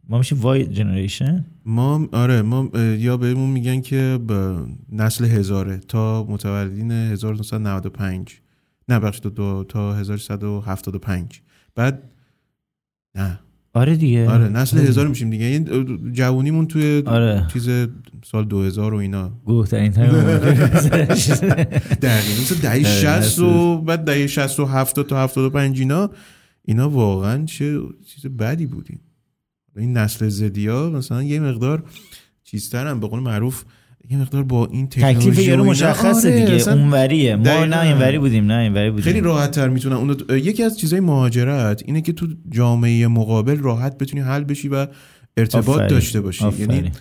ما 0.09 0.17
میشیم 0.17 0.39
وای 0.39 0.65
جنریشن؟ 0.65 1.45
ما 1.65 2.07
آره 2.11 2.41
ما 2.41 2.69
یا 2.79 3.17
بهمون 3.17 3.49
میگن 3.49 3.81
که 3.81 4.19
نسل 4.91 5.25
هزاره 5.25 5.77
تا 5.77 6.23
متولدین 6.23 6.91
1995 6.91 8.41
نه 8.89 8.99
بخش 8.99 9.19
دو, 9.23 9.29
دو 9.29 9.65
تا 9.69 9.95
1175 9.95 11.41
بعد 11.75 12.11
نه. 13.15 13.39
آره 13.73 13.95
دیگه. 13.95 14.29
آره 14.29 14.49
نسل 14.49 14.77
هزار 14.77 15.07
میشیم 15.07 15.29
دیگه. 15.29 15.45
این 15.45 16.13
جوونیمون 16.13 16.67
توی 16.67 17.03
آره. 17.05 17.45
چیز 17.53 17.69
سال 18.25 18.45
2000 18.45 18.93
و 18.93 18.97
اینا. 18.97 19.29
گوهترین 19.45 19.91
تایم 19.91 20.11
دقیقا 22.01 22.41
مثل 22.41 22.55
دهه 22.55 22.83
60 22.83 23.39
و 23.39 23.81
بعد 23.81 24.03
دهه 24.03 24.27
60 24.27 24.59
و 24.59 24.65
70 24.65 25.07
تا 25.07 25.23
75 25.23 25.79
اینا. 25.79 26.09
اینا 26.65 26.89
واقعا 26.89 27.45
چه 27.45 27.79
چیز 28.05 28.25
بدی 28.25 28.65
بودیم. 28.65 28.99
این 29.77 29.97
نسل 29.97 30.29
زدیا 30.29 30.89
مثلا 30.89 31.23
یه 31.23 31.39
مقدار 31.39 31.83
چیزترم 32.43 32.99
به 32.99 33.07
قول 33.07 33.19
معروف 33.19 33.63
یه 34.09 34.17
مقدار 34.17 34.43
با 34.43 34.65
این 34.71 34.87
تکنولوژی 34.87 35.31
تکلیف 35.31 35.47
یارو 35.47 35.63
مشخصه 35.63 36.29
آره، 36.29 36.45
دیگه 36.45 36.69
اونوریه 36.69 37.35
ما 37.35 37.43
دقیقاً. 37.43 37.65
نه 37.65 37.81
اینوری 37.81 38.19
بودیم 38.19 38.45
نه 38.51 38.53
اینوری 38.53 38.89
بودیم 38.89 39.03
خیلی 39.03 39.21
راحت 39.21 39.51
تر 39.51 39.67
می‌تونن 39.67 39.95
اون 39.95 40.17
یکی 40.29 40.63
از 40.63 40.79
چیزای 40.79 40.99
مهاجرت 40.99 41.83
اینه 41.85 42.01
که 42.01 42.13
تو 42.13 42.27
جامعه 42.51 43.07
مقابل 43.07 43.57
راحت 43.57 43.97
بتونی 43.97 44.23
حل 44.23 44.43
بشی 44.43 44.69
و 44.69 44.87
ارتباط 45.37 45.69
آفرین. 45.75 45.87
داشته 45.87 46.21
باشی 46.21 46.45
آفرین. 46.45 46.71
یعنی 46.71 46.91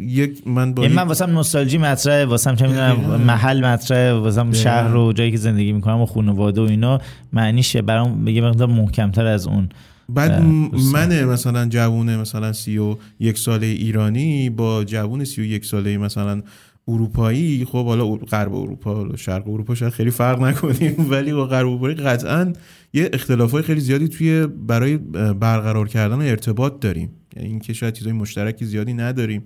یک 0.00 0.46
من 0.46 0.74
با 0.74 0.82
یعنی 0.82 0.94
من 0.94 1.02
واسم 1.02 1.30
نوستالژی 1.30 1.78
مطرحه 1.78 2.24
واسم 2.24 2.54
چه 2.54 2.66
می‌دونم. 2.66 2.96
محل 3.26 3.64
مطرحه 3.64 4.12
واسم 4.12 4.52
شهر 4.52 4.96
و 4.96 5.12
جایی 5.12 5.30
که 5.30 5.36
زندگی 5.36 5.72
می‌کنم 5.72 6.00
و 6.00 6.06
خانواده 6.06 6.60
و 6.60 6.64
اینا 6.64 7.00
معنیشه 7.32 7.82
برام 7.82 8.28
یه 8.28 8.42
مقدار 8.42 8.68
محکمتر 8.68 9.26
از 9.26 9.46
اون 9.46 9.68
بعد. 10.08 10.42
من 10.92 11.24
مثلا 11.24 11.66
جوون 11.68 12.16
مثلا 12.16 12.52
سی 12.52 12.78
و 12.78 12.96
یک 13.20 13.38
ساله 13.38 13.66
ایرانی 13.66 14.50
با 14.50 14.84
جوون 14.84 15.24
سی 15.24 15.40
و 15.40 15.44
یک 15.44 15.64
ساله 15.64 15.98
مثلا 15.98 16.42
اروپایی 16.88 17.64
خب 17.64 17.86
حالا 17.86 18.06
غرب 18.06 18.54
اروپا 18.54 18.94
حالا 18.94 19.16
شرق 19.16 19.48
اروپا 19.48 19.74
شاید 19.74 19.92
خیلی 19.92 20.10
فرق 20.10 20.42
نکنیم 20.42 21.06
ولی 21.10 21.32
با 21.32 21.46
غرب 21.46 21.66
اروپایی 21.66 21.94
قطعا 21.94 22.52
یه 22.92 23.10
اختلافای 23.12 23.62
خیلی 23.62 23.80
زیادی 23.80 24.08
توی 24.08 24.46
برای 24.46 24.96
برقرار 25.40 25.88
کردن 25.88 26.20
ارتباط 26.20 26.80
داریم 26.80 27.10
یعنی 27.36 27.48
اینکه 27.48 27.72
شاید 27.72 27.94
چیزای 27.94 28.12
مشترکی 28.12 28.64
زیادی 28.64 28.94
نداریم 28.94 29.42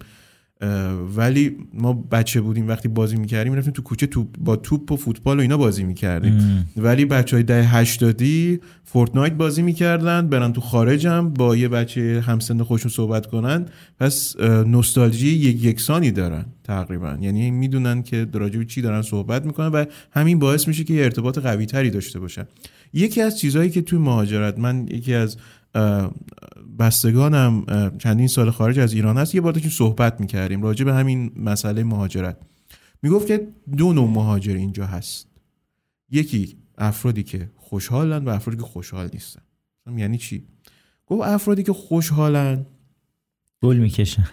ولی 1.16 1.56
ما 1.74 1.92
بچه 1.92 2.40
بودیم 2.40 2.68
وقتی 2.68 2.88
بازی 2.88 3.16
می‌کردیم 3.16 3.54
رفتیم 3.54 3.72
تو 3.72 3.82
کوچه 3.82 4.06
توپ 4.06 4.26
با 4.38 4.56
توپ 4.56 4.92
و 4.92 4.96
فوتبال 4.96 5.38
و 5.38 5.40
اینا 5.40 5.56
بازی 5.56 5.84
می‌کردیم. 5.84 6.66
ولی 6.76 7.04
بچه 7.04 7.36
های 7.36 7.42
ده 7.42 7.62
هشتادی 7.62 8.60
فورتنایت 8.84 9.32
بازی 9.32 9.62
می‌کردن 9.62 10.28
برن 10.28 10.52
تو 10.52 10.60
خارجم 10.60 11.30
با 11.30 11.56
یه 11.56 11.68
بچه 11.68 12.24
همسن 12.26 12.62
خودشون 12.62 12.90
صحبت 12.90 13.26
کنن. 13.26 13.66
پس 14.00 14.40
نوستالژی 14.40 15.28
یک 15.28 15.64
یکسانی 15.64 16.10
دارن 16.10 16.44
تقریبا. 16.64 17.18
یعنی 17.20 17.50
می‌دونن 17.50 18.02
که 18.02 18.26
راجع 18.32 18.62
چی 18.62 18.82
دارن 18.82 19.02
صحبت 19.02 19.46
می‌کنن 19.46 19.66
و 19.66 19.84
همین 20.12 20.38
باعث 20.38 20.68
میشه 20.68 20.84
که 20.84 20.94
یه 20.94 21.04
ارتباط 21.04 21.38
قوی 21.38 21.66
تری 21.66 21.90
داشته 21.90 22.20
باشن. 22.20 22.44
یکی 22.92 23.20
از 23.20 23.38
چیزهایی 23.38 23.70
که 23.70 23.82
توی 23.82 23.98
مهاجرت 23.98 24.58
من 24.58 24.86
یکی 24.88 25.14
از 25.14 25.36
بستگانم 26.78 27.64
چندین 27.98 28.26
سال 28.26 28.50
خارج 28.50 28.78
از 28.78 28.92
ایران 28.92 29.18
هست. 29.18 29.34
یه 29.34 29.40
بار 29.40 29.52
داشتیم 29.52 29.70
صحبت 29.70 30.20
می‌کردیم 30.20 30.62
راجع 30.62 30.84
به 30.84 30.94
همین 30.94 31.32
مسئله 31.36 31.84
مهاجرت. 31.84 32.36
می‌گفت 33.02 33.26
که 33.26 33.48
دو 33.76 33.92
نوع 33.92 34.08
مهاجر 34.08 34.54
اینجا 34.54 34.86
هست. 34.86 35.26
یکی 36.10 36.56
افرادی 36.78 37.22
که 37.22 37.50
خوشحالن 37.56 38.24
و 38.24 38.28
افرادی 38.28 38.56
که 38.56 38.66
خوشحال 38.66 39.10
نیستن. 39.12 39.40
یعنی 39.96 40.18
چی؟ 40.18 40.44
گفت 41.06 41.22
افرادی 41.22 41.62
که 41.62 41.72
خوشحالن. 41.72 42.66
گل 43.62 43.76
می‌کشن 43.76 44.24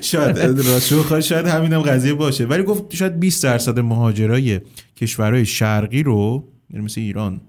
شاید 0.00 0.38
راستشو 0.38 1.20
شاید 1.20 1.46
همینم 1.46 1.80
قضیه 1.80 2.14
باشه. 2.14 2.44
ولی 2.44 2.62
گفت 2.62 2.94
شاید 2.94 3.20
20 3.20 3.42
درصد 3.42 3.78
مهاجرای 3.78 4.60
کشورهای 4.96 5.46
شرقی 5.46 6.02
رو 6.02 6.48
یعنی 6.70 6.84
مثل 6.84 7.00
ایران 7.00 7.40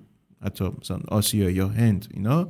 حتی 0.43 0.65
مثلا 0.81 0.99
آسیا 1.07 1.49
یا 1.49 1.69
هند 1.69 2.07
اینا. 2.13 2.43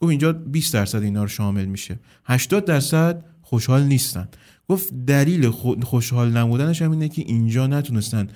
گفت 0.00 0.10
اینجا 0.10 0.32
20 0.32 0.74
درصد 0.74 1.02
اینا 1.02 1.22
رو 1.22 1.28
شامل 1.28 1.64
میشه. 1.64 1.98
80 2.24 2.64
درصد 2.64 3.24
خوشحال 3.42 3.82
نیستن. 3.82 4.28
گفت 4.68 4.94
دلیل 5.06 5.50
خو- 5.50 5.80
خوشحال 5.84 6.36
نبودنش 6.36 6.82
هم 6.82 6.90
اینه 6.90 7.08
که 7.08 7.22
اینجا 7.22 7.66
نتونستن 7.66 8.28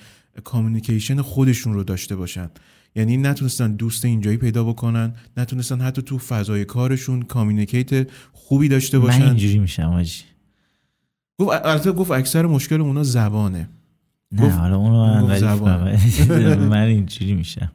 communication 0.44 1.22
خودشون 1.22 1.74
رو 1.74 1.84
داشته 1.84 2.16
باشن. 2.16 2.50
یعنی 2.96 3.16
نتونستن 3.16 3.72
دوست 3.72 4.04
اینجایی 4.04 4.36
پیدا 4.36 4.64
بکنن 4.64 5.14
نتونستن 5.36 5.80
حتی 5.80 6.02
تو 6.02 6.18
فضای 6.18 6.64
کارشون 6.64 7.22
communicate 7.22 8.10
خوبی 8.32 8.68
داشته 8.68 8.98
باشن. 8.98 9.18
من 9.18 9.26
اینجوری 9.26 9.58
میشم 9.58 9.82
آجی. 9.82 10.22
گفت 11.40 11.50
البته 11.66 11.92
گفت 11.92 12.10
اکثر 12.10 12.46
مشکل 12.46 12.80
اونا 12.80 13.02
زبانه. 13.02 13.68
نه 14.32 14.50
حالا 14.50 14.76
اونو 14.76 15.26
من 15.26 15.38
زبان. 15.38 15.96
من 16.70 16.82
اینجوری 16.86 17.34
میشم. 17.34 17.72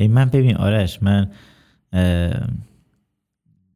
یعنی 0.00 0.12
من 0.12 0.24
ببین 0.24 0.56
آرش 0.56 1.02
من 1.02 1.28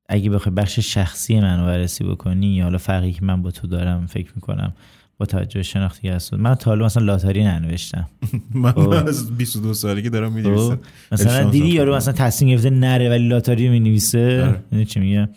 اگه 0.08 0.30
بخوای 0.30 0.54
بخش 0.54 0.78
شخصی 0.78 1.40
منو 1.40 1.66
بررسی 1.66 2.04
بکنی 2.04 2.46
یا 2.46 2.64
حالا 2.64 2.78
فرقی 2.78 3.12
که 3.12 3.24
من 3.24 3.42
با 3.42 3.50
تو 3.50 3.66
دارم 3.66 4.06
فکر 4.06 4.32
می‌کنم 4.34 4.72
با 5.18 5.26
توجه 5.26 5.62
شناختی 5.62 6.08
هست 6.08 6.34
من 6.34 6.54
تا 6.54 6.70
حالا 6.70 6.84
مثلا 6.84 7.04
لاتاری 7.04 7.44
ننوشتم. 7.44 8.08
من 8.54 8.72
خب. 8.72 8.88
از 8.88 9.36
22 9.36 9.74
سالگی 9.74 10.10
دارم 10.10 10.30
خب. 10.30 10.36
می‌نویسم. 10.36 10.78
مثلا 11.12 11.50
دیدی 11.50 11.68
یارو. 11.68 11.96
مثلا 11.96 12.14
تصمیم 12.14 12.50
گرفته 12.50 12.70
نره 12.70 13.08
ولی 13.10 13.28
لاتاری 13.28 13.68
می 13.68 13.80
نویسه 13.80 14.56
آره. 14.72 14.84
چی 14.84 15.00
میگه 15.00 15.28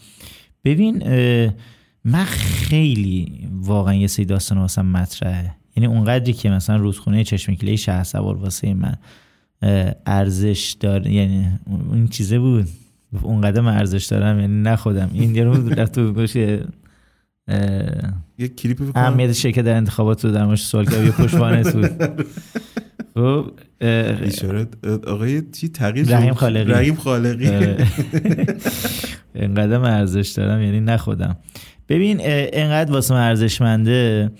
ببین 0.65 1.03
من 2.05 2.25
خیلی 2.25 3.47
واقعا 3.51 3.93
یه 3.93 4.07
سری 4.07 4.25
داستان 4.25 4.57
واسم 4.57 4.85
مطرحه. 4.85 5.55
یعنی 5.75 5.87
اونقدری 5.87 6.33
که 6.33 6.49
مثلا 6.49 6.75
رودخونه 6.75 7.23
چشمکیله 7.23 7.75
شهر 7.75 8.03
سوار 8.03 8.35
واسه 8.35 8.73
من. 8.73 8.97
ارزش 10.05 10.77
داره 10.79 11.11
یعنی 11.11 11.59
اون 11.65 12.07
چیزه 12.07 12.39
بود 12.39 12.67
اونقدر 13.21 13.61
من 13.61 13.77
ارزش 13.77 14.05
دارم 14.05 14.39
یعنی 14.39 14.61
نه 14.61 14.75
خودم 14.75 15.09
این 15.13 15.35
یارو 15.35 15.69
رفت 15.69 15.91
تو 15.91 16.13
گوشه 16.13 16.59
اه، 17.47 18.13
یک 18.37 18.55
کلیپ 18.55 18.91
اهمیت 18.95 19.31
شرکت 19.31 19.61
در 19.61 19.75
انتخابات 19.75 20.25
رو 20.25 20.31
در 20.31 20.45
موردش 20.45 20.61
سوال 20.61 20.85
کرد 20.85 21.05
یه 21.05 21.11
پشتوانه 21.11 21.63
تو 21.63 21.87
خب 23.15 23.51
اه، 23.81 24.23
اشاره 24.23 24.67
آقای 25.07 25.41
چی 25.51 25.69
تغییر 25.69 26.07
رحیم؟ 26.07 26.33
خالقی. 26.33 26.71
رحیم 26.71 26.95
خالقی. 26.95 27.49
انقدر 29.35 29.77
من 29.77 29.89
ارزش 29.89 30.29
دارم 30.29 30.61
یعنی 30.61 30.79
نه 30.79 30.97
خودم 30.97 31.37
ببین 31.89 32.17
انقدر 32.21 32.91
واسه 32.91 33.13
من 33.13 33.27
ارزشمنده 33.27 34.31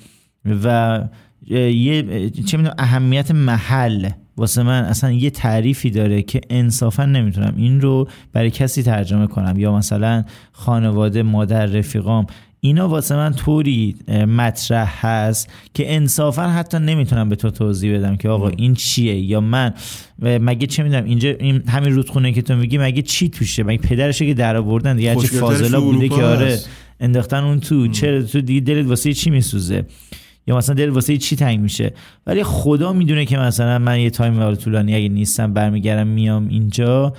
و 0.63 1.03
یه 1.49 2.29
چه 2.29 2.57
می‌دونم 2.57 2.75
اهمیت 2.77 3.31
محل 3.31 4.09
واسه 4.37 4.63
من 4.63 4.83
اصلا 4.83 5.11
یه 5.11 5.29
تعریفی 5.29 5.89
داره 5.89 6.21
که 6.21 6.41
انصافا 6.49 7.05
نمی‌تونم 7.05 7.53
این 7.57 7.81
رو 7.81 8.07
برای 8.33 8.51
کسی 8.51 8.83
ترجمه 8.83 9.27
کنم. 9.27 9.59
یا 9.59 9.77
مثلا 9.77 10.23
خانواده 10.51 11.23
مادر 11.23 11.65
رفیقام 11.65 12.25
اینا 12.59 12.89
واسه 12.89 13.15
من 13.15 13.33
طوری 13.33 13.95
مطرح 14.27 15.05
هست 15.05 15.49
که 15.73 15.95
انصافا 15.95 16.49
حتی 16.49 16.79
نمی‌تونم 16.79 17.29
به 17.29 17.35
تو 17.35 17.49
توضیح 17.49 17.97
بدم 17.97 18.15
که 18.15 18.29
آقا 18.29 18.49
این 18.49 18.73
چیه؟ 18.73 19.15
یا 19.19 19.41
من 19.41 19.73
مگه 20.19 20.67
چه 20.67 20.83
می‌دونم 20.83 21.05
اینجا 21.05 21.29
این 21.29 21.63
همین 21.67 21.93
رودخونه 21.93 22.31
که 22.31 22.41
تو 22.41 22.55
میگی 22.55 22.77
مگه 22.77 23.01
چی 23.01 23.29
توشه؟ 23.29 23.63
مگه 23.63 23.77
پدرشه 23.77 24.25
که 24.25 24.33
در 24.33 24.57
آوردن؟ 24.57 24.95
دیگه 24.95 25.13
خوشگلترش 25.13 25.39
فاضلا 25.39 25.81
بوده 25.81 26.09
که 26.09 26.23
آره. 26.23 26.59
انداختن 26.99 27.43
اون 27.43 27.59
تو. 27.59 27.87
چرا 27.87 28.23
تو 28.23 28.41
دیگه 28.41 28.61
دلت 28.61 28.87
واسه 28.87 29.13
چی 29.13 29.29
میسوزه؟ 29.29 29.85
یا 30.47 30.57
مثلا 30.57 30.75
دلت 30.75 30.93
واسه 30.93 31.17
چی 31.17 31.35
تنگ 31.35 31.59
میشه؟ 31.59 31.93
ولی 32.27 32.43
خدا 32.43 32.93
می‌دونه 32.93 33.25
که 33.25 33.37
مثلا 33.37 33.79
من 33.79 33.99
یه 33.99 34.09
تایم 34.09 34.39
حالا 34.39 34.55
طولانی 34.55 34.95
اگه 34.95 35.09
نیستم 35.09 35.53
برمیگردم 35.53 36.07
میام 36.07 36.47
اینجا 36.47 37.13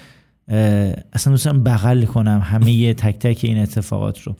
اصلا 1.13 1.31
دوستم 1.31 1.63
بغل 1.63 2.05
کنم 2.05 2.41
همه 2.45 2.73
یه 2.73 2.95
تک 2.95 3.19
تک 3.19 3.41
این 3.43 3.59
اتفاقات 3.59 4.23
رو. 4.23 4.37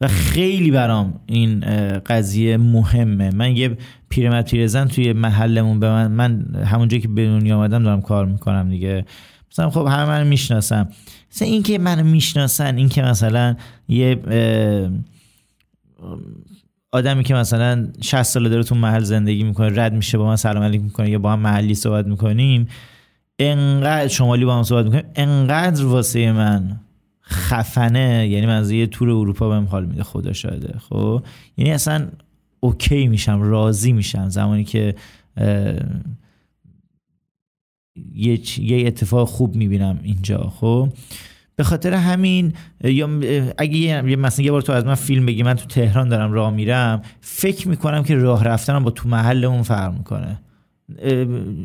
و 0.00 0.08
خیلی 0.08 0.70
برام 0.70 1.20
این 1.26 1.60
قضیه 1.98 2.56
مهمه. 2.56 3.30
من 3.30 3.56
یه 3.56 3.78
پیرمرد 4.08 4.50
پیرزن 4.50 4.88
توی 4.88 5.12
محلمون 5.12 5.80
به 5.80 5.88
من 5.88 6.12
من 6.12 6.54
همونجا 6.64 6.98
که 6.98 7.08
به 7.08 7.26
دنیا 7.26 7.58
آمدم 7.58 7.82
دارم 7.82 8.02
کار 8.02 8.26
می‌کنم 8.26 8.68
دیگه. 8.70 9.04
مثلا 9.52 9.70
خب 9.70 9.86
همه 9.86 10.04
من 10.04 10.26
می‌شناسم 10.26 10.88
مثلا 11.32 11.48
این 11.48 11.62
که 11.62 11.78
منو 11.78 12.04
می‌شناسن 12.04 12.76
این 12.76 12.88
که 12.88 13.02
مثلا 13.02 13.56
یه 13.88 14.20
آدمی 16.96 17.24
که 17.24 17.34
مثلا 17.34 17.88
60 18.02 18.22
ساله 18.22 18.48
داره 18.48 18.62
تو 18.62 18.74
محل 18.74 19.02
زندگی 19.02 19.44
می‌کنه 19.44 19.82
رد 19.82 19.92
میشه 19.92 20.18
با 20.18 20.26
من 20.26 20.36
سلام 20.36 20.62
علیک 20.62 20.80
می‌کنه 20.80 21.10
یا 21.10 21.18
با 21.18 21.32
هم 21.32 21.40
محلی 21.40 21.74
صحبت 21.74 22.06
می‌کنیم 22.06 22.68
انقدر 23.38 24.08
شمالی 24.08 24.44
با 24.44 24.56
هم 24.56 24.62
صحبت 24.62 24.84
می‌کنیم 24.84 25.04
انقدر 25.14 25.84
واسه 25.86 26.32
من 26.32 26.80
خفنه. 27.22 28.28
یعنی 28.28 28.46
من 28.46 28.56
از 28.56 28.70
یه 28.70 28.86
تور 28.86 29.10
اروپا 29.10 29.48
بهم 29.48 29.64
حال 29.64 29.86
میده 29.86 30.02
خدا 30.02 30.32
شاهده. 30.32 30.78
خب؟ 30.78 31.22
یعنی 31.56 31.72
اصلا 31.72 32.06
اوکی 32.60 33.06
میشم 33.06 33.42
راضی 33.42 33.92
میشم. 33.92 34.28
زمانی 34.28 34.64
که 34.64 34.94
یه 38.14 38.60
یه 38.60 38.86
اتفاق 38.86 39.28
خوب 39.28 39.56
می‌بینم 39.56 40.00
اینجا. 40.02 40.52
خب؟ 40.60 40.88
به 41.56 41.64
خاطر 41.64 41.94
همین 41.94 42.52
یا 42.84 43.08
اگه 43.58 43.76
یه 43.76 44.02
مثلا 44.02 44.44
یه 44.44 44.50
بار 44.50 44.62
تو 44.62 44.72
از 44.72 44.84
من 44.84 44.94
فیلم 44.94 45.26
بگی 45.26 45.42
من 45.42 45.54
تو 45.54 45.66
تهران 45.66 46.08
دارم 46.08 46.32
راه 46.32 46.50
میرم 46.50 47.02
فکر 47.20 47.68
می‌کنم 47.68 48.02
که 48.02 48.14
راه 48.16 48.44
رفتنم 48.44 48.84
با 48.84 48.90
تو 48.90 49.08
محلمون 49.08 49.62
فرق 49.62 49.92
می‌کنه. 49.92 50.38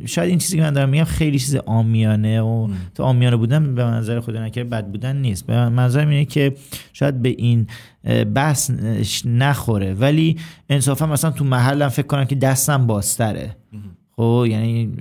شاید 0.06 0.30
این 0.30 0.38
چیزی 0.38 0.58
که 0.58 0.64
من 0.64 0.74
دارم 0.74 0.90
میگم 0.90 1.04
خیلی 1.04 1.40
چیز 1.40 1.56
آمیانه 1.56 2.42
و 2.42 2.68
تو 2.96 3.04
آمیانه 3.04 3.36
بودن 3.36 3.76
به 3.76 3.86
منظر 3.86 4.20
خدا 4.20 4.46
نکرد 4.46 4.70
بد 4.70 4.88
بودن 4.88 5.16
نیست. 5.16 5.48
به 5.48 5.70
منظر 5.70 6.08
اینه 6.08 6.26
که 6.26 6.56
شاید 6.94 7.22
به 7.22 7.30
این 7.30 7.68
بحث 8.34 8.72
نخوره. 9.26 9.94
ولی 9.94 10.38
انصافا 10.70 11.06
مثلا 11.06 11.32
تو 11.32 11.46
محلم 11.46 11.90
فکر 11.90 12.08
کنم 12.08 12.26
که 12.26 12.36
دستم 12.36 12.88
بازتره. 12.88 13.56
خب 14.12 14.46
یعنی 14.50 14.92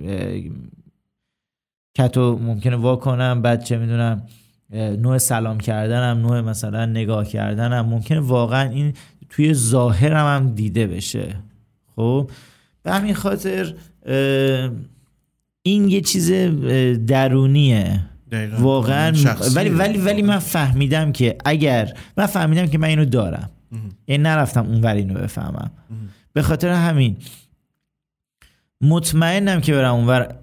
کتو 1.98 2.38
ممکنه 2.38 2.76
وا 2.76 2.96
کنم 2.96 3.42
بعد 3.42 3.64
چه 3.64 3.78
می‌دونم. 3.78 4.22
نوع 4.72 5.18
سلام 5.18 5.60
کردنم 5.60 6.18
نوع 6.18 6.40
مثلا 6.40 6.86
نگاه 6.86 7.24
کردنم. 7.24 7.86
ممکنه 7.86 8.20
واقعا 8.20 8.70
این 8.70 8.94
توی 9.28 9.54
ظاهرم 9.54 10.42
هم 10.42 10.54
دیده 10.54 10.86
بشه. 10.86 11.36
خب؟ 11.96 12.30
به 12.82 12.92
همین 12.92 13.14
خاطر 13.14 13.74
این 15.62 15.88
یه 15.88 16.00
چیز 16.00 16.32
درونیه. 17.06 18.00
واقعا. 18.58 19.12
ولی 19.54 19.70
ولی 19.70 19.98
ولی 19.98 20.22
من 20.22 20.38
فهمیدم 20.38 21.12
که 21.12 21.36
اگر 21.44 21.92
من 22.16 22.26
فهمیدم 22.26 22.66
که 22.66 22.78
من 22.78 22.88
اینو 22.88 23.04
دارم. 23.04 23.50
یعنی 24.08 24.22
نرفتم 24.22 24.66
اونور 24.66 24.94
اینو 24.94 25.14
بفهمم. 25.14 25.70
به 26.32 26.42
خاطر 26.42 26.68
همین 26.68 27.16
مطمئنم 28.82 29.60
که 29.60 29.72
برم 29.72 29.94
اونور 29.94 30.34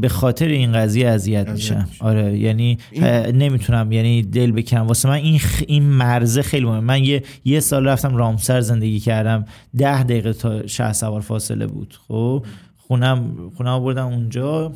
به- 0.00 0.08
خاطر 0.08 0.46
این 0.48 0.72
قضیه 0.72 1.08
اذیت 1.08 1.48
میشم. 1.48 1.88
آره 2.00 2.38
یعنی 2.38 2.78
این- 2.90 3.04
نمی‌تونم 3.36 3.92
یعنی 3.92 4.22
دل 4.22 4.52
بکنم 4.52 4.86
واسه 4.86 5.08
من 5.08 5.14
این 5.14 5.38
خ... 5.38 5.62
این 5.66 5.82
مرزه 5.82 6.42
خیلی 6.42 6.64
مهمه. 6.66 6.80
من 6.80 7.04
یه 7.04 7.22
یه 7.44 7.60
سال 7.60 7.88
رفتم 7.88 8.16
رامسر 8.16 8.60
زندگی 8.60 9.00
کردم. 9.00 9.44
ده 9.76 10.02
دقیقه 10.02 10.32
تا 10.32 10.66
شهر 10.66 10.92
سوار 10.92 11.20
فاصله 11.20 11.66
بود. 11.66 11.98
خب 12.08 12.44
خونم 12.76 13.34
خونم 13.56 13.78
بردم 13.80 14.06
اونجا. 14.06 14.72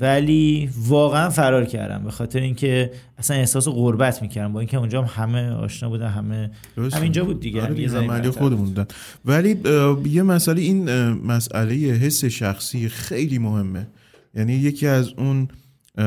ولی 0.00 0.70
واقعا 0.86 1.30
فرار 1.30 1.64
کردم. 1.64 2.04
به 2.04 2.10
خاطر 2.10 2.40
اینکه 2.40 2.90
اصلا 3.18 3.36
احساس 3.36 3.68
غربت 3.68 4.22
می‌کردم. 4.22 4.52
با 4.52 4.60
اینکه 4.60 4.76
اونجا 4.76 5.02
هم 5.02 5.24
همه 5.24 5.50
آشنا 5.50 5.88
بودن 5.88 6.08
همه. 6.08 6.50
همینجا 6.92 7.24
بود 7.24 7.40
دیگه. 7.40 7.62
آره 7.62 7.80
یه 7.80 7.88
دیگه. 7.88 8.30
خودمون 8.30 8.64
بودن. 8.64 8.86
ولی 9.24 9.56
یه 10.04 10.22
مسئله 10.22 10.60
این 10.60 11.08
مسئله 11.10 11.74
حس 11.74 12.24
شخصی 12.24 12.88
خیلی 12.88 13.38
مهمه. 13.38 13.86
یعنی 14.34 14.52
یکی 14.52 14.86
از 14.86 15.08
اون 15.18 15.48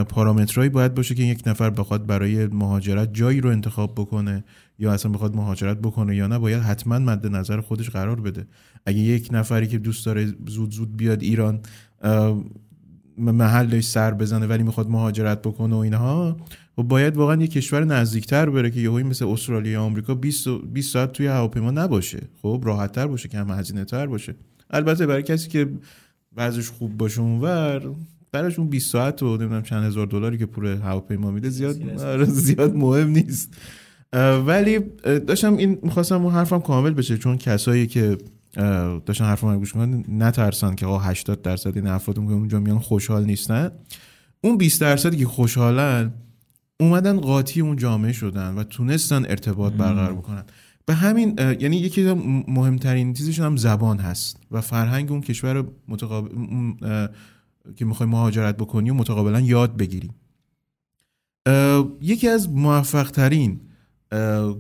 پارامترهایی 0.10 0.70
باید 0.70 0.94
باشه 0.94 1.16
که 1.16 1.24
یک 1.24 1.44
نفر 1.46 1.70
بخواد 1.70 2.06
برای 2.06 2.48
مهاجرت 2.48 3.14
جایی 3.14 3.42
رو 3.42 3.50
انتخاب 3.50 3.96
بکنه 3.96 4.44
یا 4.80 4.92
اصلا 4.92 5.12
بخواد 5.12 5.36
مهاجرت 5.36 5.78
بکنه 5.78 6.16
یا 6.16 6.28
نه 6.28 6.40
باید 6.40 6.62
حتما 6.62 7.00
مد 7.00 7.28
نظر 7.28 7.62
خودش 7.62 7.90
قرار 7.90 8.22
بده. 8.22 8.48
اگه 8.86 9.00
یک 9.00 9.30
نفری 9.32 9.68
که 9.68 9.78
دوست 9.78 10.06
داره 10.06 10.34
زود 10.48 10.72
زود 10.72 10.98
بیاد 10.98 11.22
ایران 11.22 11.60
محلش 13.18 13.84
سر 13.84 14.14
بزنه 14.14 14.46
ولی 14.46 14.64
می‌خواد 14.64 14.90
مهاجرت 14.90 15.42
بکنه 15.42 15.76
و 15.76 15.78
اینها 15.78 16.38
و 16.78 16.84
باید 16.84 17.18
واقعا 17.18 17.42
یه 17.42 17.48
کشور 17.48 17.84
نزدیکتر 17.84 18.50
بره 18.50 18.72
که 18.72 18.80
یهویی 18.80 19.04
مثل 19.04 19.26
استرالیا 19.28 19.72
یا 19.72 19.84
آمریکا 19.84 20.16
20 20.16 20.48
و- 20.48 20.58
20 20.62 20.94
ساعت 20.94 21.12
توی 21.12 21.28
هواپیما 21.28 21.72
نباشه. 21.72 22.22
خب 22.42 22.62
راحتتر 22.66 23.08
باشه 23.08 23.30
که 23.30 23.38
هم 23.38 23.52
هزینه 23.52 23.86
تر 23.86 24.08
باشه. 24.08 24.36
البته 24.70 25.06
برای 25.06 25.24
کسی 25.24 25.50
که 25.50 25.70
وضعش 26.38 26.70
خوب 26.70 26.98
باشه 26.98 27.22
اونور 27.22 27.82
براش 28.32 28.60
اون 28.60 28.70
20 28.70 28.92
ساعت 28.92 29.24
و 29.24 29.38
نمی‌دونم 29.38 29.62
چند 29.64 29.84
هزار 29.84 30.08
دلاری 30.08 30.38
که 30.38 30.46
پول 30.46 30.66
هواپیما 30.66 31.32
میده 31.32 31.50
زیاد 31.50 32.00
آره، 32.00 32.26
زیاد 32.26 32.76
مهم 32.76 33.10
نیست. 33.10 33.54
ولی 34.46 34.80
داشتم 35.28 35.58
این 35.58 35.80
می‌خواستم 35.84 36.24
اون 36.26 36.34
حرفم 36.34 36.60
کامل 36.60 36.94
بشه 36.94 37.18
چون 37.18 37.38
کسایی 37.38 37.88
که 37.88 38.18
داشتن 39.06 39.26
حرفم 39.26 39.48
رو 39.48 39.60
گوش 39.60 39.76
می‌کنن 39.76 40.24
نترسن 40.24 40.76
که 40.76 40.86
آقا 40.86 41.00
80 41.00 41.42
درصد 41.42 41.76
این 41.76 41.88
افراد 41.88 42.16
که 42.16 42.22
اونجا 42.22 42.60
میان 42.60 42.80
خوشحال 42.80 43.26
نیستن. 43.26 43.72
اون 44.42 44.58
20 44.58 44.82
درصدی 44.82 45.18
که 45.18 45.26
خوشحالن 45.26 46.14
اومدن 46.80 47.20
قاطی 47.20 47.62
اون 47.62 47.76
جامعه 47.76 48.14
شدن 48.14 48.56
و 48.56 48.64
تونستن 48.64 49.26
ارتباط 49.26 49.74
برقرار 49.74 50.14
بکنن. 50.14 50.44
به 50.86 50.94
همین 50.94 51.36
یعنی 51.60 51.78
یکی 51.78 52.08
از 52.08 52.18
مهمترین 52.48 53.14
چیزشون 53.14 53.46
هم 53.46 53.58
زبان 53.58 53.98
هست 53.98 54.38
و 54.52 54.62
فرهنگ 54.62 55.12
اون 55.12 55.22
کشور 55.22 55.66
متقابل 55.88 56.30
که 57.76 57.86
می‌خوای 57.86 58.10
مهاجرت 58.10 58.58
بکنی 58.58 58.90
و 58.90 58.94
متقابلا 58.94 59.40
یاد 59.40 59.78
بگیری. 59.78 60.12
یکی 62.02 62.28
از 62.28 62.50
موفق 62.50 63.12
ترین 63.12 63.62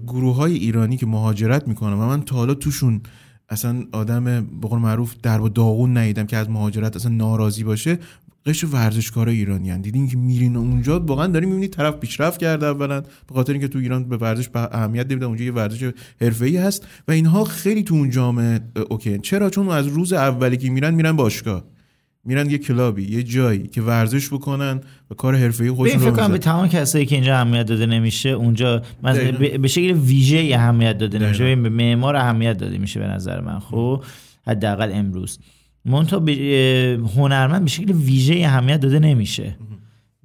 گروه 0.07 0.35
های 0.35 0.53
ایرانی 0.53 0.97
که 0.97 1.05
مهاجرت 1.05 1.67
می‌کنن 1.67 1.93
و 1.93 2.07
من 2.07 2.21
تا 2.21 2.35
حالا 2.35 2.53
توشون 2.53 3.01
اصلا 3.49 3.83
آدم 3.91 4.23
به 4.61 4.67
قول 4.67 4.79
معروف 4.79 5.15
در 5.23 5.41
و 5.41 5.49
داغون 5.49 5.97
ندیدم 5.97 6.25
که 6.25 6.37
از 6.37 6.49
مهاجرت 6.49 6.95
اصلا 6.95 7.11
ناراضی 7.11 7.63
باشه. 7.63 7.99
قشر 8.45 8.67
ورزشکار 8.67 9.29
ایرانی 9.29 9.69
هن. 9.69 9.81
دیدین 9.81 10.07
که 10.07 10.17
میرین 10.17 10.55
اونجا 10.55 10.99
واقعا 10.99 11.27
داریم 11.27 11.49
می‌بینید 11.49 11.73
طرف 11.73 11.95
پیشرفت 11.95 12.39
کرده 12.39 12.65
اولا. 12.65 13.01
به 13.01 13.33
خاطر 13.33 13.53
اینکه 13.53 13.67
تو 13.67 13.79
ایران 13.79 14.03
به 14.03 14.17
ورزش 14.17 14.49
به 14.49 14.75
اهمیت 14.75 15.11
نمیدن. 15.11 15.27
اونجا 15.27 15.45
یه 15.45 15.51
ورزش 15.51 15.91
حرفه‌ای 16.21 16.57
هست 16.57 16.87
و 17.07 17.11
اینها 17.11 17.43
خیلی 17.43 17.83
تو 17.83 17.95
اون 17.95 18.09
جامعه 18.09 18.59
OK. 18.89 19.19
چرا؟ 19.19 19.49
چون 19.49 19.69
از 19.69 19.87
روز 19.87 20.13
اولی 20.13 20.57
که 20.57 20.69
میرن 20.69 20.93
میرن 20.93 21.15
باشگاه 21.15 21.63
میرن 22.25 22.49
یه 22.49 22.57
club 22.57 22.94
ی 22.94 23.03
یه 23.03 23.23
جایی 23.23 23.67
که 23.67 23.81
ورزش 23.81 24.33
بکنن 24.33 24.81
و 25.11 25.13
کار 25.13 25.35
حرفه‌ای 25.35 25.71
خودشون 25.71 26.01
رو 26.01 26.15
فکر 26.15 26.27
به 26.27 26.37
تمام 26.37 26.67
کسایی 26.67 27.05
که 27.05 27.15
اینجا 27.15 27.35
اهمیت 27.35 27.65
داده 27.65 27.85
نمیشه 27.85 28.29
اونجا 28.29 28.81
مثلا 29.03 29.31
به 29.57 29.67
شکل 29.67 29.91
ویژه 29.91 30.49
اهمیت 30.53 30.97
داده 30.97 31.19
نمیشه. 31.19 31.55
به 31.55 31.69
معمار 31.69 32.15
اهمیت 32.15 32.57
داده 32.57 32.77
میشه 32.77 32.99
به 32.99 33.07
نظر 33.07 33.41
من 33.41 33.59
خب؟ 33.59 34.03
حداقل 34.47 34.91
امروز. 34.93 35.39
مونتا 35.85 36.19
به 36.19 36.99
هنرمند 37.15 37.61
به 37.61 37.69
شکل 37.69 37.91
ویژه 37.91 38.33
اهمیت 38.45 38.79
داده 38.79 38.99
نمیشه. 38.99 39.57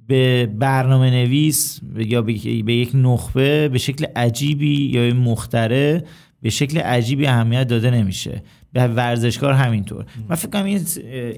به 0.07 0.45
برنامه 0.45 1.09
نویس 1.09 1.79
یا 1.95 2.21
به 2.21 2.33
یک 2.73 2.91
نخبه 2.93 3.69
به 3.69 3.77
شکل 3.77 4.05
عجیبی 4.15 4.75
یا 4.75 5.13
مختره 5.13 6.03
به 6.41 6.49
شکل 6.49 6.79
عجیبی 6.79 7.27
اهمیت 7.27 7.67
داده 7.67 7.91
نمیشه. 7.91 8.43
ورزشکار 8.75 9.53
همینطور. 9.53 10.05
من 10.29 10.35
فکر 10.35 10.49
کنم 10.49 10.65
این, 10.65 10.85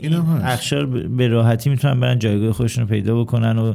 این 0.01 0.13
اخشار 0.43 0.85
به 0.85 1.27
راحتی 1.27 1.69
می‌تونن 1.69 1.99
برن 1.99 2.19
جایگاه 2.19 2.51
خودشون 2.51 2.83
رو 2.83 2.89
پیدا 2.89 3.21
بکنن 3.21 3.57
و 3.57 3.73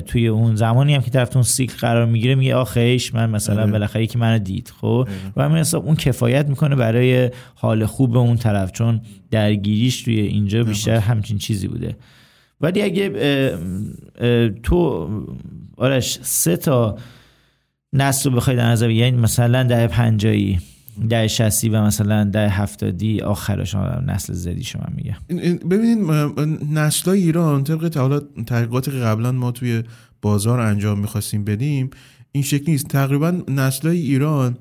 توی 0.00 0.28
اون 0.28 0.56
زمانی 0.56 0.94
هم 0.94 1.02
که 1.02 1.10
طرف 1.10 1.36
اون 1.36 1.42
سیکل 1.42 1.76
قرار 1.76 2.06
می‌گیره 2.06 2.34
میگه 2.34 2.54
آخیش 2.54 3.14
من 3.14 3.30
مثلا 3.30 3.62
آره. 3.62 3.72
بالاخره 3.72 4.06
که 4.06 4.18
منو 4.18 4.38
دید 4.38 4.72
خب؟ 4.80 5.08
و 5.36 5.44
همین 5.44 5.58
حساب 5.58 5.86
اون 5.86 5.96
کفایت 5.96 6.48
می‌کنه 6.48 6.76
برای 6.76 7.30
حال 7.54 7.86
خوب 7.86 8.16
اون 8.16 8.36
طرف 8.36 8.72
چون 8.72 9.00
درگیریش 9.30 10.02
توی 10.02 10.20
اینجا 10.20 10.64
بیشتر 10.64 10.96
همچین 10.96 11.38
چیزی 11.38 11.68
بوده. 11.68 11.96
ولی 12.60 12.82
اگه 12.82 13.58
تو 14.62 15.08
آرش 15.76 16.18
سه 16.22 16.56
تا 16.56 16.96
نسل 17.92 18.30
رو 18.30 18.36
بخوای 18.36 18.56
در 18.56 18.66
نظر 18.66 18.90
یعنی 18.90 19.16
مثلا 19.16 19.62
در 19.62 19.86
پنجایی 19.86 20.58
ده 21.08 21.28
شستی 21.28 21.68
و 21.68 21.82
مثلا 21.82 22.24
ده 22.24 22.48
هفتادی 22.48 23.20
آخرش 23.20 23.74
نسل 24.06 24.32
زدی 24.32 24.64
شما 24.64 24.86
میگه. 24.94 25.16
ببینید 25.70 25.98
نسل 26.72 27.10
ایران 27.10 27.64
طبق 27.64 27.88
تحقیقات 28.46 28.88
قبلا 28.88 29.32
ما 29.32 29.52
توی 29.52 29.82
بازار 30.22 30.60
انجام 30.60 31.00
می‌خواستیم 31.00 31.44
بدیم 31.44 31.90
این 32.32 32.42
شکلی 32.42 32.72
نیست. 32.72 32.88
تقریبا 32.88 33.42
نسل 33.48 33.88
ایران 33.88 34.56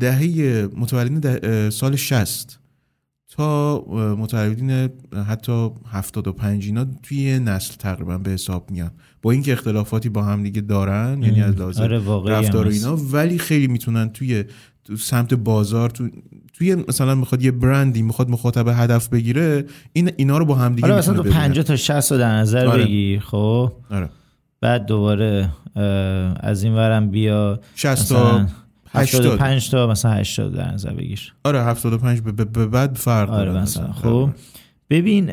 دهه 0.00 0.68
متولدین 0.76 1.70
سال 1.70 1.96
60 1.96 2.58
تا 3.28 3.84
متولدین 4.18 4.88
حتی 5.28 5.70
75 5.90 6.66
اینا 6.66 6.86
توی 7.02 7.38
نسل 7.38 7.74
تقریبا 7.74 8.18
به 8.18 8.30
حساب 8.30 8.70
میان. 8.70 8.90
با 9.22 9.30
اینکه 9.30 9.52
اختلافاتی 9.52 10.08
با 10.08 10.22
هم 10.22 10.42
دیگه 10.42 10.60
دارن 10.60 11.22
یعنی 11.22 11.42
از 11.42 11.56
لحاظ 11.56 11.80
آره 11.80 11.98
رفتار 12.26 12.68
اینا 12.68 12.96
ولی 12.96 13.38
خیلی 13.38 13.66
می‌تونن 13.66 14.08
توی 14.08 14.44
تو 14.86 14.96
سمت 14.96 15.34
بازار 15.34 15.90
تو 15.90 16.08
توی 16.52 16.74
مثلا 16.74 17.14
می‌خواد 17.14 17.42
یه 17.42 17.50
برندی 17.50 18.02
می‌خواد 18.02 18.30
مخاطب 18.30 18.68
هدف 18.68 19.08
بگیره 19.08 19.64
این 19.92 20.10
اینا 20.16 20.38
رو 20.38 20.44
با 20.44 20.54
هم 20.54 20.74
دیگه 20.74 20.88
آره 20.88 20.96
مثلا 20.96 21.14
تو 21.14 21.22
50 21.22 21.64
تا 21.64 21.76
60 21.76 22.12
رو 22.12 22.18
در 22.18 22.36
نظر 22.36 22.66
آره. 22.66 22.84
بگیر 22.84 23.20
خب؟ 23.20 23.72
آره. 23.90 24.08
بعد 24.60 24.86
دوباره 24.86 25.50
از 26.40 26.62
این 26.64 26.74
ورم 26.74 27.10
بیا 27.10 27.60
60 27.74 28.08
تا 28.08 28.46
85 28.88 29.70
تا 29.70 29.86
مثلا 29.86 30.12
80 30.12 30.54
در 30.54 30.72
نظر 30.72 30.92
بگیر. 30.92 31.34
آره 31.44 31.62
75 31.62 32.20
به 32.20 32.66
بعد 32.66 32.96
فرق 32.96 33.30
آره 33.30 33.52
مثلا 33.52 33.92
خب؟ 33.92 34.30
ببین 34.90 35.30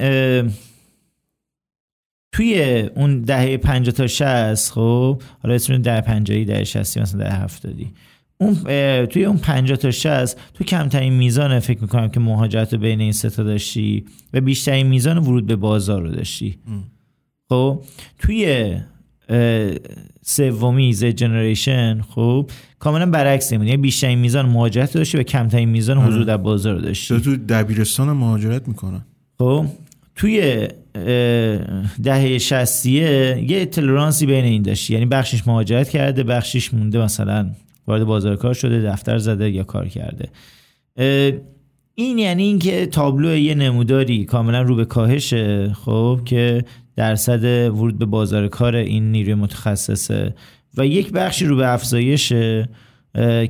توی 2.32 2.82
اون 2.96 3.22
دهه 3.22 3.58
50 3.58 3.96
تا 3.96 4.08
60 4.08 4.72
خب؟ 4.72 5.22
حالا 5.44 5.56
اسم 5.56 5.78
دهه 5.78 6.02
50 6.02 6.44
دهه 6.44 6.64
60 6.64 6.98
مثلا 6.98 7.24
دهه 7.24 7.44
70 7.44 7.76
اون 8.44 9.06
توی 9.06 9.26
اون 9.26 9.38
50 9.38 9.78
تا 9.78 9.92
60 9.92 10.38
تو 10.54 10.64
کمترین 10.64 11.14
میزان 11.14 11.60
فکر 11.60 11.82
می‌کنم 11.82 12.08
که 12.08 12.20
مهاجرت 12.20 12.76
بین 12.76 13.02
این 13.02 13.12
سه 13.12 13.30
تا 13.30 13.44
داشتی 13.44 14.06
و 14.34 14.42
بیشترین 14.42 14.88
میزان 14.88 15.18
ورود 15.18 15.46
به 15.46 15.56
بازار 15.56 16.02
رو 16.02 16.12
داشتی. 16.12 16.58
خب 17.50 17.82
توی 18.20 18.74
سومی 20.22 20.94
ز 20.94 21.04
جنریشن 21.04 22.02
خب 22.02 22.50
کاملا 22.80 23.06
برعکس 23.06 23.52
یعنی 23.52 23.78
بیشترین 23.78 24.20
میزان 24.20 24.46
مهاجرت 24.46 24.94
داشتی 24.94 25.18
و 25.18 25.24
کمترین 25.24 25.70
میزان 25.70 25.98
حضور 25.98 26.14
آره. 26.14 26.26
در 26.26 26.38
بازار 26.38 26.74
رو 26.74 26.82
داشتی. 26.82 27.20
تو 27.20 27.36
دبیرستان 27.36 28.10
مهاجرت 28.10 28.68
می‌کنن. 28.68 29.06
خب 29.40 29.66
توی 30.16 30.68
دهه 32.04 32.38
شستیه 32.38 33.44
یه 33.48 33.66
تلرانسی 33.66 34.26
بین 34.26 34.44
این 34.44 34.62
داشتی. 34.62 34.94
یعنی 34.94 35.06
بخشش 35.06 35.48
مهاجرت 35.48 35.90
کرده 35.90 36.24
بخشش 36.24 36.74
مونده 36.74 37.00
مثلا 37.00 37.52
وارد 37.88 38.04
بازار 38.04 38.36
کار 38.36 38.54
شده 38.54 38.82
دفتر 38.82 39.18
زده 39.18 39.52
یا 39.52 39.64
کار 39.64 39.88
کرده. 39.88 40.30
این 41.96 42.18
یعنی 42.18 42.44
اینکه 42.44 42.86
تابلو 42.86 43.36
یه 43.36 43.56
نموداری 43.56 44.26
کاملا 44.26 44.62
رو 44.62 44.76
به 44.76 44.86
کاهشه 44.86 45.74
خب 45.74 46.20
که 46.26 46.66
درصد 46.96 47.44
ورود 47.70 47.98
به 47.98 48.06
بازار 48.06 48.48
کار 48.48 48.76
این 48.76 49.12
نیروی 49.12 49.34
متخصصه 49.34 50.36
و 50.78 50.86
یک 50.86 51.12
بخشی 51.12 51.46
رو 51.46 51.56
به 51.56 51.74
افزایشه 51.74 52.70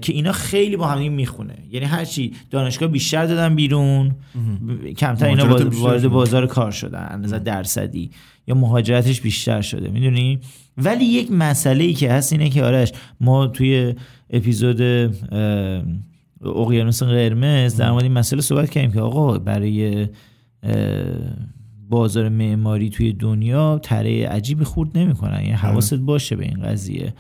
که 0.02 0.14
اینا 0.14 0.32
خیلی 0.32 0.78
با 0.78 0.88
هم 0.88 1.12
می‌خونه. 1.12 1.54
یعنی 1.72 1.86
هرچی 1.86 2.34
دانشگاه 2.50 2.90
بیشتر 2.90 3.26
دادن 3.26 3.56
بیرون 3.56 4.16
کمتر 4.98 5.28
اینا 5.28 5.58
وارد 5.70 6.08
بازار 6.08 6.48
کار 6.48 6.72
شدن 6.72 7.08
اندازه 7.12 7.40
درصدی 7.40 8.12
یا 8.48 8.56
مهاجرتش 8.56 9.22
بیشتر 9.22 9.62
شده. 9.62 9.90
می‌دونی؟ 9.90 10.40
ولی 10.78 11.06
یک 11.06 11.32
مسئله 11.32 11.84
ای 11.84 11.94
که 11.94 12.12
هست 12.12 12.34
اینه 12.34 12.50
که 12.50 12.64
آرش 12.64 12.92
ما 13.22 13.48
توی 13.48 13.96
اپیزود 14.30 14.82
اقیانوس 16.42 17.04
قرمز 17.04 17.76
در 17.76 17.92
مورد 17.92 18.04
این 18.04 18.14
مسئله 18.14 18.42
صحبت 18.42 18.70
کردیم 18.70 18.92
که 18.92 19.02
آقا 19.02 19.38
برای 19.38 20.08
بازار 21.90 22.30
معماری 22.30 22.90
توی 22.90 23.14
دنیا 23.14 23.80
تره 23.80 24.28
عجیبی 24.28 24.64
خورد 24.64 24.98
نمی‌کنن. 24.98 25.40
یعنی 25.40 25.52
حواست 25.52 25.94
باشه 25.94 26.36
به 26.36 26.46
این 26.46 26.62
قضیه. 26.62 27.14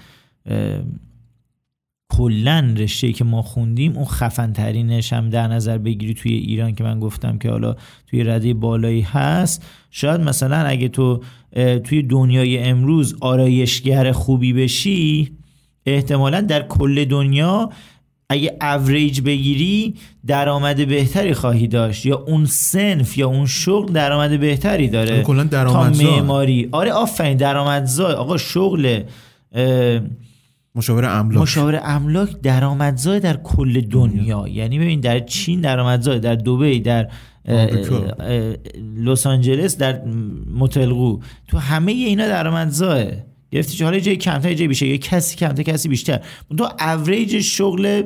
کلا 2.18 2.74
رشته 2.78 3.11
که 3.11 3.24
ما 3.24 3.41
خوندیم 3.41 3.95
اون 3.95 4.05
خفن 4.05 4.53
ترینش 4.53 5.14
هم 5.14 5.30
در 5.30 5.47
نظر 5.47 5.78
بگیری 5.78 6.14
توی 6.14 6.34
ایران 6.34 6.76
که 6.76 6.84
من 6.84 6.99
گفتم 6.99 7.38
که 7.38 7.49
حالا 7.49 7.76
توی 8.07 8.24
رده 8.24 8.53
بالایی 8.53 9.01
هست. 9.01 9.66
شاید 9.91 10.22
مثلا 10.22 10.57
اگه 10.57 10.88
تو 10.88 11.22
توی 11.84 12.03
دنیای 12.03 12.59
امروز 12.59 13.16
آرایشگر 13.22 14.11
خوبی 14.11 14.53
بشی 14.53 15.32
احتمالا 15.86 16.41
در 16.41 16.68
کل 16.68 17.05
دنیا 17.05 17.70
اگه 18.30 18.57
اوریج 18.61 19.22
بگیری 19.22 19.93
درآمد 20.28 20.88
بهتری 20.88 21.34
خواهی 21.34 21.68
داشت. 21.68 22.05
یا 22.05 22.24
اون 22.28 22.45
سنف 22.45 23.18
یا 23.18 23.28
اون 23.28 23.45
شغل 23.45 23.93
درآمد 23.93 24.39
بهتری 24.39 24.88
داره. 24.88 25.22
کلا 25.22 25.43
درآمدزا. 25.43 26.03
معماری. 26.03 26.70
آره 26.72 26.91
آفرین 26.91 27.38
درآمدزا. 27.38 28.14
آقا 28.14 28.38
شغل 28.38 29.03
مشاور 30.76 31.05
املاک. 31.05 31.41
مشاور 31.41 31.80
املاک 31.84 32.41
درآمدزای 32.41 33.19
در 33.19 33.38
کل 33.38 33.82
دنیا. 33.82 34.47
یعنی 34.47 34.80
ببین 34.80 34.99
در 34.99 35.19
چین 35.19 35.61
درآمدزای 35.61 36.19
در 36.19 36.36
دبی 36.36 36.80
در 36.80 37.07
لس 38.97 39.28
آنجلس 39.28 39.78
در 39.78 40.01
متلقو 40.55 41.19
تو 41.47 41.57
همه 41.57 41.91
اینا 41.91 42.28
درآمدزاه 42.28 43.03
گرفتی 43.51 43.78
چه؟ 43.78 43.86
حالا 43.86 43.99
جای 43.99 44.15
کمتر 44.15 44.53
جای 44.53 44.67
بیشتر. 44.67 44.86
یا 44.86 44.97
کسی 44.97 45.36
کمتر 45.36 45.63
کسی 45.63 45.89
بیشتر. 45.89 46.19
تو 46.57 46.69
اوریج 46.80 47.39
شغل 47.39 48.03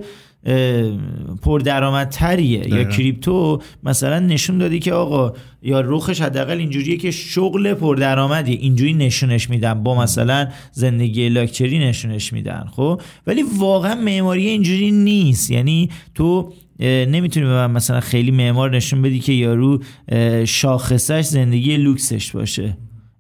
پردرآمدتریه. 1.42 2.74
یا 2.74 2.84
کریپتو 2.84 3.62
مثلا 3.84 4.20
نشون 4.20 4.58
دادی 4.58 4.80
که 4.80 4.94
آقا 4.94 5.34
یا 5.62 5.82
رخش 5.82 6.22
حداقل 6.22 6.58
اینجوریه 6.58 6.98
که 6.98 7.12
شغل 7.12 7.74
پردرآمدی 7.74 8.54
اینجوری 8.54 8.94
نشونش 8.94 9.50
میدن. 9.50 9.84
با 9.84 9.96
مثلا 10.02 10.48
زندگی 10.72 11.30
لاکچری 11.30 11.80
نشونش 11.80 12.34
میدن 12.34 12.66
خب؟ 12.72 13.02
ولی 13.28 13.44
واقعا 13.58 13.96
معماری 13.96 14.48
اینجوری 14.48 14.92
نیست. 14.92 15.52
یعنی 15.52 15.90
تو 16.16 16.54
نمی‌تونی 16.80 17.46
به 17.46 17.52
من 17.52 17.72
مثلا 17.72 18.00
خیلی 18.00 18.32
معمار 18.32 18.76
نشون 18.76 19.02
بدی 19.02 19.20
که 19.20 19.34
یارو 19.34 19.84
شاخصش 20.46 21.22
زندگی 21.22 21.78
لوکسش 21.78 22.32
باشه. 22.32 22.78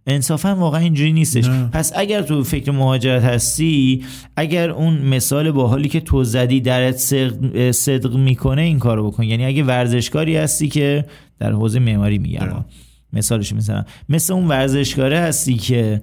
انصافا 0.07 0.55
واقعا 0.55 0.81
اینجوری 0.81 1.13
نیستش. 1.13 1.49
پس 1.49 1.91
اگر 1.95 2.21
تو 2.21 2.43
فکر 2.43 2.71
مهاجرت 2.71 3.23
هستی 3.23 4.05
اگر 4.35 4.69
اون 4.69 4.97
مثال 4.97 5.51
باحالی 5.51 5.89
که 5.89 5.99
تو 5.99 6.23
زدی 6.23 6.61
درت 6.61 6.97
صدق, 7.71 8.15
می‌کنه 8.15 8.61
این 8.61 8.79
کارو 8.79 9.11
بکن. 9.11 9.23
یعنی 9.23 9.45
اگه 9.45 9.63
ورزشکاری 9.63 10.35
هستی 10.35 10.67
که 10.67 11.05
در 11.39 11.51
حوزه 11.51 11.79
معماری 11.79 12.17
میگم. 12.17 12.65
مثالش 13.13 13.53
می‌زنم. 13.53 13.85
مثل 14.09 14.33
اون 14.33 14.47
ورزشکاره 14.47 15.19
هستی 15.19 15.53
که 15.53 16.01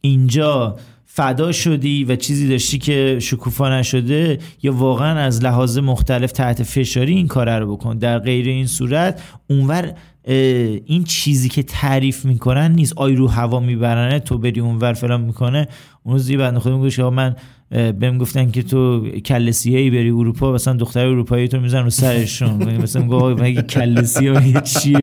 اینجا 0.00 0.76
فدا 1.06 1.52
شدی 1.52 2.04
و 2.04 2.16
چیزی 2.16 2.48
داشتی 2.48 2.78
که 2.78 3.18
شکوفا 3.20 3.78
نشده 3.78 4.38
یا 4.62 4.72
واقعا 4.72 5.18
از 5.18 5.44
لحاظ 5.44 5.78
مختلف 5.78 6.32
تحت 6.32 6.62
فشاری 6.62 7.14
این 7.14 7.26
کار 7.26 7.58
رو 7.58 7.76
بکن. 7.76 7.98
در 7.98 8.18
غیر 8.18 8.46
این 8.46 8.66
صورت 8.66 9.22
اونور 9.50 9.92
این 10.24 11.04
چیزی 11.04 11.48
که 11.48 11.62
تعریف 11.62 12.24
می‌کنن 12.24 12.72
نیست. 12.72 12.92
آی 12.96 13.14
رو 13.14 13.28
هوا 13.28 13.60
میبرنه 13.60 14.18
تو 14.18 14.38
بری 14.38 14.60
اونور 14.60 14.92
فلان 14.92 15.20
می‌کنه. 15.20 15.68
اون 16.02 16.18
زی 16.18 16.36
بنده 16.36 16.60
خودم 16.60 17.14
من 17.14 17.36
بهم 17.70 18.18
گفتن 18.18 18.50
که 18.50 18.62
تو 18.62 19.08
کلسیه 19.10 19.78
ای 19.78 19.90
بری 19.90 20.10
اروپا 20.10 20.52
مثلا 20.52 20.74
دختر 20.74 21.06
اروپایی 21.06 21.48
تو 21.48 21.60
میزن 21.60 21.82
رو 21.82 21.90
سرشون. 21.90 22.76
مثلا 22.82 23.02
میگه 23.02 23.42
مگه 23.42 23.62
کلسیه 23.62 24.60
چیه 24.60 25.00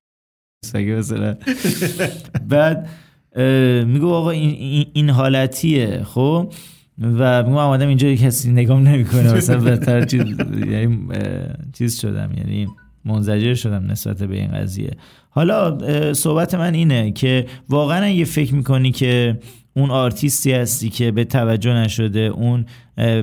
مثلا. 0.98 1.36
بعد 2.50 2.90
میگو 3.86 4.10
آقا 4.10 4.30
این, 4.30 4.86
این 4.94 5.10
حالتیه. 5.10 6.04
خب؟ 6.04 6.54
و 7.02 7.44
میگم 7.44 7.56
آمدم 7.56 7.88
اینجا 7.88 8.16
کسی 8.16 8.52
نگام 8.52 8.88
نمی‌کنه. 8.88 9.34
مثلا 9.34 9.60
بهتر 9.60 10.06
چیز 10.06 10.22
یعنی 10.70 11.00
چیز 11.74 12.00
شدم. 12.00 12.32
یعنی 12.38 12.68
منزجر 13.06 13.54
شدم 13.54 13.92
نسبت 13.92 14.24
به 14.24 14.36
این 14.36 14.52
قضیه. 14.52 14.92
حالا 15.30 15.78
صحبت 16.14 16.56
من 16.56 16.74
اینه 16.74 17.12
که 17.12 17.46
واقعا 17.70 18.10
یه 18.10 18.26
فکر 18.26 18.56
می‌کنی 18.56 18.92
که 18.92 19.40
اون 19.74 19.92
آرتیستی 19.92 20.52
هستی 20.52 20.90
که 20.90 21.12
به 21.12 21.24
توجه 21.24 21.74
نشده 21.74 22.20
اون 22.20 22.66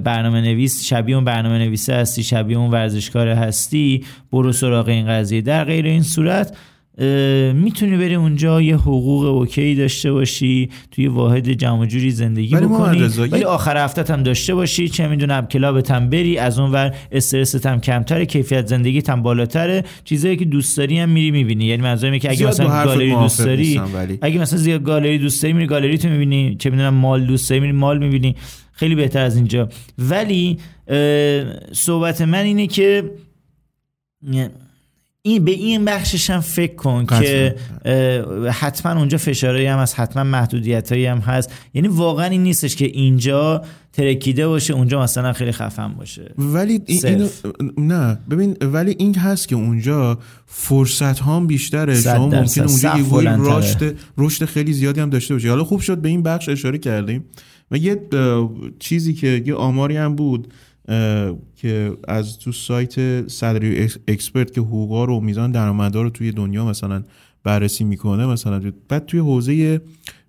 برنامه 0.05 0.41
نویس 0.41 0.85
شبیه 0.85 1.15
اون 1.15 1.25
برنامه 1.25 1.59
نویسه 1.59 1.95
هستی 1.95 2.23
شبیه 2.23 2.59
اون 2.59 2.71
ورزشکار 2.71 3.29
هستی 3.29 4.05
برو 4.33 4.53
سراغ 4.53 4.89
این 4.89 5.07
قضیه. 5.07 5.41
در 5.41 5.65
غیر 5.65 5.87
این 5.87 6.03
صورت 6.03 6.57
می‌تونی 7.55 7.97
بری 7.97 8.15
اونجا 8.15 8.63
یه 8.63 8.77
حقوق 8.77 9.25
اوکی 9.25 9.75
داشته 9.75 10.13
باشی 10.13 10.71
توی 10.91 11.07
واحد 11.07 11.53
جمع 11.53 11.87
جوری 11.87 12.11
زندگی 12.11 12.57
بکنی. 12.57 13.03
ولی 13.03 13.45
آخر 13.45 13.77
هفته 13.77 14.13
هم 14.13 14.23
داشته 14.23 14.55
باشی 14.55 14.89
چه 14.89 15.09
می‌دونم 15.09 15.47
کلابت 15.47 15.91
هم 15.91 16.11
بری 16.11 16.39
از 16.39 16.59
اون 16.59 16.71
ور 16.71 16.95
استرست 17.13 17.67
هم 17.67 17.81
کمتره 17.81 18.27
کیفیت 18.27 18.67
زندگی 18.67 19.03
هم 19.09 19.23
بالاتره. 19.23 19.85
چیزایی 20.05 20.37
که 20.37 20.45
دوست 20.45 20.77
داری 20.77 20.99
هم 20.99 21.09
میری 21.09 21.31
می‌بینی. 21.31 21.65
یعنی 21.65 21.83
منظورم 21.83 22.19
که 22.19 22.31
اگه 22.31 22.47
مثلا 22.47 22.85
گالری 22.85 23.11
دوست 23.11 23.45
داری 23.45 23.81
اگه 24.23 24.39
مثلا 24.39 24.59
زیاد 24.59 24.83
گالری 24.83 25.19
دوست 25.19 25.43
داری 25.43 25.53
میری 25.53 25.67
گالری 25.67 25.99
تو 25.99 26.09
می‌بینی. 26.09 26.57
چه 26.59 26.71
می‌دونم 26.71 26.95
مال 26.95 27.27
دوست 27.27 27.51
داری 27.51 27.61
میری 27.61 27.73
مال 27.73 27.99
می‌بینی. 27.99 28.37
خیلی 28.73 28.95
بهتر 28.95 29.23
از 29.23 29.37
اینجا. 29.37 29.69
ولی 29.99 30.59
صحبت 31.73 32.21
من 32.21 32.43
اینه 32.43 32.67
که 32.67 33.11
این 35.25 35.45
به 35.45 35.51
این 35.51 35.85
بخشش 35.85 36.31
هم 36.31 36.41
فکر 36.41 36.75
کن 36.75 37.07
که 37.07 37.55
حتما 38.51 38.99
اونجا 38.99 39.19
فشارهایی 39.19 39.67
هم 39.67 39.79
هست 39.79 40.01
حتما 40.01 40.25
محدودیت 40.25 40.93
هم 40.93 41.19
هست. 41.19 41.53
یعنی 41.75 41.89
واقعا 41.89 42.27
این 42.27 42.43
نیستش 42.43 42.77
که 42.77 42.85
اینجا 42.85 43.63
ترکیده 43.93 44.49
باشه 44.49 44.75
اونجا 44.75 45.03
مثلا 45.03 45.33
خیلی 45.33 45.53
خفن 45.53 45.89
باشه. 45.89 46.35
ولی 46.39 46.81
این 46.87 47.29
نه 47.79 48.19
ببین 48.31 48.57
ولی 48.61 48.95
این 48.99 49.15
هست 49.15 49.49
که 49.49 49.57
اونجا 49.57 50.19
فرصت 50.47 51.19
ها 51.19 51.41
بیشتره 51.41 52.01
شما 52.01 52.29
ممکن 52.29 52.63
اونجا 52.63 52.99
یه 52.99 53.37
رشد 53.39 53.97
رشد 54.19 54.45
خیلی 54.45 54.73
زیادی 54.73 55.01
هم 55.01 55.11
داشته 55.11 55.35
باشه 55.35 55.49
حالا 55.49 55.65
خوب 55.65 55.81
شد 55.81 55.99
به 55.99 56.09
این 56.09 56.23
بخش 56.23 56.49
اشاره 56.49 56.79
کردیم. 56.79 57.25
و 57.71 57.77
یه 57.77 58.01
چیزی 58.79 59.15
که 59.15 59.43
یه 59.47 59.55
آماری 59.55 59.97
هم 59.97 60.17
بود. 60.17 60.53
که 61.57 61.97
از 62.09 62.39
تو 62.39 62.53
سایت 62.53 63.29
صدری 63.29 63.89
اکسپرت 64.09 64.53
که 64.53 64.61
حقوقا 64.61 65.05
رو 65.05 65.21
میزان 65.21 65.53
درآمدها 65.53 66.03
رو 66.03 66.11
توی 66.11 66.33
دنیا 66.33 66.65
مثلا 66.65 67.03
بررسی 67.45 67.85
می‌کنه 67.85 68.27
مثلا 68.27 68.73
بعد 68.89 69.07
توی 69.07 69.21
حوزه 69.21 69.81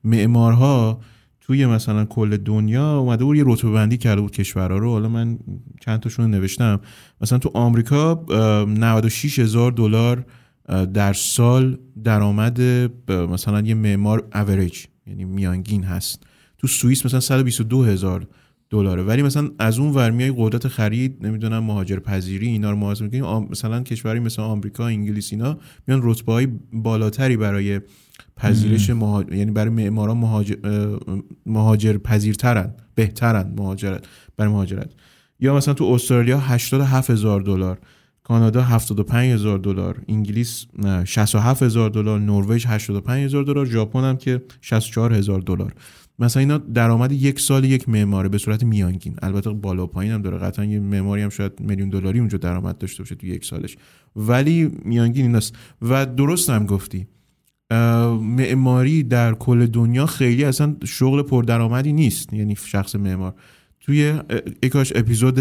معمارها 0.04 0.99
توی 1.41 1.66
مثلا 1.66 2.06
کل 2.06 2.38
دنیا 2.38 2.97
اومده 2.97 3.24
بود 3.24 3.38
یه 3.38 3.43
رتبه 3.45 3.72
بندی 3.72 3.97
کرده 3.97 4.22
بود 4.22 4.32
کشورها 4.32 4.78
رو. 4.78 4.91
حالا 4.91 5.10
من 5.10 5.39
چند 5.82 5.99
تاشون 5.99 6.32
نوشتم. 6.32 6.82
مثلا 7.22 7.38
تو 7.38 7.51
آمریکا 7.54 8.26
96 8.68 9.39
هزار 9.39 9.72
دلار 9.72 10.26
در 10.93 11.14
سال 11.14 11.78
درآمد 12.04 12.62
مثلا 13.12 13.62
یه 13.62 13.74
معمار 13.74 14.28
اوریج 14.34 14.86
یعنی 15.08 15.26
میانگین 15.26 15.84
هست. 15.84 16.24
تو 16.58 16.68
سوئیس 16.68 17.06
مثلا 17.06 17.20
122 17.20 17.84
هزار. 17.84 18.28
دلاره. 18.74 19.04
ولی 19.04 19.22
مثلا 19.22 19.50
از 19.60 19.80
اون 19.80 19.94
ور 19.94 20.12
میای 20.12 20.34
قدرت 20.38 20.68
خرید 20.68 21.26
نمی‌دونم 21.26 21.64
مهاجر 21.64 22.00
پذیری 22.00 22.48
اینا 22.48 22.72
رو 22.72 22.78
محاسبه 22.78 23.06
می‌کنیم 23.06 23.48
مثلا 23.52 23.84
کشوری 23.84 24.20
مثل 24.20 24.42
آمریکا 24.42 24.88
انگلیس 24.88 25.34
اینا 25.34 25.58
میان 25.88 26.00
رتبه 26.04 26.34
های 26.34 26.48
بالاتری 26.74 27.38
برای 27.38 27.82
پذیرش 28.38 28.90
یعنی 28.90 29.52
برای 29.52 29.70
معماران 29.70 30.18
مهاجر, 30.18 30.56
مهاجر 31.46 31.98
پذیرترن 31.98 32.74
بهترن 32.96 33.54
مهاجرت 33.58 34.06
برای 34.38 34.52
مهاجرت. 34.52 34.92
یا 35.40 35.56
مثلا 35.56 35.74
تو 35.74 35.86
استرالیا 35.86 36.40
87 36.40 37.10
هزار 37.10 37.42
دلار 37.42 37.80
کانادا 38.24 38.62
75 38.62 39.34
هزار 39.34 39.58
دلار 39.58 40.02
انگلیس 40.08 40.66
67 41.06 41.64
هزار 41.64 41.90
دلار 41.90 42.20
نروژ 42.20 42.66
85 42.68 43.26
هزار 43.26 43.44
دلار 43.44 43.66
ژاپن 43.66 44.04
هم 44.04 44.18
که 44.18 44.42
64 44.62 45.14
هزار 45.14 45.40
دلار. 45.40 45.74
مثلا 46.20 46.39
اینا 46.39 46.57
درآمد 46.57 47.11
یک 47.11 47.39
سال 47.39 47.64
یک 47.64 47.89
معماره 47.89 48.30
به 48.30 48.38
صورت 48.38 48.64
میانگین. 48.64 49.16
البته 49.22 49.49
بالا 49.49 49.88
پایین 49.88 50.14
هم 50.14 50.22
داره. 50.22 50.38
قطعا 50.38 50.66
یه 50.66 50.80
معماری 50.80 51.22
هم 51.22 51.30
شاید 51.30 51.51
میلیون 51.59 51.89
دلاری 51.89 52.20
اونجا 52.20 52.38
درآمد 52.38 52.78
داشته 52.78 53.03
باشه 53.03 53.16
تو 53.16 53.28
یک 53.28 53.45
سالش. 53.45 53.78
ولی 54.16 54.72
میانگین 54.86 55.26
ایناست. 55.26 55.55
و 55.82 56.05
درست 56.05 56.49
هم 56.49 56.66
گفتی. 56.66 57.07
معماری 58.22 59.03
در 59.03 59.34
کل 59.34 59.66
دنیا 59.66 60.05
خیلی 60.05 60.43
اصلا 60.43 60.76
شغل 60.86 61.22
پردرآمدی 61.22 61.93
نیست. 61.93 62.34
یعنی 62.34 62.55
شخص 62.55 62.95
معمار. 62.95 63.34
توی 63.80 64.20
اکاش 64.64 64.93
اپیزود 64.95 65.39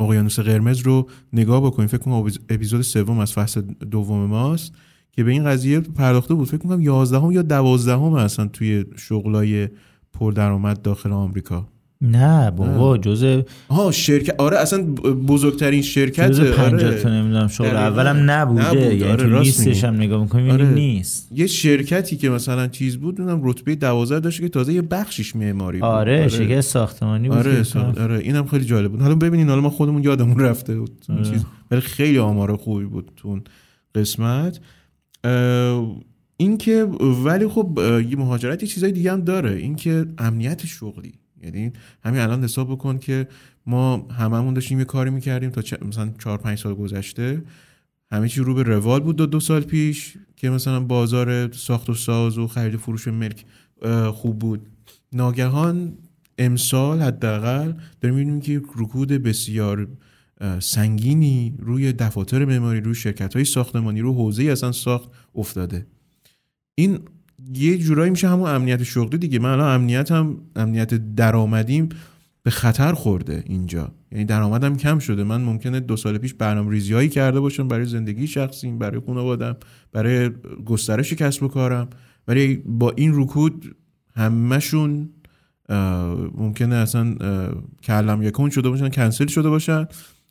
اقیانوس 0.00 0.40
قرمز 0.40 0.80
رو 0.80 1.08
نگاه 1.32 1.66
بکنیم. 1.66 1.88
فکر 1.88 1.98
کنم 1.98 2.30
اپیزود 2.48 2.80
سوم 2.80 3.18
از 3.18 3.32
فصل 3.32 3.60
دوم 3.60 4.26
ماست. 4.26 4.72
که 5.16 5.24
به 5.24 5.30
این 5.30 5.44
قضیه 5.44 5.80
پرداخته 5.80 6.34
بود. 6.34 6.48
فکر 6.48 6.58
کنم 6.58 6.80
11 6.80 7.32
یا 7.32 7.42
12 7.42 8.02
اصلا 8.02 8.46
توی 8.46 8.84
شغلای 8.96 9.68
پردرآمد 10.12 10.82
داخل 10.82 11.12
آمریکا. 11.12 11.68
نه 12.00 12.50
بابا 12.50 12.98
جزء 12.98 13.42
ها 13.70 13.92
شرکت 13.92 14.34
آره 14.38 14.58
اصلا 14.58 14.82
بزرگترین 15.28 15.82
شرکت 15.82 16.30
جزء 16.30 16.52
50 16.52 16.94
تا 16.94 17.08
نمی‌دونم 17.08 17.48
شغل 17.48 17.76
اولم 17.76 18.30
نبوده 18.30 18.68
نبود. 18.68 18.82
یعنی 18.82 19.04
آره 19.04 19.16
تو 19.16 19.38
نیستش 19.38 19.84
هم 19.84 19.94
نگاه 19.94 20.22
می‌کنیم 20.22 20.50
آره. 20.50 20.70
نیست. 20.70 21.28
یه 21.32 21.46
شرکتی 21.46 22.16
که 22.16 22.30
مثلا 22.30 22.66
چیز 22.66 22.96
بود 22.96 23.20
اونم 23.20 23.40
رتبه 23.44 23.74
12 23.74 24.20
داشته 24.20 24.42
که 24.42 24.48
تازه 24.48 24.72
یه 24.72 24.82
بخشش 24.82 25.36
معماری 25.36 25.78
بود. 25.78 25.86
آره, 25.86 26.18
آره. 26.18 26.28
شرکت 26.28 26.60
ساختمانی 26.60 27.28
بود 27.28 27.38
آره 27.38 27.62
ساخت... 27.62 27.98
آره 27.98 28.18
اینم 28.18 28.46
خیلی 28.46 28.64
جالب 28.64 28.90
بود. 28.90 29.02
حالا 29.02 29.14
ببینین 29.14 29.48
حالا 29.48 29.60
ما 29.60 29.70
خودمون 29.70 30.02
یادمون 30.02 30.38
رفته 30.38 30.78
بود. 30.78 31.04
آره. 31.08 31.24
چیز. 31.24 31.44
ولی 31.70 31.80
خیلی 31.80 32.18
آمار 32.18 32.56
خوبی 32.56 32.84
بود 32.84 33.10
تو 33.16 33.40
قسمت. 33.94 34.60
اینکه 36.36 36.84
ولی 37.24 37.48
خب 37.48 37.78
یه 38.10 38.16
مهاجرت 38.16 38.62
یه 38.62 38.68
چیزای 38.68 38.92
دیگه 38.92 39.12
هم 39.12 39.20
داره. 39.20 39.52
اینکه 39.52 40.06
امنیت 40.18 40.66
شغلی. 40.66 41.14
یعنی 41.42 41.72
همین 42.04 42.20
الان 42.20 42.44
حساب 42.44 42.70
بکن 42.70 42.98
که 42.98 43.28
ما 43.66 43.96
هممون 43.96 44.54
داشتیم 44.54 44.78
یه 44.78 44.84
کاری 44.84 45.10
می‌کردیم 45.10 45.50
تا 45.50 45.62
مثلا 45.86 46.10
4 46.18 46.38
5 46.38 46.58
سال 46.58 46.74
گذشته. 46.74 47.42
همه 48.10 48.28
چی 48.28 48.40
رو 48.40 48.54
به 48.54 48.62
روال 48.62 49.00
بود 49.00 49.16
دو, 49.16 49.26
دو 49.26 49.40
سال 49.40 49.62
پیش 49.62 50.16
که 50.36 50.50
مثلا 50.50 50.80
بازار 50.80 51.52
ساخت 51.52 51.90
و 51.90 51.94
ساز 51.94 52.38
و 52.38 52.46
خرید 52.46 52.76
فروش 52.76 53.08
ملک 53.08 53.44
خوب 54.12 54.38
بود. 54.38 54.66
ناگهان 55.12 55.92
امسال 56.38 57.02
حداقل 57.02 57.72
داریم 58.00 58.16
می‌بینیم 58.16 58.40
که 58.40 58.62
رکود 58.76 59.08
بسیار 59.08 59.88
سنگینی 60.60 61.54
روی 61.58 61.92
دفاتر 61.92 62.44
معماری 62.44 62.80
روی 62.80 62.94
شرکت 62.94 63.34
های 63.34 63.44
ساختمانی 63.44 64.00
رو 64.00 64.14
حوزه 64.14 64.42
اصلا 64.44 64.72
ساخت 64.72 65.10
افتاده. 65.34 65.86
این 66.74 66.98
یه 67.54 67.78
جورایی 67.78 68.10
میشه 68.10 68.28
همون 68.28 68.50
امنیت 68.50 68.82
شغلی 68.82 69.18
دیگه. 69.18 69.38
من 69.38 69.50
الان 69.50 69.74
امنیت 69.74 70.12
هم 70.12 70.38
امنیت 70.56 71.14
درآمدیم 71.14 71.88
به 72.42 72.50
خطر 72.50 72.92
خورده 72.92 73.44
اینجا. 73.46 73.92
یعنی 74.12 74.24
درآمدم 74.24 74.76
کم 74.76 74.98
شده. 74.98 75.24
من 75.24 75.40
ممکنه 75.40 75.80
دو 75.80 75.96
سال 75.96 76.18
پیش 76.18 76.34
برنامه 76.34 76.70
ریزی 76.70 77.08
کرده 77.08 77.40
باشم 77.40 77.68
برای 77.68 77.84
زندگی 77.84 78.26
شخصیم 78.26 78.78
برای 78.78 79.00
خانوادم 79.06 79.56
برای 79.92 80.30
گسترش 80.66 81.12
کسب 81.12 81.42
و 81.42 81.48
کارم. 81.48 81.88
ولی 82.28 82.56
با 82.56 82.90
این 82.96 83.12
رکود 83.14 83.76
همشون 84.14 85.08
ممکنه 86.34 86.74
اصلا 86.74 87.14
کلم 87.82 88.22
یکون 88.22 88.50
شده 88.50 88.68
باشن 88.68 88.88
کنسل 88.88 89.26
شده 89.26 89.48
باشن. 89.48 89.86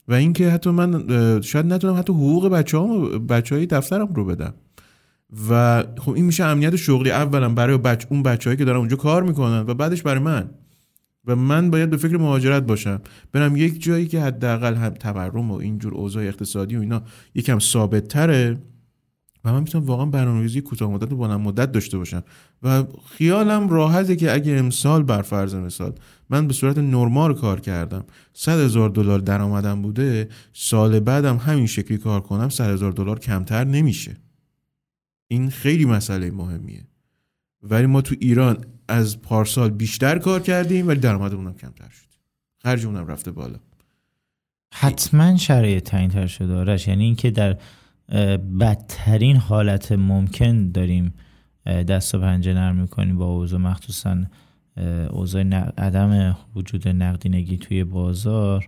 و 0.08 0.14
اینکه 0.14 0.50
حتی 0.50 0.70
من 0.70 1.42
شاید 1.42 1.66
نتونم 1.66 1.98
حتی 1.98 2.14
حقوق 2.14 2.48
بچه 2.48 2.80
هم 2.80 3.28
بچه 3.28 3.56
های 3.56 3.66
دفترم 3.66 4.14
رو 4.14 4.26
بدم. 4.26 4.54
و 5.50 5.84
خب 5.98 6.12
این 6.12 6.26
میشه 6.26 6.44
امنیت 6.44 6.76
شغلی. 6.76 7.12
اولا 7.12 7.50
برای 7.50 7.78
بچ... 7.78 8.06
اون 8.10 8.24
بچههایی 8.24 8.58
که 8.58 8.66
دارن 8.66 8.78
اونجا 8.78 8.96
کار 8.96 9.24
می‌کنن 9.24 9.66
و 9.68 9.74
بعدش 9.74 10.02
برای 10.02 10.24
من. 10.24 10.50
و 11.28 11.36
من 11.36 11.72
باید 11.72 11.90
به 11.90 11.98
فکر 11.98 12.18
مهاجرت 12.18 12.64
باشم. 12.64 13.02
برم 13.32 13.56
یک 13.56 13.84
جایی 13.84 14.08
که 14.08 14.22
حداقل 14.22 14.76
هم 14.76 14.90
تورم 14.90 15.52
و 15.52 15.56
اینجور 15.56 15.94
اوضاع 15.94 16.24
اقتصادی 16.24 16.76
و 16.76 16.80
اینا 16.80 17.02
یکم 17.36 17.60
ثابت 17.60 18.08
تره 18.08 18.58
و 19.46 19.54
من 19.54 19.60
می‌تونم 19.60 19.86
واقعا 19.86 20.06
برنامه‌ریزی 20.06 20.62
کوتاه 20.62 20.92
مدت 20.92 21.12
و 21.12 21.16
بلند 21.16 21.40
مدت 21.40 21.72
داشته 21.72 21.98
باشم. 21.98 22.24
و 22.64 22.84
خیالم 23.06 23.70
راحته 23.70 24.16
که 24.16 24.34
اگه 24.34 24.52
امسال 24.52 25.04
بر 25.04 25.22
فرض 25.22 25.56
مثال 25.56 25.96
من 26.30 26.48
به 26.48 26.54
صورت 26.54 26.78
نرمال 26.78 27.34
کار 27.34 27.60
کردم 27.60 28.06
100 28.34 28.60
هزار 28.60 28.90
دلار 28.90 29.20
درآمدم 29.20 29.82
بوده 29.82 30.30
سال 30.54 31.00
بعدم 31.00 31.38
همین 31.38 31.68
شکلی 31.68 31.98
کار 31.98 32.22
کنم 32.22 32.50
100 32.50 32.70
هزار 32.70 32.92
دلار 32.92 33.20
کمتر 33.20 33.64
نمیشه. 33.64 34.18
این 35.28 35.50
خیلی 35.50 35.86
مسئله 35.86 36.32
مهمیه. 36.32 36.88
ولی 37.64 37.86
ما 37.86 38.02
تو 38.02 38.16
ایران 38.20 38.66
از 38.88 39.22
پارسال 39.22 39.70
بیشتر 39.70 40.20
کار 40.20 40.42
کردیم 40.42 40.88
ولی 40.88 41.00
درآمدمون 41.00 41.54
کمتر 41.54 41.90
شد. 41.90 42.08
خرجمون 42.64 42.96
هم 42.96 43.08
رفته 43.08 43.32
بالا. 43.32 43.60
حتما 44.74 45.38
شرایط 45.38 45.84
تعیین 45.84 46.10
تر 46.10 46.28
شده 46.28 46.54
آرش. 46.54 46.88
یعنی 46.88 47.04
اینکه 47.04 47.32
در 47.32 47.58
بدترین 48.60 49.36
حالت 49.36 49.92
ممکن 49.92 50.72
داریم 50.72 51.14
دست 51.66 52.16
و 52.16 52.20
پنجه 52.20 52.54
نرم 52.54 52.76
می‌کنیم 52.76 53.18
با 53.18 53.26
اوضاع. 53.26 53.60
مخصوصا 53.60 54.18
اوضاع 55.10 55.44
عدم 55.78 56.38
وجود 56.56 56.88
نقدینگی 56.88 57.58
توی 57.58 57.84
بازار 57.84 58.68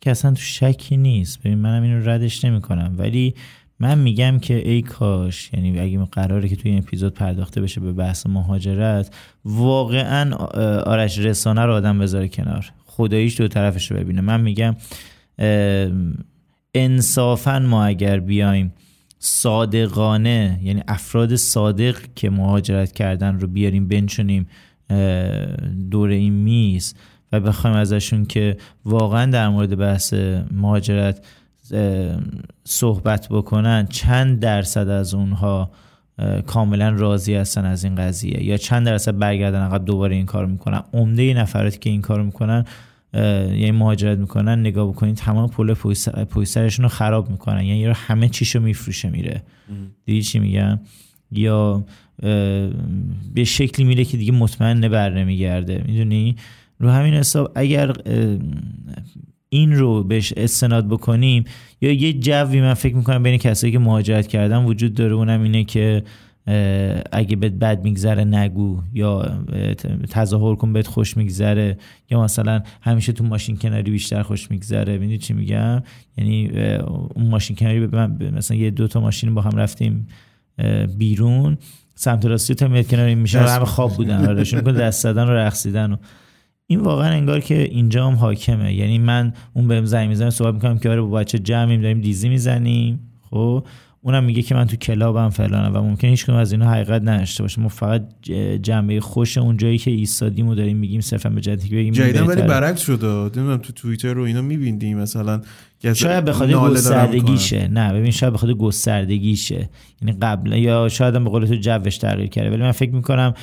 که 0.00 0.10
اصلا 0.10 0.30
تو 0.30 0.40
شکی 0.40 0.96
نیست. 0.96 1.40
ببین 1.40 1.58
منم 1.58 1.82
اینو 1.82 2.08
ردش 2.08 2.44
نمی‌کنم. 2.44 2.94
ولی 2.98 3.34
من 3.78 3.98
میگم 3.98 4.38
که 4.38 4.68
ای 4.68 4.82
کاش 4.82 5.50
یعنی 5.52 5.80
اگه 5.80 6.04
قراره 6.04 6.48
که 6.48 6.56
توی 6.56 6.70
این 6.70 6.82
اپیزود 6.82 7.14
پرداخته 7.14 7.60
بشه 7.60 7.80
به 7.80 7.92
بحث 7.92 8.26
مهاجرت 8.26 9.14
واقعا 9.44 10.34
آرش 10.86 11.18
رسانه 11.18 11.62
رو 11.62 11.72
آدم 11.72 11.98
بذاره 11.98 12.28
کنار. 12.28 12.72
خداییش 12.86 13.40
دو 13.40 13.48
طرفش 13.48 13.90
رو 13.90 13.96
ببینه. 13.96 14.20
من 14.20 14.40
میگم 14.40 14.76
انصافا 16.74 17.58
ما 17.58 17.84
اگر 17.84 18.20
بیایم 18.20 18.72
صادقانه 19.18 20.60
یعنی 20.62 20.82
افراد 20.88 21.36
صادق 21.36 21.96
که 22.14 22.30
مهاجرت 22.30 22.92
کردن 22.92 23.40
رو 23.40 23.48
بیاریم 23.48 23.88
بنشونیم 23.88 24.46
دور 25.90 26.08
این 26.10 26.32
میز 26.32 26.94
و 27.32 27.40
بخوایم 27.40 27.76
ازشون 27.76 28.24
که 28.24 28.56
واقعا 28.84 29.30
در 29.30 29.48
مورد 29.48 29.78
بحث 29.78 30.14
مهاجرت 30.50 31.24
صحبت 32.64 33.28
بکنن 33.28 33.86
چند 33.86 34.40
درصد 34.40 34.88
از 34.88 35.14
اونها 35.14 35.70
کاملا 36.46 36.88
راضی 36.88 37.34
هستن 37.34 37.64
از 37.64 37.84
این 37.84 37.94
قضیه 37.94 38.44
یا 38.44 38.56
چند 38.56 38.86
درصد 38.86 39.18
برگردن 39.18 39.60
عقب 39.60 39.84
دوباره 39.84 40.14
این 40.14 40.26
کار 40.26 40.46
می‌کنن. 40.46 40.82
عمده 40.92 41.34
نفراتی 41.34 41.78
که 41.78 41.90
این 41.90 42.02
کار 42.02 42.22
می‌کنن 42.22 42.64
یعنی 43.14 43.70
مهاجرت 43.70 44.18
می‌کنن 44.18 44.60
نگاه 44.60 44.88
بکنید 44.88 45.16
تمام 45.16 45.48
پول 45.48 45.74
پویسرشون 46.24 46.82
رو 46.82 46.88
خراب 46.88 47.30
می‌کنن. 47.30 47.64
یعنی 47.64 47.86
رو 47.86 47.92
همه 47.92 48.28
چیشو 48.28 48.60
میفروشه 48.60 49.10
میره. 49.10 49.42
دیدی 50.04 50.22
چی 50.22 50.38
میگم؟ 50.38 50.80
یا 51.32 51.84
به 53.34 53.44
شکلی 53.44 53.86
میره 53.86 54.04
که 54.04 54.16
دیگه 54.16 54.32
مطمئن 54.32 54.88
بر 54.88 55.10
نمیگرده. 55.10 55.84
می‌دونی؟ 55.86 56.36
رو 56.78 56.90
همین 56.90 57.14
حساب 57.14 57.52
اگر 57.54 57.92
این 59.48 59.72
رو 59.72 60.04
بهش 60.04 60.32
استناد 60.36 60.88
بکنیم 60.88 61.44
یا 61.80 61.92
یه 61.92 62.12
جوی 62.12 62.60
من 62.60 62.74
فکر 62.74 62.96
می‌کنم 62.96 63.22
بین 63.22 63.36
کسایی 63.36 63.72
که 63.72 63.78
مهاجرت 63.78 64.26
کردن 64.26 64.64
وجود 64.64 64.94
داره 64.94 65.12
اونم 65.12 65.42
اینه 65.42 65.64
که 65.64 66.02
اگه 67.12 67.36
بهت 67.36 67.52
بد 67.52 67.84
میگذره 67.84 68.24
نگو 68.24 68.80
یا 68.92 69.44
تظاهر 70.10 70.54
کن 70.54 70.72
بهت 70.72 70.86
خوش 70.86 71.16
میگذره 71.16 71.78
یا 72.10 72.22
مثلا 72.22 72.62
همیشه 72.82 73.12
تو 73.12 73.24
ماشین 73.24 73.56
کناری 73.56 73.90
بیشتر 73.90 74.22
خوش 74.22 74.50
میگذره 74.50 74.96
ببینید 74.96 75.20
چی 75.20 75.34
میگم؟ 75.34 75.82
یعنی 76.18 76.48
اون 77.14 77.26
ماشین 77.28 77.56
کناری 77.56 77.86
مثلا 78.30 78.56
یه 78.56 78.70
دو 78.70 78.88
تا 78.88 79.00
ماشین 79.00 79.34
با 79.34 79.42
هم 79.42 79.58
رفتیم 79.58 80.06
بیرون 80.98 81.58
سمت 81.94 82.26
راستی 82.26 82.54
تا 82.54 82.68
میاد 82.68 82.86
کنار 82.86 83.14
میشه 83.14 83.40
همه 83.40 83.64
خواب 83.64 83.92
بودن. 83.92 84.26
آره 84.28 84.44
کن 84.44 84.72
دست 84.72 85.02
زدن 85.02 85.24
و 85.24 85.30
رقصیدن 85.30 85.92
و 85.92 85.96
این 86.66 86.80
واقعا 86.80 87.10
انگار 87.10 87.40
که 87.40 87.62
اینجا 87.62 88.06
هم 88.06 88.14
حاکمه. 88.14 88.74
یعنی 88.74 88.98
من 88.98 89.32
اون 89.52 89.68
بهم 89.68 89.84
زنگ 89.84 90.08
می‌زنه 90.08 90.30
صحبت 90.30 90.54
می‌کنم 90.54 90.78
که 90.78 90.90
آره 90.90 91.00
با 91.00 91.08
بچه 91.08 91.38
جمعیم 91.38 91.82
داریم 91.82 92.00
دیزی 92.00 92.28
می‌زنیم. 92.28 93.00
خب؟ 93.30 93.66
اونم 94.06 94.24
میگه 94.24 94.42
که 94.42 94.54
من 94.54 94.66
تو 94.66 94.76
کلابم 94.76 95.28
فلانه 95.28 95.78
و 95.78 95.82
ممکن 95.82 96.08
هیچ 96.08 96.30
از 96.30 96.52
اینا 96.52 96.70
حقیقت 96.70 97.02
نداشته 97.02 97.42
باشه. 97.42 97.60
ما 97.60 97.68
فقط 97.68 98.02
جنبه 98.62 99.00
خوش 99.00 99.38
اون 99.38 99.56
جایی 99.56 99.78
که 99.78 99.90
ایستادیم 99.90 100.48
و 100.48 100.54
داریم 100.54 100.76
میگیم 100.76 101.00
صرفا 101.00 101.30
به 101.30 101.40
جدی 101.40 101.76
بگیم 101.76 101.92
جدیدا 101.92 102.26
ولی 102.26 102.42
برعکس 102.42 102.80
شده 102.80 103.06
نمی‌دونم 103.06 103.56
تو 103.56 103.72
توییتر 103.72 104.12
رو 104.12 104.22
اینا 104.22 104.42
می‌بینیم 104.42 104.98
مثلا 104.98 105.40
شاید 105.94 106.30
خاطر 106.30 106.52
گستردگیشه. 106.52 107.68
نه 107.68 107.92
ببین 107.92 108.10
شاید 108.10 108.36
خاطر 108.36 108.52
گستردگیشه. 108.52 109.68
یعنی 110.02 110.18
قبل 110.22 110.52
یا 110.52 110.88
شاید 110.88 111.14
به 111.14 111.30
قول 111.30 111.46
تو 111.46 111.54
جوش 111.54 111.98
تغییر 111.98 112.28
کرده. 112.28 112.50
ولی 112.50 112.62
من 112.62 112.72
فکر 112.72 112.90
می‌کنم 112.90 113.34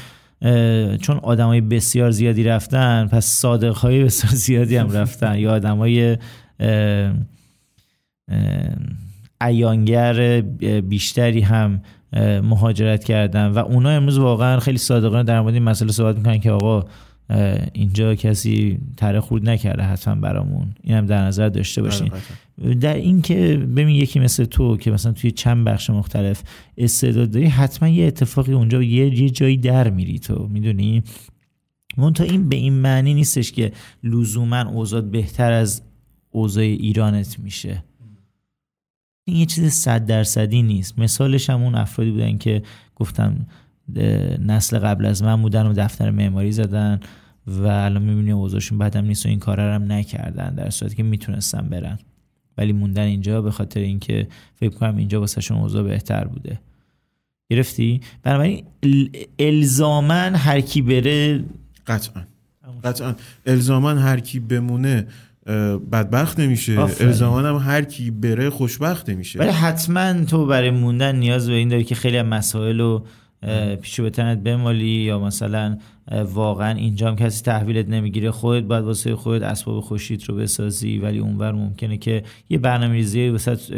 چون 1.01 1.17
آدمای 1.17 1.61
بسیار 1.61 2.11
زیادی 2.11 2.43
رفتن 2.43 3.07
پس 3.07 3.25
صادق 3.25 3.75
های 3.75 4.03
بسیار 4.03 4.33
زیادی 4.33 4.75
هم 4.75 4.91
رفتن. 4.91 5.37
یا 5.37 5.51
آدمای 5.51 6.17
ایانگر 9.41 10.41
بیشتری 10.81 11.41
هم 11.41 11.81
مهاجرت 12.43 13.03
کردن 13.03 13.47
و 13.47 13.57
اونا 13.57 13.89
امروز 13.89 14.17
واقعا 14.17 14.59
خیلی 14.59 14.77
صادقانه 14.77 15.23
در 15.23 15.41
مورد 15.41 15.53
این 15.53 15.63
مسئله 15.63 15.91
صحبت 15.91 16.17
می‌کنن 16.17 16.39
که 16.39 16.51
آقا 16.51 16.83
اینجا 17.73 18.15
کسی 18.15 18.79
تره 18.97 19.19
خورد 19.19 19.49
نکرده 19.49 19.83
حتما 19.83 20.15
برامون. 20.15 20.75
این 20.83 20.95
هم 20.95 21.05
در 21.05 21.25
نظر 21.25 21.49
داشته 21.49 21.81
باشین. 21.81 22.11
بله، 22.57 22.73
در 22.73 22.93
این 22.93 23.21
که 23.21 23.57
ببین 23.57 23.89
یکی 23.89 24.19
مثل 24.19 24.45
تو 24.45 24.77
که 24.77 24.91
مثلا 24.91 25.11
توی 25.11 25.31
چند 25.31 25.65
بخش 25.65 25.89
مختلف 25.89 26.43
استعداد 26.77 27.31
داری 27.31 27.45
حتما 27.45 27.89
یه 27.89 28.07
اتفاقی 28.07 28.53
اونجا 28.53 28.83
یه, 28.83 29.21
یه 29.21 29.29
جایی 29.29 29.57
در 29.57 29.89
میری 29.89 30.19
تو 30.19 30.47
می‌دونی؟ 30.51 31.03
تا 32.15 32.23
این 32.23 32.49
به 32.49 32.55
این 32.55 32.73
معنی 32.73 33.13
نیستش 33.13 33.51
که 33.51 33.71
لزوما 34.03 34.61
اوضاع 34.61 35.01
بهتر 35.01 35.51
از 35.51 35.81
اوضاع 36.31 36.63
ایرانت 36.63 37.39
میشه. 37.39 37.83
این 39.25 39.37
یه 39.37 39.45
چیز 39.45 39.73
صد 39.73 40.05
درصدی 40.05 40.61
نیست. 40.61 40.99
مثالش 40.99 41.49
هم 41.49 41.61
اون 41.61 41.75
افرادی 41.75 42.11
بودن 42.11 42.37
که 42.37 42.63
گفتم 42.95 43.45
نسل 44.39 44.79
قبل 44.79 45.05
از 45.05 45.23
من 45.23 45.41
بودن 45.41 45.65
و 45.65 45.73
دفتر 45.73 46.11
معماری 46.11 46.51
زدن 46.51 46.99
و 47.47 47.67
الان 47.67 48.01
می‌بینی 48.01 48.31
اوضاعشون 48.31 48.77
بعدم 48.77 49.05
نیست 49.05 49.25
و 49.25 49.29
این 49.29 49.39
کار 49.39 49.59
هم 49.59 49.91
نکردن 49.91 50.55
در 50.55 50.69
صورتی 50.69 50.95
که 50.95 51.03
می‌تونستن 51.03 51.69
برن. 51.69 51.99
ولی 52.57 52.73
موندن 52.73 53.03
اینجا 53.03 53.41
به 53.41 53.51
خاطر 53.51 53.79
اینکه 53.79 54.27
فکر 54.55 54.69
کنم 54.69 54.97
اینجا 54.97 55.19
واسهشون 55.19 55.57
اوضاع 55.57 55.83
بهتر 55.83 56.27
بوده. 56.27 56.59
گرفتی؟ 57.49 58.01
بنابراین 58.23 58.63
الزامن 59.39 60.35
هر 60.35 60.61
کی 60.61 60.81
بره 60.81 61.43
قطعا. 61.87 62.23
قطعا. 62.83 63.15
الزامن 63.45 63.97
هر 63.97 64.19
کی 64.19 64.39
بمونه 64.39 65.07
بدبخت 65.91 66.39
نمیشه. 66.39 66.79
الزامان 66.79 67.45
هم 67.45 67.55
هر 67.55 67.81
کی 67.81 68.11
بره 68.11 68.49
خوشبخت 68.49 69.09
نمیشه. 69.09 69.39
ولی 69.39 69.49
حتما 69.49 70.25
تو 70.25 70.45
برای 70.45 70.71
موندن 70.71 71.15
نیاز 71.15 71.49
به 71.49 71.55
این 71.55 71.69
داری 71.69 71.83
که 71.83 71.95
خیلی 71.95 72.21
مسائل 72.21 72.79
رو 72.79 73.05
پیشو 73.81 74.03
به 74.03 74.09
تنت 74.09 74.37
بمالی 74.37 74.85
یا 74.85 75.19
مثلا 75.19 75.77
واقعا 76.33 76.73
اینجا 76.73 77.07
هم 77.07 77.15
کسی 77.15 77.43
تحویلت 77.43 77.89
نمی‌گیره 77.89 78.31
خودت 78.31 78.63
باید 78.63 78.83
واسه 78.83 79.15
خودت 79.15 79.43
اسباب 79.43 79.79
خوشیت 79.79 80.23
رو 80.23 80.35
بسازی 80.35 80.97
ولی 80.97 81.19
اونور 81.19 81.51
ممکنه 81.51 81.97
که 81.97 82.23
یه 82.49 82.57
برنامه 82.57 82.93
ریزی 82.93 83.31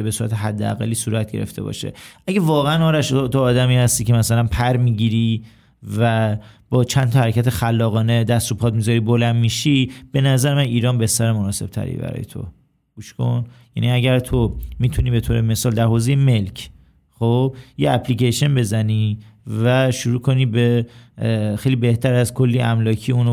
به 0.03 0.11
صورت 0.11 0.33
حداقلی 0.33 0.95
صورت 0.95 1.31
گرفته 1.31 1.61
باشه. 1.61 1.93
اگه 2.27 2.39
واقعا 2.39 2.85
آرش 2.85 3.09
تو 3.09 3.39
آدمی 3.39 3.75
هستی 3.75 4.03
که 4.03 4.13
مثلا 4.13 4.43
پر 4.43 4.77
می‌گیری 4.77 5.43
و 5.97 6.37
با 6.73 6.83
چند 6.83 7.09
تا 7.09 7.19
حرکت 7.19 7.49
خلاقانه 7.49 8.23
دست 8.23 8.51
رو 8.51 8.57
پاد 8.57 8.75
می‌ذاری 8.75 8.99
بلند 8.99 9.35
میشی 9.35 9.91
به 10.11 10.21
نظر 10.21 10.55
من 10.55 10.61
ایران 10.61 10.97
بستر 10.97 11.31
مناسب 11.31 11.65
تری 11.65 11.95
برای 11.95 12.25
تو. 12.25 12.45
گوش 12.95 13.13
کن. 13.13 13.43
یعنی 13.75 13.91
اگر 13.91 14.19
تو 14.19 14.57
می‌تونی 14.79 15.11
به 15.11 15.19
طور 15.19 15.41
مثال 15.41 15.73
در 15.73 15.85
حوزه 15.85 16.15
ملک 16.15 16.69
خب 17.09 17.55
یه 17.77 17.91
اپلیکیشن 17.91 18.55
بزنی 18.55 19.19
و 19.63 19.91
شروع 19.91 20.21
کنی 20.21 20.45
به 20.45 20.85
خیلی 21.57 21.75
بهتر 21.75 22.13
از 22.13 22.33
کلی 22.33 22.59
املاکی 22.59 23.11
اونو 23.11 23.31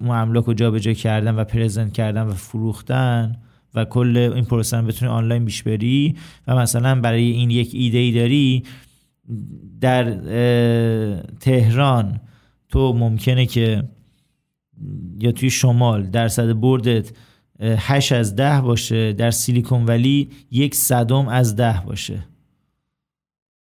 اون 0.00 0.10
املاک 0.10 0.44
رو 0.44 0.54
جابجا 0.54 0.92
کردن 0.92 1.34
و 1.34 1.44
پرزنت 1.44 1.92
کردن 1.92 2.22
و 2.22 2.32
فروختن 2.32 3.36
و 3.74 3.84
کل 3.84 4.16
این 4.34 4.44
پروسه 4.44 4.82
بتونی 4.82 5.10
آنلاین 5.10 5.44
بیش 5.44 5.62
بری 5.62 6.16
و 6.46 6.56
مثلا 6.56 7.00
برای 7.00 7.30
این 7.30 7.50
یک 7.50 7.70
ایده 7.74 7.98
ای 7.98 8.12
داری 8.12 8.62
در 9.80 10.04
تهران 11.40 12.20
تو 12.74 12.92
ممکنه 12.92 13.46
که 13.46 13.84
یا 15.18 15.32
توی 15.32 15.50
شمال 15.50 16.06
درصد 16.06 16.52
بردت 16.52 17.12
8 17.60 18.12
از 18.12 18.36
ده 18.36 18.60
باشه 18.60 19.12
در 19.12 19.30
سیلیکون 19.30 19.84
ولی 19.84 20.30
یک 20.50 20.74
صدم 20.74 21.28
از 21.28 21.56
ده 21.56 21.82
باشه. 21.86 22.26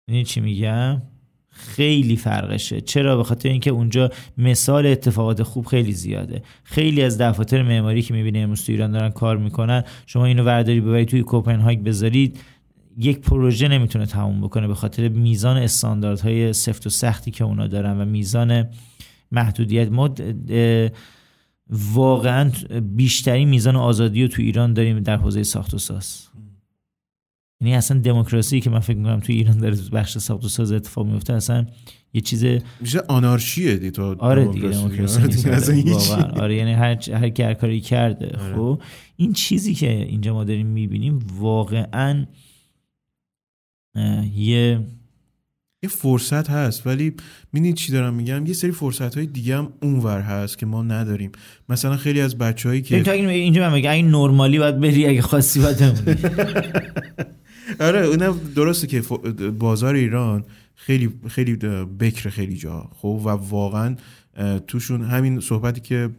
این 0.09 0.25
چی 0.25 0.41
میگم؟ 0.41 1.03
خیلی 1.49 2.17
فرقشه. 2.17 2.81
چرا؟ 2.81 3.17
به 3.17 3.25
خاطر 3.25 3.49
اینکه 3.49 3.71
اونجا 3.71 4.11
مثال 4.39 4.87
اتفاقات 4.87 5.43
خوب 5.43 5.67
خیلی 5.67 5.93
زیاده. 5.93 6.43
خیلی 6.63 7.03
از 7.03 7.19
دفاتر 7.19 7.63
معماری 7.63 8.03
که 8.03 8.15
می‌بینی 8.15 8.43
امروز 8.43 8.65
تو 8.65 8.73
ایران 8.73 8.93
دارن 8.93 9.11
کار 9.11 9.37
می‌کنن 9.37 9.85
شما 10.07 10.25
اینو 10.25 10.45
ورداری 10.45 10.81
ببری 10.81 11.05
توی 11.05 11.23
کوپنهاگ 11.23 11.79
بذارید 11.79 12.41
یک 12.97 13.21
پروژه 13.21 13.69
نمی‌تونه 13.69 14.07
تموم 14.07 14.41
بکنه 14.41 14.69
به 14.69 14.75
خاطر 14.75 15.09
میزان 15.09 15.57
استانداردهای 15.57 16.53
سفت 16.53 16.87
و 16.87 16.91
سختی 16.91 17.31
که 17.31 17.45
اونا 17.45 17.67
دارن 17.67 18.01
و 18.01 18.05
میزان 18.05 18.69
محدودیت. 19.33 19.91
ما 19.91 20.15
واقعا 21.71 22.51
بیشترین 22.97 23.49
میزان 23.49 23.77
آزادی 23.77 24.23
رو 24.23 24.29
تو 24.29 24.43
ایران 24.43 24.73
داریم 24.73 25.01
در 25.01 25.17
حوزه 25.17 25.43
ساخت 25.43 25.75
و 25.75 25.79
ساز. 25.79 26.27
یعنی 27.61 27.75
اصلا 27.75 27.99
دموکراسی 27.99 28.61
که 28.61 28.71
من 28.71 28.81
فکر 28.81 28.97
می‌کنم 28.97 29.21
تو 29.21 29.33
ایران 29.33 29.59
داره 29.59 29.77
بخش 29.93 30.19
ساخت 30.19 30.45
و 30.45 30.49
ساز 30.49 30.73
اتفاق 30.73 31.07
میفته 31.07 31.33
اصلا 31.33 31.67
یه 32.13 32.21
چیز 32.21 32.45
میشه 32.81 33.01
آنارشیه 33.09 33.77
دی 33.77 33.91
تو 33.91 34.17
آره 34.19 34.47
دیگه 34.47 34.69
دموکراسی. 34.69 35.51
آره, 36.13 36.41
آره 36.41 36.57
یعنی 36.57 36.73
هر 36.73 37.11
هر 37.11 37.29
کی 37.29 37.43
هر 37.43 37.55
کاری 37.55 37.81
کرده. 37.81 38.39
آره. 38.39 38.55
خب 38.55 38.83
این 39.17 39.33
چیزی 39.33 39.75
که 39.75 39.93
اینجا 39.93 40.35
ما 40.35 40.45
داریم 40.45 40.67
می‌بینیم 40.67 41.19
واقعا 41.39 42.27
یه 44.35 44.81
یه 45.83 45.89
فرصت 45.89 46.51
هست 46.51 46.87
ولی 46.87 47.15
می‌دونید 47.53 47.75
چی 47.75 47.93
دارم 47.93 48.15
میگم؟ 48.15 48.47
یه 48.47 48.53
سری 48.53 48.73
فرصت 48.73 49.15
های 49.15 49.27
دیگه 49.27 49.57
هم 49.57 49.73
اونور 49.83 50.21
هست 50.21 50.59
که 50.59 50.67
ما 50.67 50.83
نداریم. 50.83 51.33
مثلا 51.69 51.97
خیلی 51.97 52.21
از 52.21 52.39
بچههایی 52.39 52.83
که 52.83 53.13
اینجا 53.29 53.69
من 53.69 53.73
میگم 53.73 53.91
این 53.91 54.11
نرمالی 54.11 54.59
باید 54.59 54.81
بری 54.81 55.07
اگه 55.07 55.23
خواستی 55.23 55.61
باید 55.61 55.77
آره 57.81 58.07
اونم 58.07 58.41
درسته 58.57 58.87
که 58.87 59.03
بازار 59.59 59.95
ایران 59.95 60.45
خیلی 60.75 61.11
خیلی 61.29 61.57
بکر 62.01 62.31
خیلی 62.31 62.57
جا 62.57 62.91
خب؟ 62.95 63.23
و 63.25 63.29
واقعا 63.29 63.97
توشون 64.67 65.03
همین 65.03 65.41
صحبتی 65.41 65.81
که 65.81 66.11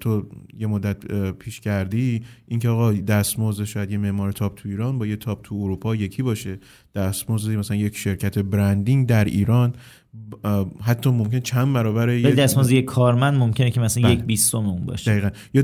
تو 0.00 0.26
یه 0.58 0.66
مدت 0.66 1.32
پیش 1.32 1.60
کردی 1.60 2.24
اینکه 2.48 2.68
آقا 2.68 2.92
دستمزد 2.92 3.64
شاید 3.64 3.90
یه 3.90 3.98
معمار 3.98 4.32
top 4.32 4.54
تو 4.54 4.68
ایران 4.68 4.98
با 4.98 5.06
یه 5.06 5.16
top 5.16 5.42
تو 5.42 5.54
اروپا 5.54 5.96
یکی 5.96 6.22
باشه. 6.22 6.58
دستمزد 6.94 7.50
مثلا 7.50 7.76
یک 7.76 7.96
شرکت 7.96 8.38
branding 8.38 9.06
در 9.06 9.24
ایران 9.24 9.74
حتی 10.82 11.10
ممکن 11.10 11.40
چند 11.40 11.72
برابر 11.72 12.08
یک 12.08 12.34
دستمزد 12.34 12.70
یک 12.70 12.84
کارمند 12.84 13.38
ممکنه 13.38 13.70
که 13.70 13.80
مثلا 13.80 14.02
بله. 14.02 14.12
یک 14.12 14.22
بیستم 14.22 14.58
اون 14.58 14.86
باشه. 14.86 15.10
دقیقا. 15.10 15.30
یا 15.54 15.62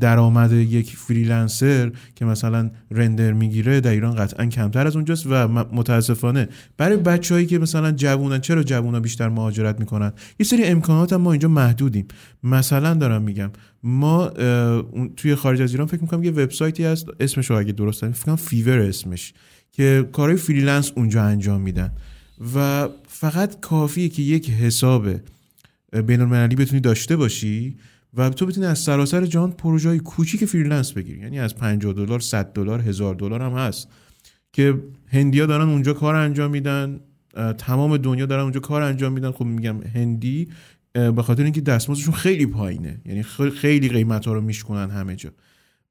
درآمد 0.00 0.52
یک 0.52 0.96
freelancer 0.96 1.92
که 2.14 2.24
مثلا 2.24 2.70
render 2.90 3.32
می‌گیره 3.32 3.80
در 3.80 3.90
ایران 3.90 4.14
قطعا 4.14 4.46
کمتر 4.46 4.86
از 4.86 4.96
اونجاست 4.96 5.26
و 5.26 5.48
متاسفانه 5.48 6.48
برای 6.76 6.96
بچههایی 6.96 7.46
که 7.46 7.58
مثلا 7.58 7.92
جوونن 7.92 8.40
چرا 8.40 8.62
جوونا 8.62 9.00
بیشتر 9.00 9.28
مهاجرت 9.28 9.80
می‌کنن؟ 9.80 10.12
یه 10.40 10.46
سری 10.46 10.64
امکانات 10.64 11.12
هم 11.12 11.20
ما 11.20 11.32
اینجا 11.32 11.48
محدودیم. 11.48 12.06
مثلا 12.42 12.94
دارم 12.94 13.22
میگم 13.22 13.50
ما 13.82 14.28
توی 15.16 15.34
خارج 15.34 15.62
از 15.62 15.72
ایران 15.72 15.86
فکر 15.86 16.00
می‌کنم 16.00 16.24
یه 16.24 16.30
وبسایتی 16.30 16.84
هست 16.84 17.06
اسمش 17.20 17.50
رو 17.50 17.58
اگه 17.58 17.72
درست 17.72 18.10
فکر 18.10 18.36
Fiverr 18.36 18.78
اسمش 18.78 19.34
که 19.72 20.08
کارهای 20.12 20.36
freelance 20.36 20.92
اونجا 20.96 21.22
انجام 21.22 21.60
میدن. 21.60 21.92
و 22.56 22.88
فقط 23.24 23.60
کافیه 23.60 24.08
که 24.08 24.22
یک 24.22 24.50
حساب 24.50 25.08
بین 26.06 26.20
المللی 26.20 26.56
بتونی 26.56 26.80
داشته 26.80 27.16
باشی 27.16 27.76
و 28.14 28.30
تو 28.30 28.46
بتونی 28.46 28.66
از 28.66 28.78
سراسر 28.78 29.26
جهان 29.26 29.52
پروژه 29.52 29.88
های 29.88 29.98
کوچیک 29.98 30.44
freelance 30.44 30.92
بگیری. 30.92 31.20
یعنی 31.20 31.40
از 31.40 31.54
50 31.56 31.92
دلار 31.92 32.20
100 32.20 32.52
دلار 32.52 32.80
هزار 32.80 33.14
دلار 33.14 33.42
هم 33.42 33.52
هست 33.52 33.88
که 34.52 34.82
هندیا 35.06 35.46
دارن 35.46 35.68
اونجا 35.68 35.92
کار 35.92 36.14
انجام 36.14 36.50
میدن 36.50 37.00
تمام 37.58 37.96
دنیا 37.96 38.26
دارن 38.26 38.42
اونجا 38.42 38.60
کار 38.60 38.82
انجام 38.82 39.12
میدن. 39.12 39.30
خب 39.30 39.44
میگم 39.44 39.82
هندی 39.94 40.48
به 40.92 41.22
خاطر 41.22 41.42
اینکه 41.42 41.60
دستمزدشون 41.60 42.14
خیلی 42.14 42.46
پایینه. 42.46 43.00
یعنی 43.04 43.22
خیلی 43.54 43.88
قیمت 43.88 44.26
ها 44.26 44.32
رو 44.32 44.40
میشکنن 44.40 44.90
همه 44.90 45.16
جا. 45.16 45.30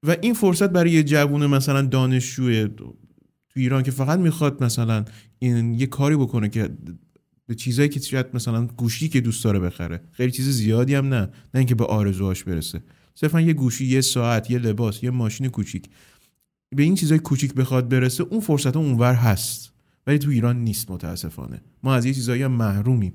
و 0.04 0.16
این 0.22 0.34
فرصت 0.34 0.70
برای 0.70 0.92
یه 0.92 1.04
جوون 1.04 1.46
مثلا 1.46 1.82
دانشجو 1.82 2.68
تو 2.68 2.96
ایران 3.56 3.84
که 3.84 3.92
فقط 3.92 4.20
می‌خواد 4.20 4.64
مثلا 4.64 5.06
این 5.40 5.74
یه 5.74 5.86
کاری 5.86 6.16
بکنه 6.16 6.50
که 6.50 6.70
به 7.48 7.56
چیزایی 7.56 7.90
که 7.90 8.00
شاید 8.00 8.26
مثلا 8.34 8.66
گوشی 8.66 9.10
که 9.10 9.22
دوست 9.22 9.44
داره 9.44 9.60
بخره. 9.60 10.02
خیلی 10.12 10.32
چیز 10.32 10.50
زیادی 10.50 10.96
هم 10.96 11.06
نه. 11.06 11.22
نه 11.22 11.30
اینکه 11.54 11.76
به 11.76 11.86
آرزوهاش 11.86 12.44
برسه. 12.44 12.84
صرفا 13.16 13.42
یه 13.42 13.54
گوشی 13.54 13.86
یه 13.86 14.02
ساعت 14.02 14.52
یه 14.52 14.60
لباس 14.60 15.04
یه 15.04 15.10
ماشین 15.10 15.48
کوچیک. 15.48 15.90
به 16.76 16.84
این 16.84 16.96
چیزای 16.96 17.20
کوچیک 17.20 17.54
بخواد 17.54 17.90
برسه 17.90 18.24
اون 18.24 18.40
فرصت 18.40 18.78
اونور 18.78 19.14
هست. 19.14 19.74
ولی 20.08 20.18
تو 20.18 20.30
ایران 20.30 20.64
نیست 20.64 20.92
متاسفانه. 20.92 21.62
ما 21.84 21.96
از 21.96 22.06
یه 22.06 22.14
چیزایی 22.14 22.44
هم 22.44 22.52
محرومیم. 22.52 23.14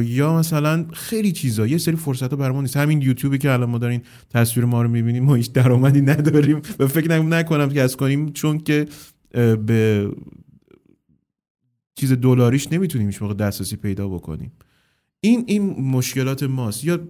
یا 0.00 0.38
مثلا 0.38 0.86
خیلی 0.92 1.32
چیزا. 1.32 1.66
یه 1.66 1.78
سری 1.78 1.96
فرصت 1.96 2.32
ها 2.32 2.60
نیست. 2.60 2.76
همین 2.76 3.02
یوتیوبی 3.02 3.38
که 3.38 3.50
الان 3.50 3.70
ما 3.70 3.78
دارین 3.78 4.02
تصویر 4.30 4.66
ما 4.66 4.82
رو 4.82 4.88
می‌بینیم 4.88 5.24
ما 5.24 5.34
هیچ 5.34 5.52
درآمدی 5.52 6.00
نداریم. 6.00 6.62
و 6.78 6.86
فکر 6.86 7.18
نکنم 7.18 7.68
که 7.68 7.82
از 7.82 7.96
کنیم 7.96 8.32
چون 8.32 8.58
که 8.58 8.86
به 9.66 10.10
چیز 12.02 12.12
دلاریش 12.12 12.72
نمی‌تونیم 12.72 13.06
هیچ 13.06 13.22
موقع 13.22 13.34
دسترسی 13.34 13.76
پیدا 13.76 14.08
بکنیم. 14.08 14.52
این 15.20 15.44
این 15.46 15.80
مشکلات 15.80 16.42
ماست. 16.42 16.84
یا 16.84 17.00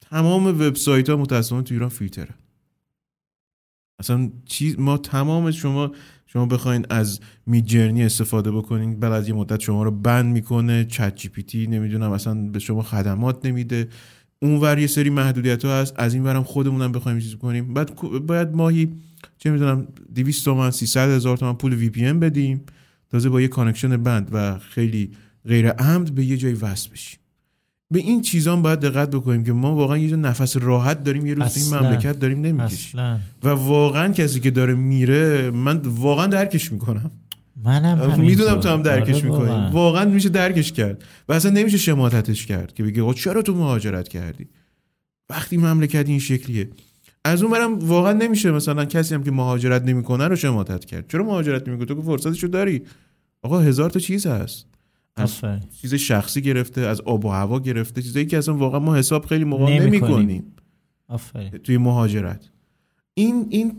تمام 0.00 0.46
وبسایت 0.46 1.08
ها 1.10 1.16
متاسفانه 1.16 1.62
تو 1.62 1.74
ایران 1.74 1.88
فیلتره 1.88 2.34
اصلا 3.98 4.30
چیز 4.46 4.78
ما 4.78 4.98
تمام 4.98 5.50
شما 5.50 5.92
شما 6.26 6.46
بخواین 6.46 6.86
از 6.90 7.20
Midjourney 7.46 8.04
استفاده 8.04 8.50
بکنین 8.50 9.00
بعد 9.00 9.12
از 9.12 9.28
یه 9.28 9.34
مدت 9.34 9.60
شما 9.60 9.82
رو 9.82 9.90
ban 9.90 10.32
می‌کنه 10.32 10.84
ChatGPT 10.84 11.66
نمی‌دونم 11.66 12.10
اصلا 12.10 12.34
به 12.34 12.58
شما 12.58 12.82
خدمات 12.82 13.46
نمیده. 13.46 13.88
اونور 14.42 14.78
یه 14.78 14.86
سری 14.86 15.10
محدودیت 15.10 15.64
ها 15.64 15.80
هست 15.80 15.94
از 15.96 16.14
این 16.14 16.22
ورم 16.22 16.42
خودمونم 16.42 16.92
بخوایم 16.92 17.18
چیز 17.18 17.36
کنیم. 17.36 17.74
بعد 17.74 17.94
باید 18.26 18.48
ماهی 18.48 18.92
چه 19.38 19.50
می‌دونم 19.50 19.86
200 20.14 20.44
تومن 20.44 20.70
300 20.70 21.08
هزار 21.08 21.36
تومن 21.36 21.52
پول 21.52 21.74
VPN 21.74 22.12
بدیم. 22.12 22.60
تازه 23.12 23.28
با 23.28 23.40
یه 23.40 23.48
connection 23.48 23.96
کند 23.96 24.28
و 24.32 24.58
خیلی 24.58 25.10
غیر 25.46 25.70
امن 25.70 26.14
به 26.14 26.24
یه 26.24 26.36
جای 26.36 26.52
وصل 26.52 26.90
بشیم. 26.90 27.18
به 27.90 27.98
این 27.98 28.22
چیزان 28.22 28.62
باید 28.62 28.80
دقت 28.80 29.10
بکنیم 29.10 29.44
که 29.44 29.52
ما 29.52 29.74
واقعا 29.74 29.98
یه 29.98 30.16
نفس 30.16 30.56
راحت 30.56 31.04
داریم 31.04 31.26
یه 31.26 31.34
روز 31.34 31.56
این 31.56 31.78
مملکت 31.78 32.18
داریم 32.18 32.40
نمی‌کشیم. 32.40 33.00
و 33.42 33.48
واقعا 33.48 34.12
کسی 34.12 34.40
که 34.40 34.50
داره 34.50 34.74
میره 34.74 35.50
من 35.50 35.76
واقعا 35.78 36.26
درکش 36.26 36.72
می‌کنم. 36.72 37.10
منم 37.64 38.20
می‌دونم 38.20 38.60
تو 38.60 38.68
هم 38.68 38.82
درکش 38.82 39.14
آره 39.14 39.24
می‌کنی. 39.24 39.70
واقعا 39.72 40.04
میشه 40.04 40.28
درکش 40.28 40.72
کرد. 40.72 41.04
و 41.28 41.32
اصلا 41.32 41.50
نمیشه 41.50 41.78
شماتتش 41.78 42.46
کرد 42.46 42.74
که 42.74 42.82
بگه 42.82 43.14
چرا 43.14 43.42
تو 43.42 43.54
مهاجرت 43.54 44.08
کردی؟ 44.08 44.48
وقتی 45.30 45.56
مملکت 45.56 46.08
این 46.08 46.18
شکلیه. 46.18 46.68
از 47.24 47.42
اون 47.42 47.52
برم 47.52 47.78
واقعا 47.78 48.12
نمیشه 48.12 48.50
مثلا 48.50 48.84
کسی 48.84 49.14
هم 49.14 49.22
که 49.22 49.30
مهاجرت 49.30 49.82
نمی‌کنه 49.82 50.28
رو 50.28 50.36
شماتت 50.36 50.84
کرد. 50.84 51.08
چرا 51.08 51.24
مهاجرت 51.24 51.68
نمی‌کنه 51.68 51.86
تو 51.86 51.94
که 51.94 52.02
فرصتشو 52.02 52.46
داری. 52.46 52.82
آقا 53.42 53.58
هزار 53.58 53.90
تا 53.90 54.00
چیز 54.00 54.26
هست. 54.26 54.66
از 55.16 55.40
چیز 55.80 55.94
شخصی 55.94 56.42
گرفته 56.42 56.80
از 56.80 57.00
آب 57.00 57.24
و 57.24 57.28
هوا 57.28 57.60
گرفته 57.60 58.02
چیزایی 58.02 58.26
که 58.26 58.38
اصلا 58.38 58.56
واقعا 58.56 58.80
ما 58.80 58.96
حساب 58.96 59.26
خیلی 59.26 59.44
موقع 59.44 59.78
نمی 59.78 60.00
کنیم 60.00 60.44
توی 61.64 61.76
مهاجرت. 61.76 62.50
این 63.14 63.46
این 63.50 63.72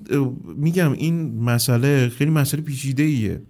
میگم 0.56 0.92
این 0.92 1.44
مسئله 1.44 2.10
خیلی 2.10 2.32
مسئله 2.32 2.62
پیچیده 2.62 3.04
ایه 3.04 3.42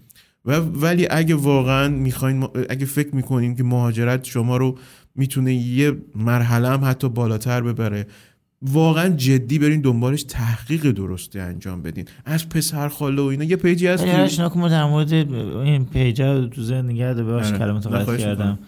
و 0.45 0.59
ولی 0.59 1.07
اگه 1.09 1.35
واقعا 1.35 1.87
می‌خواین 1.87 2.47
اگه 2.69 2.85
فکر 2.85 3.15
می‌کنین 3.15 3.55
که 3.55 3.63
مهاجرت 3.63 4.23
شما 4.23 4.57
رو 4.57 4.77
می‌تونه 5.15 5.53
یه 5.53 5.97
مرحله 6.15 6.69
هم 6.69 6.85
حتی 6.85 7.09
بالاتر 7.09 7.61
ببره 7.61 8.07
واقعا 8.63 9.09
جدی 9.09 9.59
برین 9.59 9.81
دنبالش 9.81 10.23
تحقیق 10.23 10.91
درستی 10.91 11.39
انجام 11.39 11.81
بدین. 11.81 12.05
از 12.25 12.49
پسر 12.49 12.87
خاله 12.89 13.21
و 13.21 13.25
اینا. 13.25 13.43
یه 13.43 13.55
page 13.55 13.81
ی 13.81 13.87
هست 13.87 14.05
که 14.05 14.27
که 14.49 14.59
ما 14.59 14.69
در 14.69 14.85
مورد 14.85 15.13
این 15.13 15.85
page 15.85 16.17
تو 16.51 16.63
ذهن 16.63 16.85
نگه 16.85 17.13
به 17.13 17.33
آره. 17.33 17.57
کلمات 17.57 17.87
قطع 17.87 18.17
کردم. 18.17 18.59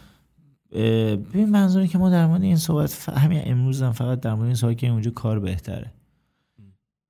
ببین 1.34 1.50
منظوری 1.50 1.88
که 1.88 1.98
ما 1.98 2.10
در 2.10 2.28
مورد 2.28 2.42
این 2.42 2.56
صحبت 2.56 3.10
همین 3.10 3.42
امروز 3.46 3.82
هم 3.82 3.92
فقط 3.92 4.20
در 4.20 4.34
مورد 4.34 4.46
این 4.46 4.56
صحبت 4.56 4.78
که 4.78 4.88
اونجا 4.88 5.12
کار 5.12 5.40
بهتره. 5.40 5.92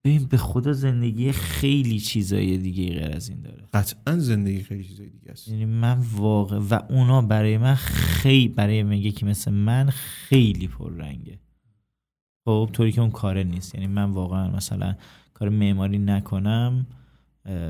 ببین 0.04 0.26
به 0.26 0.38
خدا 0.38 0.74
زندگی 0.74 1.32
خیلی 1.32 2.00
چیزای 2.00 2.58
دیگه 2.58 2.94
غیر 2.94 3.16
از 3.16 3.30
این 3.30 3.42
داره. 3.42 3.64
قطعا 3.74 4.20
زندگی 4.20 4.64
خیلی 4.64 4.84
چیزای 4.84 5.10
دیگه 5.10 5.32
است. 5.32 5.48
یعنی 5.48 5.66
من 5.66 5.98
واقع 6.14 6.58
و 6.58 6.80
اونا 6.90 7.22
برای 7.22 7.58
من 7.58 7.76
خیلی 7.76 8.48
برای 8.48 8.84
من 8.84 9.12
که 9.12 9.26
مثل 9.26 9.52
من 9.52 9.90
خیلی 9.90 10.68
پررنگه. 10.68 11.40
خب 12.46 12.70
طوری 12.74 12.92
که 12.92 13.02
اون 13.02 13.12
کاره 13.12 13.44
نیست. 13.44 13.76
یعنی 13.76 13.88
من 13.88 14.12
واقعا 14.12 14.50
مثلا 14.50 14.96
کار 15.34 15.50
معماری 15.50 15.98
نکنم 15.98 16.86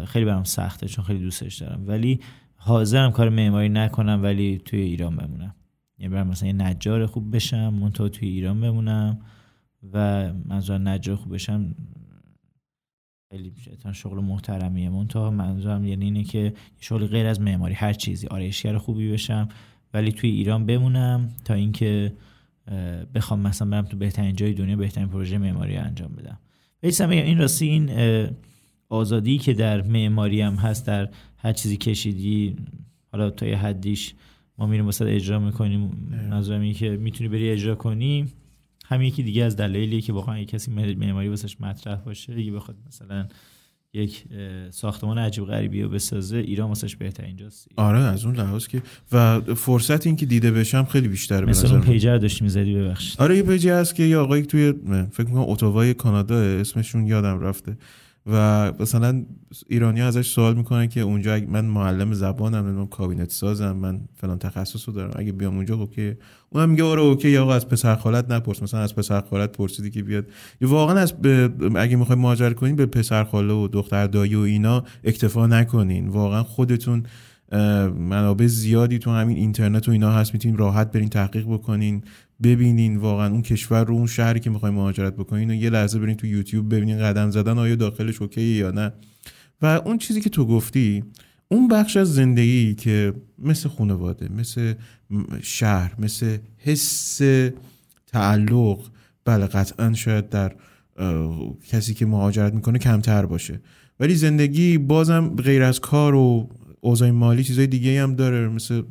خیلی 0.05 0.25
برام 0.25 0.43
سخته 0.43 0.87
چون 0.87 1.05
خیلی 1.05 1.19
دوستش 1.19 1.61
دارم. 1.61 1.83
ولی 1.87 2.19
حاضرم 2.55 3.11
کار 3.11 3.29
معماری 3.29 3.69
نکنم 3.69 4.23
ولی 4.23 4.57
توی 4.65 4.79
ایران 4.79 5.15
بمونم. 5.15 5.55
یعنی 5.97 6.13
برام 6.13 6.27
مثلا 6.27 6.47
یه 6.47 6.53
نجار 6.53 7.05
خوب 7.05 7.35
بشم 7.35 7.73
منتها 7.73 8.09
توی 8.09 8.27
ایران 8.27 8.61
بمونم 8.61 9.19
و 9.93 10.33
منظور 10.45 10.77
نجار 10.77 11.15
خوب 11.15 11.33
بشم 11.33 11.75
خیلی 13.31 13.53
شغل 13.93 14.19
محترمیه. 14.19 14.89
منتها 14.89 15.31
منظورم 15.31 15.85
یعنی 15.85 16.05
اینه 16.05 16.23
که 16.23 16.53
شغل 16.79 17.07
غیر 17.07 17.25
از 17.25 17.41
معماری 17.41 17.73
هر 17.73 17.93
چیزی. 17.93 18.27
آرایشگر 18.27 18.77
خوبی 18.77 19.11
بشم 19.11 19.49
ولی 19.93 20.11
توی 20.11 20.29
ایران 20.29 20.65
بمونم 20.65 21.29
تا 21.45 21.53
اینکه 21.53 22.13
بخوام 23.15 23.39
مثلا 23.39 23.69
برم 23.69 23.85
تو 23.85 23.97
بهترین 23.97 24.35
جای 24.35 24.53
دنیا 24.53 24.75
بهترین 24.75 25.07
پروژه 25.07 25.37
معماری 25.37 25.75
انجام 25.77 26.15
بدم. 26.15 26.39
بیسم 26.81 27.09
این 27.09 27.37
راستی 27.37 27.65
این 27.65 27.91
آزادی 28.89 29.37
که 29.37 29.53
در 29.53 29.81
معماری 29.81 30.41
هم 30.41 30.55
هست 30.55 30.87
در 30.87 31.09
هر 31.37 31.53
چیزی 31.53 31.77
کشیدی 31.77 32.55
حالا 33.11 33.29
تا 33.29 33.45
یه 33.45 33.57
حدیش 33.57 34.13
ما 34.57 34.67
میریم 34.67 34.85
واسه 34.85 35.05
اجرا 35.05 35.39
می‌کنیم. 35.39 36.09
نظرم 36.31 36.73
که 36.73 36.89
می‌تونی 36.89 37.29
بری 37.29 37.49
اجرا 37.49 37.75
کنی. 37.75 38.25
هم 38.85 39.01
یکی 39.01 39.23
دیگه 39.23 39.43
از 39.43 39.55
دلایلیه 39.55 40.01
که 40.01 40.13
واقعا 40.13 40.43
کسی 40.43 40.71
معماری 40.71 41.27
واسش 41.27 41.61
مطرح 41.61 41.95
باشه 41.95 42.33
دیگه 42.33 42.51
بخواد 42.51 42.77
مثلا 42.87 43.27
یک 43.95 44.23
ساختمان 44.71 45.17
عجیب 45.17 45.45
غریبی 45.45 45.81
رو 45.81 45.89
بسازه 45.89 46.37
ایران 46.37 46.67
واسش 46.67 46.95
بهتر 46.95 47.23
اینجاست. 47.23 47.67
آره 47.75 47.99
از 47.99 48.25
اون 48.25 48.35
لحاظ 48.35 48.67
که 48.67 48.81
و 49.11 49.39
فرصت 49.39 50.07
این 50.07 50.15
که 50.15 50.25
دیده 50.25 50.51
بشم 50.51 50.83
خیلی 50.83 51.07
بیشتره 51.07 51.45
مثلا 51.45 51.71
اون 51.71 51.81
پیجر 51.81 52.17
داشتی 52.17 52.43
می‌زدی 52.43 52.75
ببخشید. 52.75 53.21
آره 53.21 53.37
یه 53.37 53.43
پیجی 53.43 53.69
هست 53.69 53.95
که 53.95 54.03
یه 54.03 54.17
آقایی 54.17 54.43
توی 54.43 54.73
فکر 55.11 55.27
می‌کنم 55.27 55.45
اتوبای 55.47 55.93
کانادا 55.93 56.35
اسمشون 56.35 57.07
یادم 57.07 57.39
رفته. 57.39 57.77
و 58.31 58.73
مثلا 58.79 59.25
ایرانی 59.67 60.01
ازش 60.01 60.27
سوال 60.27 60.57
می‌کنن 60.57 60.87
که 60.87 61.01
اونجا 61.01 61.39
من 61.47 61.65
معلم 61.65 62.13
زبانم 62.13 62.65
من 62.65 62.87
کابینت 62.87 63.31
سازم 63.31 63.71
من 63.71 64.01
فلان 64.15 64.39
تخصص 64.39 64.87
رو 64.87 64.93
دارم. 64.93 65.11
اگه 65.15 65.31
بیام 65.31 65.55
اونجا 65.55 65.75
OK. 65.75 66.13
اونم 66.49 66.69
میگه 66.69 66.83
آره 66.83 67.01
OK 67.01 67.29
یا 67.29 67.53
از 67.53 67.69
پسر 67.69 67.95
خالت 67.95 68.31
نپرس. 68.31 68.63
مثلا 68.63 68.79
از 68.79 68.95
پسر 68.95 69.21
خالت 69.21 69.51
پرسیدی 69.51 69.89
که 69.89 70.03
بیاد. 70.03 70.25
واقعا 70.61 70.99
از 70.99 71.13
اگه 71.75 71.95
می‌خوای 71.95 72.19
مهاجرت 72.19 72.53
کنین 72.53 72.75
به 72.75 72.85
پسر 72.85 73.23
خاله 73.23 73.53
و 73.53 73.67
دختر 73.67 74.07
دایی 74.07 74.35
و 74.35 74.39
اینا 74.39 74.83
اکتفا 75.03 75.47
نکنین. 75.47 76.07
واقعا 76.07 76.43
خودتون 76.43 77.03
منابع 77.95 78.47
زیادی 78.47 78.99
تو 78.99 79.11
همین 79.11 79.37
اینترنت 79.37 79.87
و 79.87 79.91
اینا 79.91 80.11
هست. 80.11 80.33
می‌تونین 80.33 80.57
راحت 80.57 80.91
برین 80.91 81.09
تحقیق 81.09 81.45
بکنین. 81.45 82.03
ببینین 82.43 82.97
واقعا 82.97 83.31
اون 83.31 83.41
کشور 83.41 83.83
رو 83.83 83.93
اون 83.93 84.07
شهری 84.07 84.39
که 84.39 84.49
می‌خواین 84.49 84.75
مهاجرت 84.75 85.13
بکنین 85.13 85.51
و 85.51 85.53
یه 85.53 85.69
لحظه 85.69 85.99
برین 85.99 86.15
تو 86.15 86.27
یوتیوب 86.27 86.75
ببینین 86.75 86.99
قدم 86.99 87.31
زدن 87.31 87.57
آیا 87.57 87.75
داخلش 87.75 88.21
اوکی 88.21 88.41
یا 88.41 88.71
نه. 88.71 88.93
و 89.61 89.65
اون 89.65 89.97
چیزی 89.97 90.21
که 90.21 90.29
تو 90.29 90.45
گفتی 90.45 91.03
اون 91.47 91.67
بخش 91.67 91.97
از 91.97 92.13
زندگی 92.13 92.75
که 92.75 93.13
مثل 93.39 93.69
خانواده 93.69 94.29
مثل 94.31 94.73
شهر 95.41 95.95
مثل 95.99 96.37
حس 96.57 97.21
تعلق 98.07 98.79
بله 99.25 99.45
قطعا 99.45 99.93
شاید 99.93 100.29
در 100.29 100.55
کسی 101.67 101.93
که 101.93 102.05
مهاجرت 102.05 102.53
می‌کنه 102.53 102.79
کمتر 102.79 103.25
باشه. 103.25 103.61
ولی 103.99 104.15
زندگی 104.15 104.77
بازم 104.77 105.29
غیر 105.29 105.63
از 105.63 105.79
کار 105.79 106.15
و 106.15 106.49
اوضاع 106.81 107.11
مالی 107.11 107.43
چیزای 107.43 107.67
دیگه 107.67 108.03
هم 108.03 108.15
داره 108.15 108.47
مثل 108.47 108.81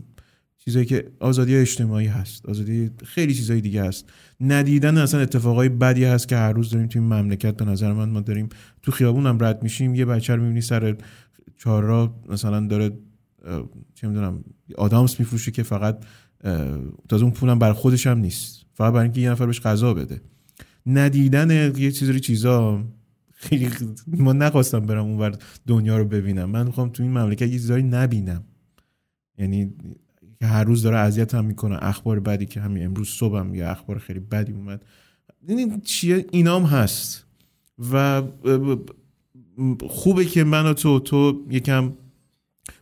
چیزایی 0.64 0.86
که 0.86 1.10
آزادی 1.20 1.56
اجتماعی 1.56 2.06
هست 2.06 2.46
آزادی 2.46 2.90
خیلی 3.04 3.34
چیزای 3.34 3.60
دیگه 3.60 3.84
هست. 3.84 4.12
ندیدن 4.40 4.98
اصلا 4.98 5.20
اتفاقای 5.20 5.68
بدی 5.68 6.04
هست 6.04 6.28
که 6.28 6.36
هر 6.36 6.52
روز 6.52 6.70
داریم 6.70 6.86
توی 6.86 7.00
مملکت 7.00 7.56
به 7.56 7.64
نظر 7.64 7.92
من 7.92 8.08
ما 8.08 8.20
داریم 8.20 8.48
تو 8.82 8.92
خیابون 8.92 9.26
هم 9.26 9.44
رد 9.44 9.62
میشیم. 9.62 9.94
یه 9.94 10.04
بچه 10.04 10.34
رو 10.34 10.42
می‌بینی 10.42 10.60
سر 10.60 10.96
چهارراه 11.58 12.14
مثلا 12.28 12.66
داره 12.66 12.90
چه 13.94 14.08
می‌دونم 14.08 14.44
آدامس 14.78 15.20
میفروشه 15.20 15.50
که 15.50 15.62
فقط 15.62 16.04
تازه 17.08 17.24
اون 17.24 17.32
پولم 17.32 17.58
بر 17.58 17.72
خودش 17.72 18.06
هم 18.06 18.18
نیست. 18.18 18.66
فقط 18.74 18.92
برای 18.92 19.04
اینکه 19.04 19.20
یه 19.20 19.30
نفر 19.30 19.46
بهش 19.46 19.60
غذا 19.60 19.94
بده. 19.94 20.20
ندیدن 20.86 21.72
یه 21.76 21.92
چیزی 21.92 22.20
چیزا 22.20 22.84
خیلی 23.32 23.68
ما 24.06 24.32
نخواستم 24.32 24.80
برم 24.80 25.04
اونور 25.04 25.38
دنیا 25.66 25.98
رو 25.98 26.04
ببینم. 26.04 26.50
من 26.50 26.66
می‌خوام 26.66 26.88
تو 26.88 27.02
این 27.02 27.12
مملکت 27.12 27.42
یه 27.42 27.48
چیزایی 27.48 27.82
نبینم. 27.82 28.44
یعنی 29.38 29.74
که 30.45 30.49
هر 30.51 30.64
روز 30.64 30.82
داره 30.82 30.97
اذیت 30.97 31.34
هم 31.34 31.45
می‌کنه. 31.45 31.78
اخبار 31.82 32.20
بدی 32.20 32.47
که 32.47 32.61
همین 32.61 32.84
امروز 32.84 33.09
صبحم 33.09 33.55
یه 33.55 33.66
اخبار 33.66 33.99
خیلی 33.99 34.20
بدی 34.20 34.53
اومد. 34.53 34.84
این 35.49 35.80
چیه؟ 35.80 36.26
اینام 36.30 36.64
هست. 36.64 37.26
و 37.92 38.22
خوبه 39.88 40.24
که 40.24 40.45
من 40.45 40.66
و 40.66 40.72
تو 40.72 41.01
تو 41.01 41.47
یکم 41.51 41.92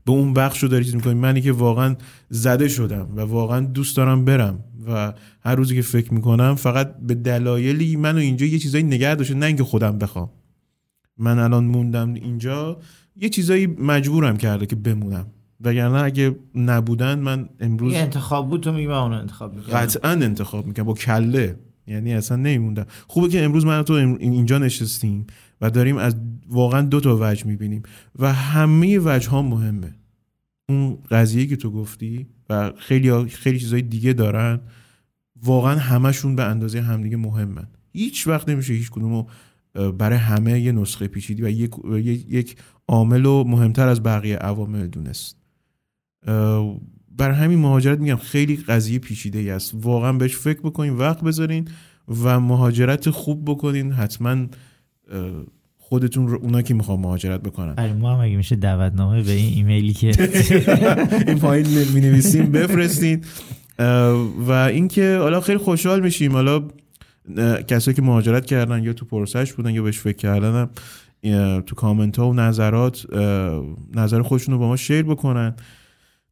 به 0.04 0.12
اون 0.12 0.34
بخش 0.34 0.62
رو 0.62 0.68
داری 0.68 0.84
چیز 0.84 0.94
می‌کنی. 0.94 1.14
منی 1.14 1.40
که 1.40 1.52
واقعا 1.52 1.96
زده 2.28 2.68
شدم 2.68 3.08
و 3.16 3.20
واقعا 3.20 3.60
دوست 3.60 3.96
دارم 3.96 4.24
برم 4.24 4.64
و 4.86 5.12
هر 5.40 5.54
روزی 5.54 5.74
که 5.74 5.82
فکر 5.82 6.14
می‌کنم 6.14 6.54
فقط 6.54 6.96
به 6.96 7.14
دلایلی 7.14 7.96
منو 7.96 8.18
اینجا 8.18 8.46
یه 8.46 8.58
چیزایی 8.58 8.84
نگه 8.84 9.14
داشته. 9.14 9.34
نه 9.34 9.46
اینکه 9.46 9.64
خودم 9.64 9.98
بخوام. 9.98 10.30
من 11.18 11.38
الان 11.38 11.64
موندم 11.64 12.14
اینجا. 12.14 12.80
یه 13.16 13.28
چیزایی 13.28 13.66
مجبورم 13.66 14.36
کرده 14.36 14.66
که 14.66 14.76
بمونم. 14.76 15.26
وگرنه 15.64 16.02
اگه 16.02 16.36
نبودن 16.54 17.18
من 17.18 17.48
امروز 17.60 17.94
انتخاب 17.94 18.50
بود 18.50 18.62
تو 18.62 18.72
میگم 18.72 18.90
اون 18.90 19.12
انتخاب 19.12 19.54
می‌کنم. 19.54 19.74
قطعا 19.74 20.10
انتخاب 20.10 20.66
می‌کنم 20.66 20.84
با 20.84 20.94
کله. 20.94 21.56
یعنی 21.86 22.14
اصلا 22.14 22.36
نمیموندم 22.36 22.86
خوبه 23.06 23.28
که 23.28 23.44
امروز 23.44 23.66
من 23.66 23.82
تو 23.82 23.92
اینجا 23.92 24.58
نشستیم 24.58 25.26
و 25.60 25.70
داریم 25.70 25.96
از 25.96 26.16
واقعا 26.48 26.82
دو 26.82 27.00
تا 27.00 27.18
وجه 27.20 27.46
می‌بینیم 27.46 27.82
و 28.18 28.32
همه 28.32 28.98
وجه 28.98 29.30
ها 29.30 29.42
مهمه. 29.42 29.94
اون 30.68 30.98
قضیه 31.10 31.46
که 31.46 31.56
تو 31.56 31.70
گفتی 31.70 32.26
و 32.50 32.72
خیلی 32.78 33.24
خیلی 33.24 33.58
چیزای 33.58 33.82
دیگه 33.82 34.12
دارن 34.12 34.60
واقعا 35.42 35.78
همشون 35.78 36.36
به 36.36 36.44
اندازه 36.44 36.80
همدیگه 36.80 37.16
مهمن. 37.16 37.66
هیچ 37.92 38.26
وقت 38.26 38.48
نمیشه 38.48 38.72
هیچ 38.72 38.90
کدومو 38.90 39.26
برای 39.98 40.18
همه 40.18 40.60
یه 40.60 40.72
نسخه 40.72 41.06
پیچیدی 41.08 41.42
و 41.42 41.48
یک 41.48 41.70
یک 42.28 42.56
عامل 42.88 43.26
و 43.26 43.44
مهمتر 43.44 43.88
از 43.88 44.02
بقیه 44.02 44.36
عوامل 44.36 44.86
دونست. 44.86 45.41
بر 47.18 47.30
همین 47.30 47.58
مهاجرت 47.58 47.98
میگم 47.98 48.16
خیلی 48.16 48.56
قضیه 48.56 48.98
پیچیده 48.98 49.38
ای 49.38 49.50
است. 49.50 49.72
واقعا 49.74 50.12
بهش 50.12 50.36
فکر 50.36 50.60
بکنین 50.60 50.92
وقت 50.92 51.24
بذارین 51.24 51.68
و 52.24 52.40
مهاجرت 52.40 53.10
خوب 53.10 53.50
بکنین. 53.50 53.92
حتما 53.92 54.46
خودتون 55.78 56.28
رو 56.28 56.38
اونا 56.42 56.62
که 56.62 56.74
می‌خوام 56.74 57.00
مهاجرت 57.00 57.42
بکنن. 57.42 57.74
برای 57.74 57.92
ما 57.92 58.14
هم 58.14 58.20
اگه 58.20 58.36
میشه 58.36 58.56
دعوتنامه 58.56 59.22
به 59.22 59.32
این 59.32 59.54
ایمیلی 59.54 59.92
که 59.92 60.12
این 61.26 61.38
پایین 61.38 61.66
می 61.94 62.00
نویسیم 62.00 62.52
بفرستین. 62.52 63.24
و 64.48 64.50
اینکه 64.50 65.18
حالا 65.20 65.40
خیلی 65.40 65.58
خوشحال 65.58 66.00
میشیم. 66.00 66.32
حالا 66.32 66.62
کسایی 67.68 67.94
که 67.94 68.02
مهاجرت 68.02 68.46
کردن 68.46 68.84
یا 68.84 68.92
تو 68.92 69.04
پروسش 69.04 69.52
بودن 69.52 69.70
یا 69.70 69.82
بهش 69.82 69.98
فکر 69.98 70.16
کردن 70.16 70.70
تو 71.60 71.74
کامنت 71.74 72.18
ها 72.18 72.30
و 72.30 72.34
نظرات 72.34 73.06
نظر 73.94 74.22
خودشون 74.22 74.54
رو 74.54 74.60
با 74.60 74.68
ما 74.68 74.76
شیر 74.76 75.02
بکنن. 75.02 75.54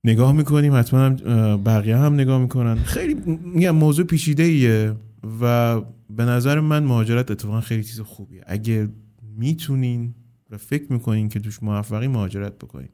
نگاه 0.04 0.32
می‌کنیم 0.32 0.74
حتما 0.74 1.00
هم 1.00 1.16
بقیه 1.64 1.96
هم 1.96 2.14
نگاه 2.14 2.40
می‌کنن. 2.40 2.76
خیلی 2.76 3.14
میگم 3.54 3.70
موضوع 3.70 4.06
پیچیده 4.06 4.42
ایه 4.42 4.94
و 5.40 5.80
به 6.10 6.24
نظر 6.24 6.60
من 6.60 6.84
مهاجرت 6.84 7.30
اتفاقا 7.30 7.60
خیلی 7.60 7.84
چیز 7.84 8.00
خوبیه. 8.00 8.42
اگه 8.46 8.88
می‌تونین 9.36 10.14
و 10.50 10.56
فکر 10.56 10.92
می‌کنین 10.92 11.28
که 11.28 11.40
توش 11.40 11.62
موفقی 11.62 12.08
مهاجرت 12.08 12.58
بکنین. 12.58 12.88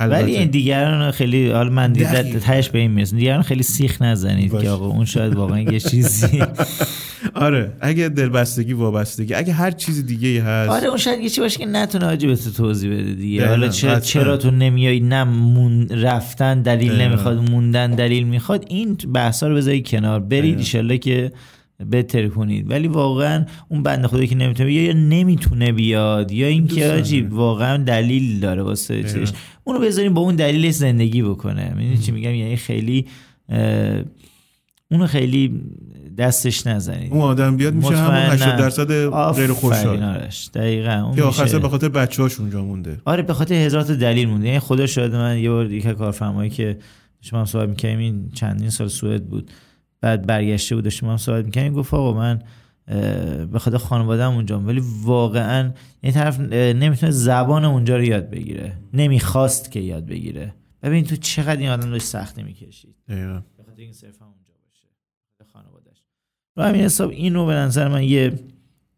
ولی 0.00 0.36
این 0.36 0.48
دیگران 0.50 1.10
خیلی 1.10 1.50
حال 1.50 1.68
من 1.68 1.92
تهش 1.92 2.68
به 2.68 2.78
این 2.78 2.90
می‌رسن 2.90 3.16
دیگران 3.16 3.42
خیلی 3.42 3.62
سیخ 3.62 4.02
نزنید 4.02 4.60
که 4.60 4.68
آقا 4.68 4.86
اون 4.86 5.04
شاید 5.04 5.34
واقعا 5.34 5.60
یه 5.60 5.80
چیزی. 5.90 6.42
آره 7.34 7.72
اگه 7.80 8.08
دلبستگی 8.08 8.72
وابستگی 8.72 9.34
اگه 9.34 9.52
هر 9.52 9.70
چیز 9.70 10.06
دیگه 10.06 10.42
هست. 10.42 10.70
آره 10.70 10.88
اون 10.88 10.96
شاید 10.96 11.20
یه 11.20 11.28
چیزی 11.28 11.40
باشه 11.40 11.58
که 11.58 11.66
نتونه 11.66 12.04
حاجی 12.04 12.26
به 12.26 12.36
تو 12.36 12.50
توضیح 12.50 12.92
بده 12.92 13.14
دیگه. 13.14 13.48
حالا 13.48 13.68
چرا, 13.68 14.00
چرا 14.00 14.36
تو 14.36 14.50
نمیای؟ 14.50 15.00
نه 15.00 15.24
مون 15.24 15.88
رفتن 15.88 16.62
دلیل 16.62 16.92
نمی‌خواد 16.92 17.50
موندن 17.50 17.90
دلیل 17.90 18.24
می‌خواد. 18.24 18.64
این 18.68 18.96
بحثا 19.14 19.48
رو 19.48 19.54
بذاری 19.54 19.82
کنار. 19.82 20.20
برید 20.20 20.68
ان 20.74 20.98
که 20.98 21.32
بهتر 21.90 22.28
کنید. 22.28 22.70
ولی 22.70 22.88
واقعا 22.88 23.44
اون 23.68 23.82
بنده 23.82 24.08
خدا 24.08 24.24
که 24.24 24.34
نمی‌تونه 24.34 24.72
یا 24.72 24.92
نمی‌تونه 24.92 25.72
بیاد 25.72 26.32
یا 26.32 26.46
اینکه 26.46 26.92
آجی 26.92 27.20
واقعا 27.20 27.76
دلیل 27.76 28.40
داره 28.40 28.62
واسه 28.62 29.02
چیزش 29.02 29.32
اونو 29.64 29.80
بذاریم 29.80 30.14
با 30.14 30.20
اون 30.20 30.36
دلیلش 30.36 30.74
زندگی 30.74 31.22
بکنه. 31.22 31.74
می‌دونی 31.76 31.98
چی 31.98 32.12
میگم؟ 32.12 32.34
یعنی 32.34 32.56
خیلی 32.56 33.06
اونو 34.90 35.06
خیلی 35.06 35.60
دستش 36.18 36.66
نزنید. 36.66 37.12
اون 37.12 37.20
آدم 37.20 37.56
بیاد 37.56 37.74
میشه 37.74 37.96
همون 37.96 38.16
80 38.16 38.56
درصد 38.56 39.08
غیر 39.32 39.52
خوشحال. 39.52 40.28
دقیقاً 40.54 40.92
اون 40.92 41.16
که 41.16 41.58
به 41.58 41.68
خاطر 41.68 41.88
بچه‌هاش 41.88 42.40
اونجا 42.40 42.64
مونده. 42.64 43.00
آره 43.04 43.22
به 43.22 43.34
خاطر 43.34 43.54
هزار 43.54 43.82
تا 43.82 43.94
دلیل 43.94 44.28
مونده. 44.28 44.46
یعنی 44.46 44.58
خدا 44.58 44.86
شاید 44.86 45.14
من 45.14 45.38
یه 45.38 45.50
بار 45.50 45.72
یک 45.72 45.86
کارفرمایی 45.86 46.50
که 46.50 46.78
شما 47.20 47.38
هم 47.38 47.44
صحبت 47.44 47.68
می‌کردیم 47.68 47.98
این 47.98 48.30
چندین 48.34 48.70
سال 48.70 48.88
سوئد 48.88 49.24
بود. 49.24 49.50
بعد 50.02 50.26
برگشته 50.26 50.74
بود 50.74 50.84
داشتیم 50.84 51.08
هم 51.08 51.16
صحبت 51.16 51.44
می‌کنیم 51.44 51.72
گفت 51.72 51.94
آقا 51.94 52.12
من 52.12 52.42
به 53.46 53.58
خاطر 53.58 53.76
خانواده‌ام 53.76 54.34
اونجا 54.34 54.60
ولی 54.60 54.82
واقعا 55.02 55.72
این 56.00 56.12
طرف 56.12 56.40
نمی‌تونه 56.40 57.12
زبان 57.12 57.64
اونجا 57.64 57.96
رو 57.96 58.04
یاد 58.04 58.30
بگیره 58.30 58.78
نمی‌خواست 58.92 59.70
که 59.70 59.80
یاد 59.80 60.06
بگیره. 60.06 60.54
ببین 60.82 61.04
تو 61.04 61.16
چقدر 61.16 61.60
این 61.60 61.68
آدم 61.68 61.90
داشت 61.90 62.04
سختی 62.04 62.42
می‌کشید. 62.42 62.94
به 63.06 63.42
خاطر 63.66 63.82
این 63.82 63.92
صرفا 63.92 64.24
اونجا 64.24 64.52
باشه 64.66 64.88
خانوادهش 65.52 66.02
رو 66.56 66.62
همین 66.62 66.80
حساب 66.80 67.10
اینو 67.10 67.46
به 67.46 67.52
نظر 67.52 67.88
من 67.88 68.02
یه 68.02 68.32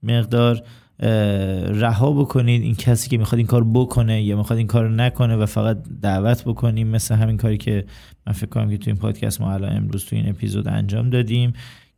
مقدار 0.02 0.62
رها 1.00 2.12
بکنید 2.12 2.62
این 2.62 2.74
کسی 2.74 3.08
که 3.10 3.18
می‌خواد 3.18 3.38
این 3.38 3.46
کار 3.46 3.64
بکنه 3.74 4.22
یا 4.22 4.36
می‌خواد 4.36 4.58
این 4.58 4.66
کار 4.66 4.90
نکنه 4.90 5.36
و 5.36 5.46
فقط 5.46 5.78
دعوت 6.02 6.44
بکنیم 6.44 6.88
مثل 6.88 7.14
همین 7.14 7.36
کاری 7.36 7.56
که 7.56 7.84
من 8.26 8.32
فکر 8.32 8.46
کنم 8.46 8.70
که 8.70 8.78
تو 8.78 8.90
این 8.90 8.96
پادکست 8.96 9.40
ما 9.40 9.52
الان 9.52 9.76
امروز 9.76 10.04
تو 10.04 10.16
این 10.16 10.28
اپیزود 10.28 10.68
انجام 10.68 11.10
دادیم 11.10 11.52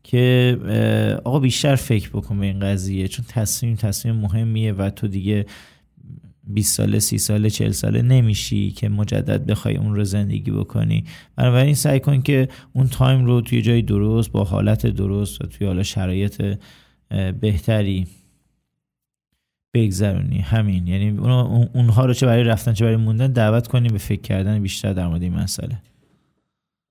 که 0.04 0.56
آقا 1.24 1.40
بیشتر 1.40 1.74
فکر 1.74 2.08
بکن 2.08 2.40
به 2.40 2.46
این 2.46 2.60
قضیه 2.60 3.08
چون 3.08 3.24
تصمیم 3.28 3.74
تصمیم 3.74 4.14
مهمیه 4.14 4.72
و 4.72 4.90
تو 4.90 5.08
دیگه 5.08 5.46
20 6.48 6.76
ساله 6.76 6.98
30 6.98 7.18
ساله 7.18 7.50
40 7.50 7.70
ساله 7.70 8.02
نمیشی 8.02 8.70
که 8.70 8.88
مجدد 8.88 9.46
بخوای 9.46 9.76
اون 9.76 9.94
رو 9.94 10.04
زندگی 10.04 10.50
بکنی. 10.50 11.04
بنابراین 11.36 11.74
سعی 11.74 12.00
کن 12.00 12.22
که 12.22 12.48
اون 12.72 12.88
تایم 12.88 13.24
رو 13.24 13.40
توی 13.40 13.62
جای 13.62 13.82
درست 13.82 14.32
با 14.32 14.44
حالت 14.44 14.86
درست 14.86 15.42
و 15.42 15.46
توی 15.46 15.66
حالا 15.66 15.82
شرایط 15.82 16.58
بهتری 17.40 18.06
بگذرونی. 19.76 20.38
همین. 20.38 20.86
یعنی 20.86 21.18
اونها 21.74 22.04
رو 22.06 22.14
چه 22.14 22.26
برای 22.26 22.44
رفتن 22.44 22.72
چه 22.72 22.84
برای 22.84 22.96
موندن 22.96 23.32
دعوت 23.32 23.66
کنی 23.66 23.88
به 23.88 23.98
فکر 23.98 24.20
کردن 24.20 24.62
بیشتر 24.62 24.92
در 24.92 25.06
مورد 25.06 25.22
این 25.22 25.34
مسئله. 25.34 25.78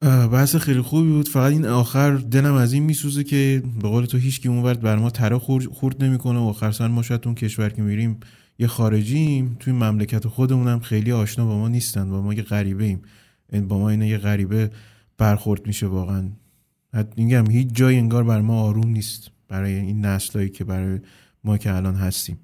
بحث 0.02 0.56
خیلی 0.56 0.82
خوبی 0.82 1.10
بود. 1.10 1.28
فقط 1.28 1.52
این 1.52 1.66
آخر 1.66 2.12
دلم 2.16 2.54
از 2.54 2.74
این 2.74 2.84
میسوزه 2.84 3.24
که 3.24 3.64
به 3.82 3.90
قول 3.90 4.06
تو 4.06 4.18
هیچ 4.18 4.42
کی 4.42 4.48
اونورد 4.48 4.82
بر 4.82 4.96
ما 4.96 5.10
تره 5.10 5.38
خورد 5.72 6.04
نمی‌کنه 6.04 6.40
و 6.40 6.42
آخر 6.42 6.72
سر 6.72 6.88
ما 6.88 7.02
شاید 7.02 7.22
اون 7.26 7.36
کشور 7.36 7.70
که 7.70 7.82
میریم 7.82 8.20
یه 8.60 8.68
خارجیم. 8.68 9.58
توی 9.60 9.74
مملکت 9.74 10.28
خودمونم 10.28 10.80
خیلی 10.80 11.12
آشنا 11.12 11.46
با 11.46 11.58
ما 11.58 11.68
نیستن. 11.68 12.10
با 12.10 12.22
ما 12.22 12.34
یه 12.34 12.44
غریبه 12.44 12.84
ایم 12.84 13.02
با 13.68 13.80
ما 13.80 13.90
اینه 13.90 14.08
یه 14.08 14.18
غریبه 14.18 14.70
برخورد 15.18 15.68
میشه 15.68 15.88
واقعا. 15.88 16.30
میگم 17.18 17.52
هیچ 17.52 17.68
جای 17.74 17.98
انگار 17.98 18.24
بر 18.24 18.42
ما 18.42 18.62
آروم 18.62 18.88
نیست 18.88 19.32
برای 19.48 19.74
این 19.74 20.06
نسلایی 20.06 20.50
که 20.50 20.64
برای 20.64 21.00
ما 21.44 21.58
که 21.58 21.74
الان 21.74 21.96
هستیم. 21.96 22.38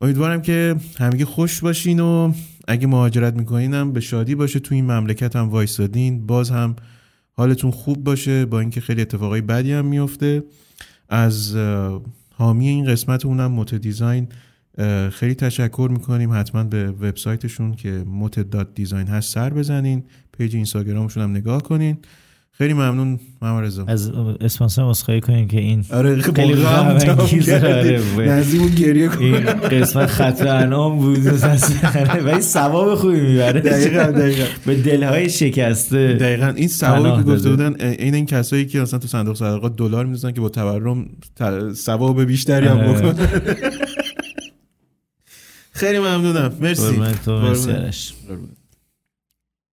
امیدوارم 0.00 0.42
که 0.42 0.76
همگی 0.98 1.24
خوش 1.24 1.60
باشین 1.60 2.00
و 2.00 2.32
اگه 2.68 2.86
مهاجرت 2.86 3.34
میکنینم 3.34 3.92
به 3.92 4.00
شادی 4.00 4.34
باشه 4.34 4.60
تو 4.60 4.74
این 4.74 4.84
مملکت 4.84 5.36
هم 5.36 5.48
وایسادین. 5.48 6.26
باز 6.26 6.50
هم 6.50 6.76
حالتون 7.32 7.70
خوب 7.70 8.04
باشه 8.04 8.46
با 8.46 8.60
اینکه 8.60 8.80
خیلی 8.80 9.00
اتفاقای 9.00 9.40
بدی 9.40 9.72
هم 9.72 9.86
میفته 9.86 10.42
از 11.08 11.56
حامی 12.34 12.68
این 12.68 12.84
قسمت 12.84 13.26
اونم 13.26 13.52
موت 13.52 13.74
دیزاین 13.74 14.28
خیلی 15.10 15.34
تشکر 15.34 15.88
می‌کنیم. 15.92 16.32
حتما 16.32 16.64
به 16.64 16.90
وبسایتشون 16.90 17.74
که 17.74 18.04
دات 18.50 18.74
دیزاین 18.74 19.06
هست 19.06 19.34
سر 19.34 19.50
بزنین 19.50 20.04
پیج 20.38 20.56
اینستاگرامشون 20.56 21.22
هم 21.22 21.30
نگاه 21.30 21.62
کنین. 21.62 21.98
خیلی 22.58 22.72
ممنون 22.72 23.20
محمد 23.42 23.64
رضا. 23.64 23.84
از 23.86 24.10
اسپانسر 24.40 24.84
مسخره 24.84 25.20
کنیم 25.20 25.48
که 25.48 25.60
این 25.60 25.84
آره 25.92 26.22
خیلی 26.22 26.54
غم 26.54 26.86
آره 26.86 28.56
اون 28.58 28.68
گریه 28.68 29.18
این 29.20 29.44
قسمت 29.44 30.06
خطر 30.06 30.48
انعام 30.48 30.98
بود. 30.98 31.26
و 32.24 32.28
این 32.28 32.40
ثواب 32.40 32.94
خوبی 32.94 33.20
می‌بره. 33.20 33.60
دقیقاً 33.60 34.02
دقیقاً. 34.02 34.44
به 34.66 34.74
دلهای 34.82 35.30
شکسته. 35.30 36.14
دقیقاً. 36.14 36.52
این 36.56 36.68
ثوابی 36.68 37.22
که 37.24 37.30
گفته 37.30 37.50
بودن 37.50 37.76
این 37.80 38.14
این 38.14 38.26
کسایی 38.26 38.66
که 38.66 38.80
مثلا 38.80 38.98
تو 38.98 39.08
صندوق 39.08 39.36
صدقات 39.36 39.76
دلار 39.76 40.06
می‌ذارن 40.06 40.34
که 40.34 40.40
با 40.40 40.48
تورم 40.48 41.06
ثواب 41.74 42.24
بیشتری 42.24 42.66
هم 42.66 42.78
آره. 42.78 42.92
بکنن. 42.92 43.28
خیلی 45.72 45.98
ممنونم. 45.98 46.52
مرسی. 46.60 46.96
مرسی 47.28 48.14